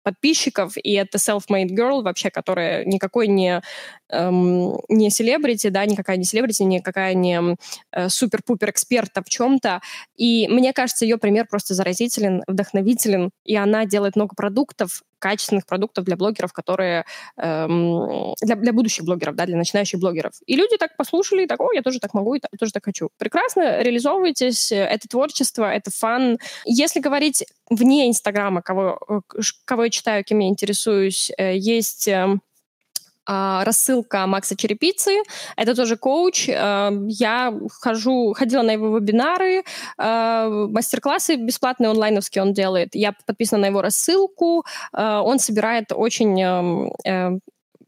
подписчиков, 0.04 0.74
и 0.76 0.92
это 0.92 1.18
self-made 1.18 1.70
girl 1.70 2.02
вообще, 2.02 2.30
которая 2.30 2.84
никакой 2.84 3.26
не, 3.26 3.62
эм, 4.10 4.78
не 4.88 5.10
селебрити, 5.10 5.68
да, 5.68 5.84
никакая 5.86 6.16
не 6.16 6.24
селебрити, 6.24 6.62
никакая 6.62 7.14
не 7.14 7.56
э, 7.92 8.08
супер-пупер 8.08 8.70
эксперта 8.70 9.22
в 9.22 9.28
чем-то. 9.28 9.80
И 10.16 10.48
мне 10.48 10.72
кажется, 10.72 11.04
ее 11.04 11.18
пример 11.18 11.46
просто 11.48 11.74
заразителен, 11.74 12.42
вдохновителен, 12.46 13.30
и 13.44 13.56
она 13.56 13.86
делает 13.86 14.16
много 14.16 14.34
продуктов, 14.34 15.02
качественных 15.18 15.64
продуктов 15.64 16.04
для 16.04 16.16
блогеров, 16.16 16.52
которые 16.52 17.06
эм, 17.38 18.34
для, 18.42 18.56
для 18.56 18.72
будущих 18.74 19.06
блогеров, 19.06 19.34
да, 19.34 19.46
для 19.46 19.56
начинающих 19.56 19.98
блогеров. 19.98 20.32
И 20.44 20.54
люди 20.54 20.76
так 20.76 20.98
послушали, 20.98 21.44
и 21.44 21.46
так, 21.46 21.60
о, 21.60 21.72
я 21.72 21.80
тоже 21.80 21.98
так 21.98 22.12
могу, 22.12 22.34
и 22.34 22.40
так, 22.40 22.50
тоже 22.58 22.72
так 22.72 22.84
хочу. 22.84 23.08
Прекрасно, 23.16 23.82
реализовывайтесь, 23.82 24.70
это 24.70 25.08
творчество, 25.08 25.64
это 25.72 25.90
фан. 25.90 26.38
Если 26.66 27.00
говорить 27.00 27.44
вне 27.70 28.08
Инстаграма, 28.08 28.60
кого, 28.60 28.98
э, 29.08 29.40
кого 29.64 29.84
я 29.84 29.90
читаю, 29.90 30.24
кем 30.24 30.40
я 30.40 30.48
интересуюсь, 30.48 31.32
э, 31.38 31.56
есть 31.56 32.06
эм, 32.08 32.42
рассылка 33.26 34.26
Макса 34.26 34.56
Черепицы. 34.56 35.22
Это 35.56 35.74
тоже 35.74 35.96
коуч. 35.96 36.48
А, 36.48 36.92
я 37.08 37.54
хожу, 37.80 38.34
ходила 38.34 38.62
на 38.62 38.72
его 38.72 38.98
вебинары, 38.98 39.64
а, 39.98 40.48
мастер-классы 40.48 41.36
бесплатные 41.36 41.90
онлайновские 41.90 42.42
он 42.42 42.52
делает. 42.52 42.94
Я 42.94 43.14
подписана 43.26 43.62
на 43.62 43.66
его 43.66 43.82
рассылку. 43.82 44.64
Он 44.92 45.38
собирает 45.38 45.92
очень 45.92 46.40
э, 46.42 47.38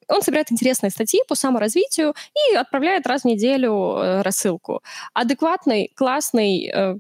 он 0.09 0.23
собирает 0.23 0.53
интересные 0.53 0.91
статьи 0.91 1.21
по 1.29 1.35
саморазвитию 1.35 2.15
и 2.51 2.55
отправляет 2.55 3.07
раз 3.07 3.23
в 3.23 3.25
неделю 3.25 3.97
э, 3.97 4.23
рассылку. 4.23 4.83
Адекватный, 5.15 5.91
классный, 5.95 6.71
э, 6.73 6.97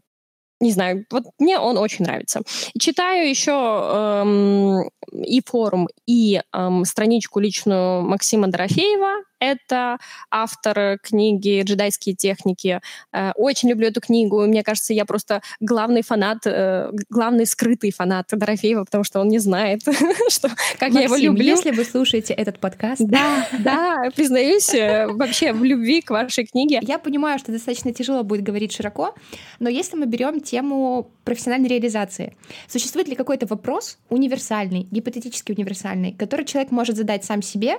не 0.60 0.72
знаю, 0.72 1.04
вот 1.10 1.24
мне 1.38 1.58
он 1.58 1.76
очень 1.76 2.04
нравится. 2.04 2.40
Читаю 2.78 3.28
еще 3.28 3.52
эм, 3.52 4.88
и 5.12 5.42
форум, 5.44 5.88
и 6.06 6.40
эм, 6.52 6.84
страничку 6.84 7.40
личную 7.40 8.02
Максима 8.02 8.48
Дорофеева, 8.48 9.22
это 9.40 9.98
автор 10.30 10.98
книги 11.02 11.62
«Джедайские 11.62 12.14
техники». 12.14 12.80
Э, 13.12 13.32
очень 13.34 13.70
люблю 13.70 13.88
эту 13.88 14.00
книгу. 14.00 14.46
Мне 14.46 14.62
кажется, 14.62 14.94
я 14.94 15.04
просто 15.04 15.42
главный 15.60 16.02
фанат, 16.02 16.46
э, 16.46 16.90
главный 17.10 17.46
скрытый 17.46 17.92
фанат 17.92 18.26
Дорофеева, 18.30 18.84
потому 18.84 19.04
что 19.04 19.20
он 19.20 19.28
не 19.28 19.38
знает, 19.38 19.82
что, 20.28 20.48
как 20.78 20.92
Максим, 20.92 20.98
я 20.98 21.02
его 21.04 21.16
люблю. 21.16 21.44
если 21.44 21.70
вы 21.70 21.84
слушаете 21.84 22.34
этот 22.34 22.58
подкаст... 22.58 23.02
Да, 23.02 23.48
да, 23.58 24.10
признаюсь 24.14 24.72
э, 24.74 25.06
вообще 25.06 25.52
в 25.52 25.64
любви 25.64 26.00
к 26.00 26.10
вашей 26.10 26.46
книге. 26.46 26.80
Я 26.82 26.98
понимаю, 26.98 27.38
что 27.38 27.52
достаточно 27.52 27.92
тяжело 27.92 28.22
будет 28.22 28.42
говорить 28.42 28.72
широко, 28.72 29.14
но 29.58 29.68
если 29.68 29.96
мы 29.96 30.06
берем 30.06 30.40
тему 30.40 31.10
профессиональной 31.24 31.68
реализации, 31.68 32.36
существует 32.68 33.08
ли 33.08 33.14
какой-то 33.16 33.46
вопрос 33.46 33.98
универсальный, 34.08 34.86
гипотетически 34.90 35.52
универсальный, 35.52 36.12
который 36.12 36.44
человек 36.44 36.70
может 36.70 36.96
задать 36.96 37.24
сам 37.24 37.42
себе, 37.42 37.78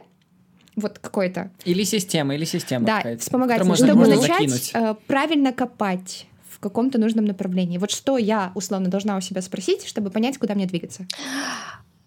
вот 0.77 0.99
какой-то. 0.99 1.51
Или 1.65 1.83
система, 1.83 2.35
или 2.35 2.45
система. 2.45 2.85
Да, 2.85 3.03
вспомогательная, 3.19 3.75
чтобы 3.75 3.95
можно 3.95 4.15
начать. 4.15 4.71
Э, 4.73 4.95
правильно 5.07 5.51
копать 5.51 6.27
в 6.49 6.59
каком-то 6.59 6.99
нужном 6.99 7.25
направлении. 7.25 7.77
Вот 7.77 7.91
что 7.91 8.17
я 8.17 8.51
условно 8.55 8.87
должна 8.89 9.17
у 9.17 9.21
себя 9.21 9.41
спросить, 9.41 9.85
чтобы 9.85 10.09
понять, 10.09 10.37
куда 10.37 10.55
мне 10.55 10.65
двигаться? 10.65 11.05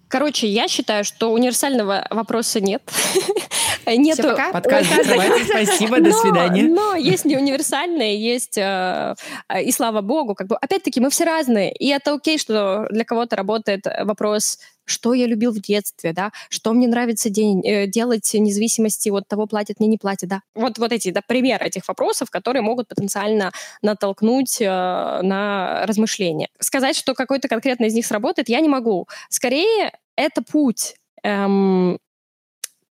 Короче, 0.09 0.49
я 0.49 0.67
считаю, 0.67 1.05
что 1.05 1.33
универсального 1.33 2.07
вопроса 2.11 2.61
нет. 2.61 2.83
Пока. 3.85 4.53
Подкаст 4.53 4.89
закрывается. 4.91 5.45
Спасибо, 5.45 6.01
до 6.01 6.13
свидания. 6.13 6.65
Но 6.65 6.95
есть 6.95 7.25
не 7.25 7.37
универсальные, 7.37 8.21
есть 8.21 8.59
э, 8.59 9.15
э, 9.49 9.63
и 9.63 9.73
слава 9.73 10.01
богу, 10.01 10.35
как 10.35 10.49
бы 10.49 10.57
опять-таки 10.57 11.01
мы 11.01 11.11
все 11.11 11.25
разные, 11.25 11.73
и 11.73 11.89
это 11.89 12.15
окей, 12.15 12.39
что 12.39 12.87
для 12.91 13.05
кого-то 13.05 13.37
работает 13.37 13.87
вопрос, 14.03 14.59
что 14.91 15.15
я 15.15 15.27
любил 15.27 15.53
в 15.53 15.61
детстве, 15.61 16.13
да, 16.13 16.33
что 16.49 16.73
мне 16.73 16.89
нравится 16.89 17.31
день, 17.31 17.67
э, 17.67 17.87
делать 17.87 18.33
вне 18.33 18.53
зависимости 18.53 19.09
от 19.09 19.27
того, 19.29 19.47
платят 19.47 19.81
мне, 19.81 19.89
не 19.89 19.99
платят, 19.99 20.29
да. 20.29 20.43
Вот, 20.55 20.79
вот 20.79 20.93
эти, 20.93 21.11
да, 21.11 21.21
примеры 21.27 21.67
этих 21.67 21.87
вопросов, 21.89 22.31
которые 22.31 22.63
могут 22.63 22.89
потенциально 22.89 23.53
натолкнуть 23.83 24.61
э, 24.61 24.67
на 24.67 25.87
размышления. 25.87 26.49
Сказать, 26.59 26.97
что 26.97 27.15
какой-то 27.15 27.49
конкретно 27.49 27.85
из 27.85 27.95
них 27.95 28.07
сработает, 28.07 28.49
я 28.49 28.61
не 28.61 28.69
могу. 28.69 29.07
Скорее, 29.29 29.93
это 30.17 30.43
путь, 30.43 30.97
эм, 31.23 31.99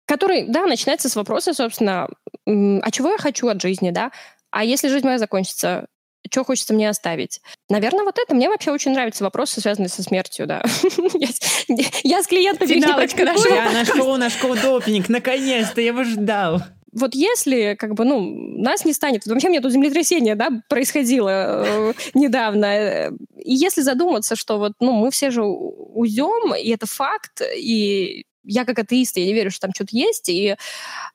который, 0.06 0.46
да, 0.48 0.66
начинается 0.66 1.10
с 1.10 1.16
вопроса, 1.16 1.54
собственно, 1.54 2.08
а 2.46 2.92
чего 2.92 3.12
я 3.12 3.18
хочу 3.18 3.48
от 3.48 3.62
жизни, 3.62 3.92
да? 3.92 4.12
А 4.52 4.64
если 4.64 4.88
жизнь 4.88 5.06
моя 5.06 5.18
закончится, 5.18 5.88
что 6.32 6.44
хочется 6.44 6.74
мне 6.74 6.90
оставить? 6.90 7.42
Наверное, 7.70 8.04
вот 8.04 8.18
это. 8.18 8.36
Мне 8.36 8.50
вообще 8.50 8.72
очень 8.72 8.92
нравятся 8.92 9.24
вопросы, 9.24 9.62
связанные 9.62 9.90
со 9.90 10.04
смертью, 10.04 10.48
да. 10.48 10.64
Я- 12.04 12.22
с 12.24 12.28
клиентами 12.28 12.70
их 12.70 12.86
не 12.86 12.94
практикую. 12.94 13.54
Я 13.56 13.72
нашел 13.72 14.18
наш 14.18 14.36
код-опенинг, 14.38 15.10
наконец-то, 15.10 15.82
я 15.82 15.88
его 15.88 16.04
ждал. 16.04 16.62
Вот 16.94 17.14
если, 17.14 17.76
как 17.78 17.94
бы, 17.94 18.06
ну, 18.06 18.22
нас 18.60 18.84
не 18.86 18.94
станет... 18.94 19.26
Вообще, 19.26 19.48
у 19.48 19.52
меня 19.52 19.62
тут 19.62 19.72
землетрясение, 19.72 20.36
да, 20.36 20.50
происходило 20.68 21.30
э, 21.30 21.94
недавно. 22.16 23.10
И 23.36 23.54
если 23.54 23.82
задуматься, 23.82 24.36
что 24.36 24.58
вот, 24.58 24.74
ну, 24.80 24.94
мы 24.94 25.12
все 25.12 25.30
же 25.30 25.44
уйдем, 25.44 26.56
и 26.56 26.70
это 26.70 26.88
факт, 26.88 27.42
и 27.56 28.26
я 28.48 28.66
как 28.66 28.80
атеист, 28.80 29.18
я 29.18 29.26
не 29.26 29.34
верю, 29.34 29.52
что 29.52 29.62
там 29.62 29.72
что-то 29.76 29.96
есть, 29.96 30.30
и, 30.30 30.56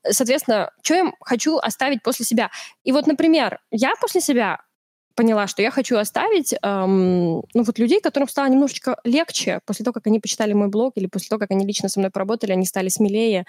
соответственно, 0.09 0.71
что 0.83 0.95
я 0.95 1.13
хочу 1.21 1.57
оставить 1.57 2.03
после 2.03 2.27
себя? 2.27 2.51
И 2.85 2.93
вот, 2.93 3.07
например, 3.07 3.59
я 3.71 3.95
после 4.01 4.21
себя 4.21 4.61
поняла, 5.15 5.47
что 5.47 5.63
я 5.63 5.71
хочу 5.71 5.97
оставить 5.97 6.55
эм, 6.63 7.43
ну, 7.55 7.63
вот 7.63 7.79
людей, 7.79 8.01
которым 8.01 8.29
стало 8.29 8.49
немножечко 8.49 8.97
легче 9.05 9.61
после 9.65 9.85
того, 9.85 9.93
как 9.93 10.07
они 10.07 10.21
почитали 10.21 10.53
мой 10.53 10.69
блог 10.69 10.93
или 10.97 11.07
после 11.07 11.29
того, 11.29 11.39
как 11.41 11.51
они 11.51 11.67
лично 11.67 11.89
со 11.89 12.01
мной 12.01 12.11
поработали, 12.11 12.53
они 12.53 12.67
стали 12.67 12.89
смелее, 12.89 13.45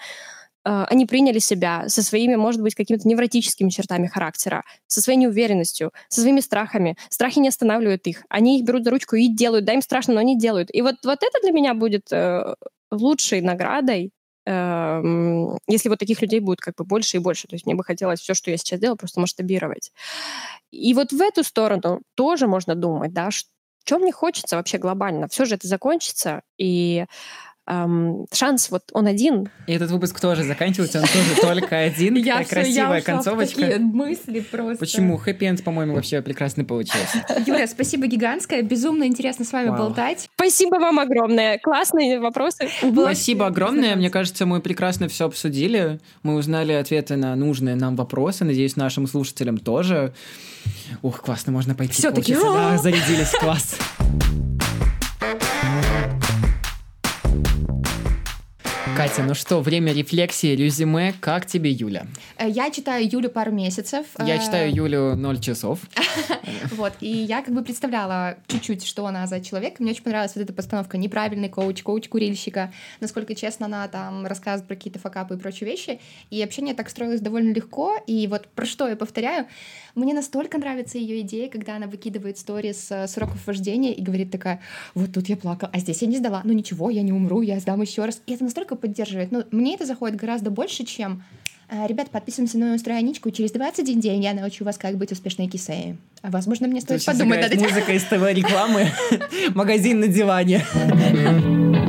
э, 0.64 0.84
они 0.88 1.06
приняли 1.06 1.38
себя 1.38 1.88
со 1.88 2.02
своими, 2.02 2.36
может 2.36 2.62
быть, 2.62 2.74
какими-то 2.74 3.08
невротическими 3.08 3.70
чертами 3.70 4.06
характера, 4.06 4.64
со 4.86 5.00
своей 5.00 5.18
неуверенностью, 5.18 5.92
со 6.08 6.20
своими 6.20 6.40
страхами. 6.40 6.96
Страхи 7.08 7.38
не 7.38 7.48
останавливают 7.48 8.06
их. 8.06 8.24
Они 8.28 8.58
их 8.58 8.64
берут 8.64 8.84
за 8.84 8.90
ручку 8.90 9.16
и 9.16 9.28
делают. 9.28 9.64
Да, 9.64 9.72
им 9.72 9.82
страшно, 9.82 10.14
но 10.14 10.20
они 10.20 10.38
делают. 10.38 10.68
И 10.72 10.82
вот, 10.82 10.96
вот 11.04 11.22
это 11.22 11.40
для 11.42 11.52
меня 11.52 11.74
будет 11.74 12.12
э, 12.12 12.54
лучшей 12.90 13.40
наградой, 13.40 14.12
если 14.46 15.88
вот 15.88 15.98
таких 15.98 16.20
людей 16.22 16.40
будет 16.40 16.60
как 16.60 16.76
бы 16.76 16.84
больше 16.84 17.16
и 17.16 17.20
больше. 17.20 17.48
То 17.48 17.54
есть 17.54 17.66
мне 17.66 17.74
бы 17.74 17.84
хотелось 17.84 18.20
все, 18.20 18.34
что 18.34 18.50
я 18.50 18.56
сейчас 18.56 18.80
делаю, 18.80 18.96
просто 18.96 19.20
масштабировать. 19.20 19.92
И 20.70 20.92
вот 20.94 21.12
в 21.12 21.20
эту 21.20 21.44
сторону 21.44 22.02
тоже 22.14 22.46
можно 22.46 22.74
думать, 22.74 23.12
да, 23.12 23.30
что 23.30 23.98
мне 23.98 24.12
хочется 24.12 24.56
вообще 24.56 24.78
глобально. 24.78 25.28
Все 25.28 25.44
же 25.44 25.54
это 25.54 25.66
закончится, 25.68 26.42
и 26.58 27.06
эм, 27.66 28.26
шанс 28.32 28.70
вот 28.70 28.82
он 28.92 29.06
один. 29.06 29.48
И 29.66 29.72
этот 29.72 29.90
выпуск 29.90 30.20
тоже 30.20 30.42
заканчивается, 30.42 31.00
он 31.00 31.06
тоже 31.06 31.40
только 31.40 31.78
один. 31.78 32.14
Я 32.16 32.38
Такая 32.38 32.64
красивая 32.64 33.00
концовочка. 33.00 33.78
мысли 33.78 34.40
просто. 34.40 34.78
Почему? 34.78 35.16
Хэппи-энд, 35.16 35.62
по-моему, 35.64 35.94
вообще 35.94 36.22
прекрасно 36.22 36.64
получился. 36.64 37.24
Юля, 37.46 37.66
спасибо 37.66 38.06
гигантское. 38.06 38.62
Безумно 38.62 39.04
интересно 39.04 39.44
с 39.44 39.52
вами 39.52 39.70
болтать. 39.70 40.28
Спасибо 40.34 40.76
вам 40.76 40.98
огромное. 40.98 41.58
Классные 41.58 42.20
вопросы. 42.20 42.68
Спасибо 42.80 43.46
огромное. 43.46 43.96
Мне 43.96 44.10
кажется, 44.10 44.46
мы 44.46 44.60
прекрасно 44.60 45.08
все 45.08 45.26
обсудили. 45.26 46.00
Мы 46.22 46.34
узнали 46.34 46.72
ответы 46.72 47.16
на 47.16 47.34
нужные 47.36 47.74
нам 47.76 47.96
вопросы. 47.96 48.44
Надеюсь, 48.44 48.76
нашим 48.76 49.06
слушателям 49.06 49.58
тоже. 49.58 50.12
Ух, 51.02 51.20
классно, 51.20 51.52
можно 51.52 51.74
пойти. 51.74 52.02
Поучиться. 52.02 52.52
Да, 52.52 52.78
зарядились, 52.82 53.30
класс. 53.40 53.76
Катя, 58.96 59.24
ну 59.24 59.34
что, 59.34 59.60
время 59.60 59.92
рефлексии, 59.92 60.54
резюме. 60.54 61.14
Как 61.20 61.46
тебе, 61.46 61.70
Юля? 61.72 62.06
Э, 62.38 62.48
Я 62.48 62.70
читаю 62.70 63.04
Юлю 63.10 63.28
пару 63.28 63.50
месяцев. 63.50 64.06
Я 64.18 64.36
Э, 64.36 64.40
читаю 64.40 64.72
Юлю 64.72 65.16
0 65.16 65.40
часов. 65.40 65.80
Вот, 66.70 66.92
и 67.00 67.08
я 67.08 67.42
как 67.42 67.54
бы 67.54 67.62
представляла 67.62 68.36
чуть-чуть, 68.48 68.84
что 68.84 69.06
она 69.06 69.26
за 69.26 69.40
человек. 69.40 69.78
Мне 69.80 69.92
очень 69.92 70.02
понравилась 70.02 70.32
вот 70.34 70.42
эта 70.42 70.52
постановка 70.52 70.96
«Неправильный 70.98 71.48
коуч», 71.48 71.82
«Коуч 71.82 72.08
курильщика». 72.08 72.72
Насколько 73.00 73.34
честно 73.34 73.66
она 73.66 73.86
там 73.88 74.26
рассказывает 74.26 74.66
про 74.66 74.74
какие-то 74.74 74.98
факапы 74.98 75.34
и 75.34 75.38
прочие 75.38 75.68
вещи. 75.70 76.00
И 76.30 76.42
общение 76.42 76.74
так 76.74 76.88
строилось 76.90 77.20
довольно 77.20 77.52
легко. 77.52 77.96
И 78.06 78.26
вот 78.28 78.48
про 78.48 78.66
что 78.66 78.88
я 78.88 78.96
повторяю, 78.96 79.46
мне 79.94 80.14
настолько 80.14 80.58
нравится 80.58 80.98
ее 80.98 81.20
идея, 81.20 81.48
когда 81.48 81.76
она 81.76 81.86
выкидывает 81.86 82.38
сторис 82.38 82.88
э, 82.90 83.06
с 83.06 83.16
уроков 83.16 83.46
вождения 83.46 83.92
и 83.92 84.02
говорит 84.02 84.30
такая, 84.30 84.60
вот 84.94 85.12
тут 85.12 85.28
я 85.28 85.36
плакала, 85.36 85.70
а 85.72 85.78
здесь 85.78 86.02
я 86.02 86.08
не 86.08 86.16
сдала. 86.18 86.40
Ну 86.44 86.52
ничего, 86.52 86.90
я 86.90 87.02
не 87.02 87.12
умру, 87.12 87.42
я 87.42 87.60
сдам 87.60 87.80
еще 87.82 88.04
раз. 88.04 88.20
И 88.26 88.34
это 88.34 88.44
настолько 88.44 88.74
поддерживает. 88.84 89.32
Ну, 89.32 89.44
мне 89.50 89.74
это 89.76 89.86
заходит 89.86 90.16
гораздо 90.16 90.50
больше, 90.50 90.84
чем 90.84 91.22
«Э, 91.70 91.86
Ребят, 91.86 92.10
подписываемся 92.10 92.58
на 92.58 92.66
мою 92.66 92.78
страничку, 92.78 93.30
через 93.30 93.50
21 93.52 93.98
день 93.98 94.22
я 94.22 94.34
научу 94.34 94.64
вас, 94.64 94.76
как 94.76 94.98
быть 94.98 95.10
успешной 95.10 95.48
кисеей. 95.48 95.96
А 96.20 96.30
возможно, 96.30 96.68
мне 96.68 96.82
стоит 96.82 97.02
подумать 97.04 97.40
над 97.40 97.52
этим. 97.52 97.62
музыка 97.62 97.92
из 97.92 98.04
ТВ-рекламы. 98.04 98.88
Магазин 99.54 100.00
на 100.00 100.08
диване. 100.08 100.62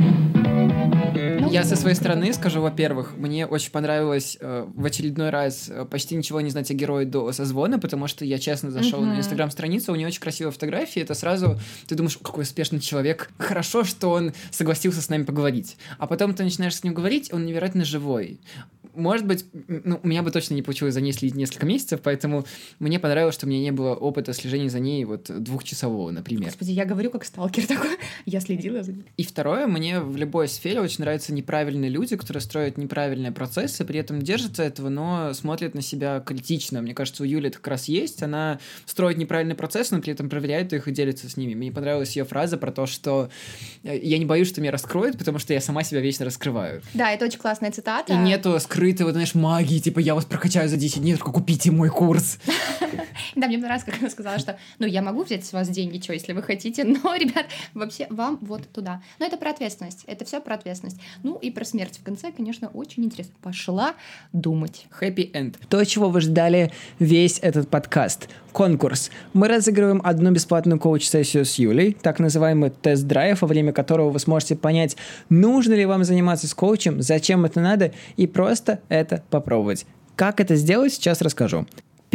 Ну, 1.46 1.52
Я 1.52 1.64
со 1.64 1.76
своей 1.76 1.94
стороны 1.94 2.32
скажу, 2.32 2.60
во-первых, 2.60 3.16
мне 3.16 3.46
очень 3.46 3.70
понравилось 3.70 4.36
э, 4.40 4.66
в 4.74 4.84
очередной 4.84 5.30
раз 5.30 5.68
э, 5.68 5.84
почти 5.88 6.16
ничего 6.16 6.40
не 6.40 6.50
знать 6.50 6.70
о 6.70 6.74
герое 6.74 7.06
до 7.06 7.30
созвона, 7.32 7.78
потому 7.78 8.08
что 8.08 8.24
я 8.24 8.38
честно 8.38 8.70
зашел 8.72 9.00
на 9.00 9.10
Мгм. 9.12 9.18
инстаграм-страницу, 9.18 9.92
у 9.92 9.96
нее 9.96 10.08
очень 10.08 10.20
красивые 10.20 10.52
фотографии, 10.52 11.00
это 11.00 11.14
сразу 11.14 11.58
ты 11.86 11.94
думаешь, 11.94 12.18
какой 12.18 12.42
успешный 12.42 12.80
человек, 12.80 13.30
хорошо, 13.38 13.84
что 13.84 14.10
он 14.10 14.32
согласился 14.50 15.00
с 15.00 15.08
нами 15.08 15.22
поговорить. 15.22 15.76
А 15.98 16.06
потом 16.08 16.34
ты 16.34 16.42
начинаешь 16.42 16.74
с 16.74 16.82
ним 16.82 16.94
говорить, 16.94 17.32
он 17.32 17.46
невероятно 17.46 17.84
живой. 17.84 18.40
Может 18.94 19.26
быть, 19.26 19.44
ну, 19.68 20.00
у 20.02 20.08
меня 20.08 20.22
бы 20.22 20.30
точно 20.30 20.54
не 20.54 20.62
получилось 20.62 20.94
за 20.94 21.02
ней 21.02 21.12
следить 21.12 21.36
несколько 21.36 21.66
месяцев, 21.66 22.00
поэтому 22.02 22.46
мне 22.78 22.98
понравилось, 22.98 23.34
что 23.34 23.44
у 23.44 23.48
меня 23.50 23.60
не 23.60 23.70
было 23.70 23.94
опыта 23.94 24.32
слежения 24.32 24.70
за 24.70 24.78
ней 24.80 25.04
вот 25.04 25.30
двухчасового, 25.30 26.10
например. 26.10 26.44
Господи, 26.46 26.70
я 26.70 26.86
говорю 26.86 27.10
как 27.10 27.26
сталкер 27.26 27.66
такой. 27.66 27.90
Я 28.24 28.40
следила 28.40 28.82
за 28.82 28.92
ним. 28.92 29.04
И 29.18 29.22
второе, 29.22 29.66
мне 29.66 30.00
в 30.00 30.16
любой 30.16 30.48
сфере 30.48 30.80
очень 30.80 31.00
нравятся 31.04 31.34
неправильные 31.36 31.90
люди, 31.90 32.16
которые 32.16 32.40
строят 32.40 32.78
неправильные 32.78 33.32
процессы, 33.32 33.84
при 33.84 34.00
этом 34.00 34.20
держатся 34.20 34.62
этого, 34.62 34.88
но 34.88 35.32
смотрят 35.34 35.74
на 35.74 35.82
себя 35.82 36.20
критично. 36.20 36.82
Мне 36.82 36.94
кажется, 36.94 37.22
у 37.22 37.26
Юли 37.26 37.48
это 37.48 37.58
как 37.58 37.68
раз 37.68 37.86
есть. 37.86 38.22
Она 38.22 38.58
строит 38.84 39.18
неправильные 39.18 39.54
процессы, 39.54 39.94
но 39.94 40.00
при 40.00 40.12
этом 40.12 40.28
проверяет 40.28 40.72
их 40.72 40.88
и 40.88 40.92
делится 40.92 41.28
с 41.28 41.36
ними. 41.36 41.54
Мне 41.54 41.70
понравилась 41.70 42.16
ее 42.16 42.24
фраза 42.24 42.56
про 42.56 42.72
то, 42.72 42.86
что 42.86 43.30
э, 43.84 43.98
я 43.98 44.18
не 44.18 44.24
боюсь, 44.24 44.48
что 44.48 44.60
меня 44.60 44.72
раскроют, 44.72 45.18
потому 45.18 45.38
что 45.38 45.52
я 45.52 45.60
сама 45.60 45.84
себя 45.84 46.00
вечно 46.00 46.24
раскрываю. 46.24 46.82
Да, 46.94 47.12
это 47.12 47.26
очень 47.26 47.38
классная 47.38 47.70
цитата. 47.70 48.12
И 48.12 48.16
нету 48.16 48.58
скрытой, 48.60 49.04
вот, 49.06 49.12
знаешь, 49.12 49.34
магии, 49.34 49.78
типа, 49.78 50.00
я 50.00 50.14
вас 50.14 50.24
прокачаю 50.24 50.68
за 50.68 50.76
10 50.76 51.02
дней, 51.02 51.14
только 51.14 51.30
купите 51.30 51.70
мой 51.70 51.90
курс. 51.90 52.38
Да, 53.34 53.48
мне 53.48 53.58
понравилось, 53.58 53.84
как 53.84 53.98
она 54.00 54.08
сказала, 54.08 54.38
что, 54.38 54.58
ну, 54.78 54.86
я 54.86 55.02
могу 55.02 55.22
взять 55.22 55.44
с 55.44 55.52
вас 55.52 55.68
деньги, 55.68 56.02
что, 56.02 56.14
если 56.14 56.32
вы 56.32 56.42
хотите, 56.42 56.84
но, 56.84 57.14
ребят, 57.14 57.46
вообще 57.74 58.06
вам 58.08 58.38
вот 58.40 58.62
туда. 58.72 59.02
Но 59.18 59.26
это 59.26 59.36
про 59.36 59.50
ответственность, 59.50 60.04
это 60.06 60.24
все 60.24 60.40
про 60.40 60.54
ответственность. 60.54 60.98
Ну 61.26 61.38
и 61.42 61.50
про 61.50 61.64
смерть 61.64 61.98
в 61.98 62.04
конце, 62.04 62.30
конечно, 62.30 62.68
очень 62.68 63.04
интересно. 63.04 63.34
Пошла 63.42 63.94
думать. 64.32 64.86
Happy 65.00 65.28
End. 65.32 65.56
То, 65.68 65.82
чего 65.82 66.08
вы 66.08 66.20
ждали 66.20 66.70
весь 67.00 67.40
этот 67.42 67.68
подкаст. 67.68 68.28
Конкурс. 68.52 69.10
Мы 69.32 69.48
разыгрываем 69.48 70.00
одну 70.04 70.30
бесплатную 70.30 70.78
коуч-сессию 70.78 71.44
с 71.44 71.56
Юлей, 71.56 71.94
так 72.00 72.20
называемый 72.20 72.70
тест-драйв, 72.70 73.42
во 73.42 73.48
время 73.48 73.72
которого 73.72 74.10
вы 74.10 74.20
сможете 74.20 74.54
понять, 74.54 74.96
нужно 75.28 75.74
ли 75.74 75.84
вам 75.84 76.04
заниматься 76.04 76.46
с 76.46 76.54
коучем, 76.54 77.02
зачем 77.02 77.44
это 77.44 77.60
надо, 77.60 77.92
и 78.16 78.28
просто 78.28 78.78
это 78.88 79.24
попробовать. 79.28 79.84
Как 80.14 80.40
это 80.40 80.54
сделать, 80.54 80.92
сейчас 80.92 81.22
расскажу. 81.22 81.66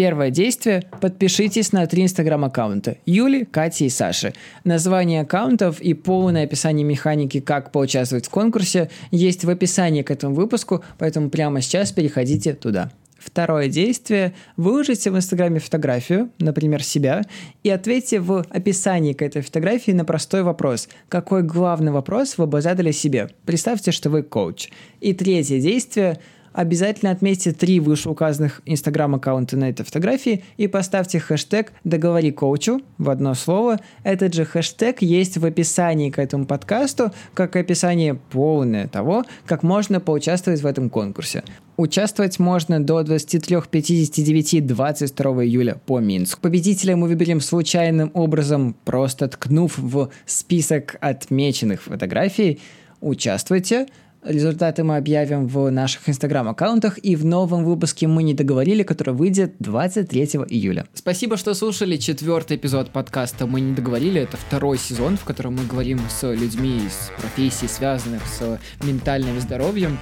Первое 0.02 0.32
действие– 0.32 0.82
подпишитесь 1.00 1.74
на 1.74 1.86
три 1.86 2.02
инстаграм-аккаунта– 2.02 2.98
Юли, 3.06 3.46
Кати 3.46 3.86
и 3.86 3.90
Саши. 3.90 4.34
Название 4.64 5.22
аккаунтов 5.22 5.80
и 5.80 5.94
полное 5.94 6.46
описание 6.46 6.84
механики, 6.84 7.40
как 7.40 7.72
поучаствовать 7.72 8.26
в 8.26 8.32
конкурсе, 8.32 8.90
есть 9.12 9.46
в 9.46 9.50
описании 9.52 10.02
к 10.02 10.10
этому 10.10 10.34
выпуску, 10.34 10.84
поэтому 10.98 11.30
прямо 11.30 11.62
сейчас 11.62 11.92
переходите 11.92 12.56
туда. 12.56 12.92
Второе 13.20 13.68
действие– 13.68 14.34
выложите 14.58 15.12
в 15.12 15.18
Инстаграме 15.18 15.60
фотографию, 15.60 16.32
например, 16.40 16.84
себя, 16.84 17.22
и 17.62 17.70
ответьте 17.70 18.20
в 18.20 18.44
описании 18.50 19.14
к 19.14 19.22
этой 19.22 19.44
фотографии 19.44 19.92
на 19.92 20.04
простой 20.04 20.42
вопрос. 20.42 20.90
Какой 21.10 21.44
главный 21.44 21.92
вопрос 21.92 22.40
вы 22.40 22.48
бы 22.48 22.62
задали 22.62 22.90
себе? 22.90 23.30
Представьте, 23.46 23.92
что 23.92 24.10
вы 24.10 24.24
коуч. 24.24 24.70
И 25.00 25.14
третье 25.14 25.60
действие– 25.60 26.20
обязательно 26.54 27.12
отметьте 27.12 27.52
три 27.52 27.80
вышеуказанных 27.80 28.62
инстаграм-аккаунта 28.66 29.58
на 29.58 29.70
этой 29.70 29.84
фотографии 29.86 30.44
и 30.58 30.68
поставьте 30.68 31.20
хэштег 31.20 31.74
«Договори 31.84 32.32
коучу» 32.32 32.82
в 32.98 33.10
одно 33.10 33.34
слово. 33.34 33.80
Этот 34.04 34.34
же 34.34 34.46
хэштег 34.46 35.02
есть 35.02 35.38
в 35.38 35.46
описании 35.46 36.10
к 36.10 36.20
этому 36.20 36.46
подкасту, 36.46 37.12
как 37.34 37.56
описание 37.56 38.16
полное 38.16 38.88
того, 38.88 39.26
как 39.46 39.64
можно 39.64 40.00
поучаствовать 40.00 40.62
в 40.62 40.66
этом 40.66 40.90
конкурсе. 40.90 41.44
Участвовать 41.78 42.38
можно 42.38 42.84
до 42.84 43.02
23.59 43.02 44.62
22 44.62 45.46
июля 45.46 45.82
по 45.86 46.00
Минску. 46.00 46.42
Победителя 46.42 46.96
мы 46.96 47.08
выберем 47.08 47.42
случайным 47.42 48.12
образом, 48.14 48.76
просто 48.86 49.28
ткнув 49.28 49.78
в 49.78 50.12
список 50.26 50.98
отмеченных 51.02 51.84
фотографий. 51.84 52.60
Участвуйте. 53.00 53.88
Результаты 54.24 54.84
мы 54.84 54.98
объявим 54.98 55.48
в 55.48 55.72
наших 55.72 56.08
инстаграм-аккаунтах 56.08 57.00
и 57.02 57.16
в 57.16 57.26
новом 57.26 57.66
выпуске 57.66 58.06
«Мы 58.06 58.22
не 58.22 58.36
договорили», 58.36 58.84
который 58.84 59.16
выйдет 59.16 59.56
23 59.58 60.24
июля. 60.50 60.86
Спасибо, 60.94 61.38
что 61.38 61.56
слушали 61.56 61.98
четвертый 61.98 62.58
эпизод 62.58 62.92
подкаста 62.92 63.48
«Мы 63.48 63.62
не 63.62 63.74
договорили». 63.74 64.22
Это 64.22 64.38
второй 64.38 64.78
сезон, 64.78 65.18
в 65.18 65.24
котором 65.24 65.56
мы 65.56 65.66
говорим 65.66 66.00
с 66.08 66.32
людьми 66.34 66.86
из 66.86 67.12
профессий, 67.20 67.68
связанных 67.68 68.22
с 68.28 68.60
ментальным 68.84 69.40
здоровьем. 69.40 69.98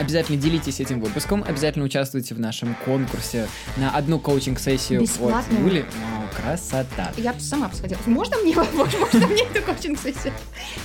Обязательно 0.00 0.38
делитесь 0.38 0.80
этим 0.80 0.98
выпуском, 0.98 1.44
обязательно 1.46 1.84
участвуйте 1.84 2.34
в 2.34 2.40
нашем 2.40 2.74
конкурсе 2.86 3.46
на 3.76 3.90
одну 3.90 4.18
коучинг-сессию 4.18 5.02
от 5.02 5.52
Юли. 5.52 5.84
Ну, 5.84 6.42
красота. 6.42 7.12
Я 7.18 7.38
сама 7.38 7.68
бы 7.68 7.74
сходила. 7.74 7.98
Можно 8.06 8.38
мне, 8.38 8.54
можно 8.72 9.26
мне 9.26 9.42
эту 9.42 9.62
коучинг-сессию? 9.62 10.32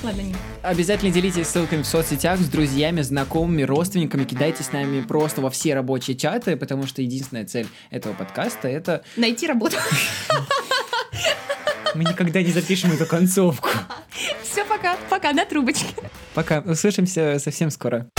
Ладно, 0.03 0.19
нет. 0.19 0.35
Обязательно 0.63 1.13
делитесь 1.13 1.47
ссылками 1.47 1.83
в 1.83 1.87
соцсетях 1.87 2.41
с 2.41 2.49
друзьями, 2.49 3.03
знакомыми, 3.03 3.61
родственниками. 3.63 4.25
Кидайте 4.25 4.63
с 4.63 4.73
нами 4.73 4.99
просто 4.99 5.39
во 5.39 5.49
все 5.49 5.75
рабочие 5.75 6.17
чаты, 6.17 6.57
потому 6.57 6.85
что 6.85 7.01
единственная 7.01 7.45
цель 7.45 7.67
этого 7.91 8.13
подкаста— 8.13 8.67
это... 8.69 9.01
Найти 9.15 9.47
работу. 9.47 9.77
Мы 11.95 12.03
никогда 12.03 12.41
не 12.41 12.51
запишем 12.51 12.91
эту 12.91 13.05
концовку. 13.05 13.69
Все, 14.43 14.65
пока. 14.65 14.97
Пока, 15.09 15.31
на 15.31 15.45
трубочке. 15.45 15.87
Пока. 16.33 16.59
Услышимся 16.59 17.39
совсем 17.39 17.71
скоро. 17.71 18.09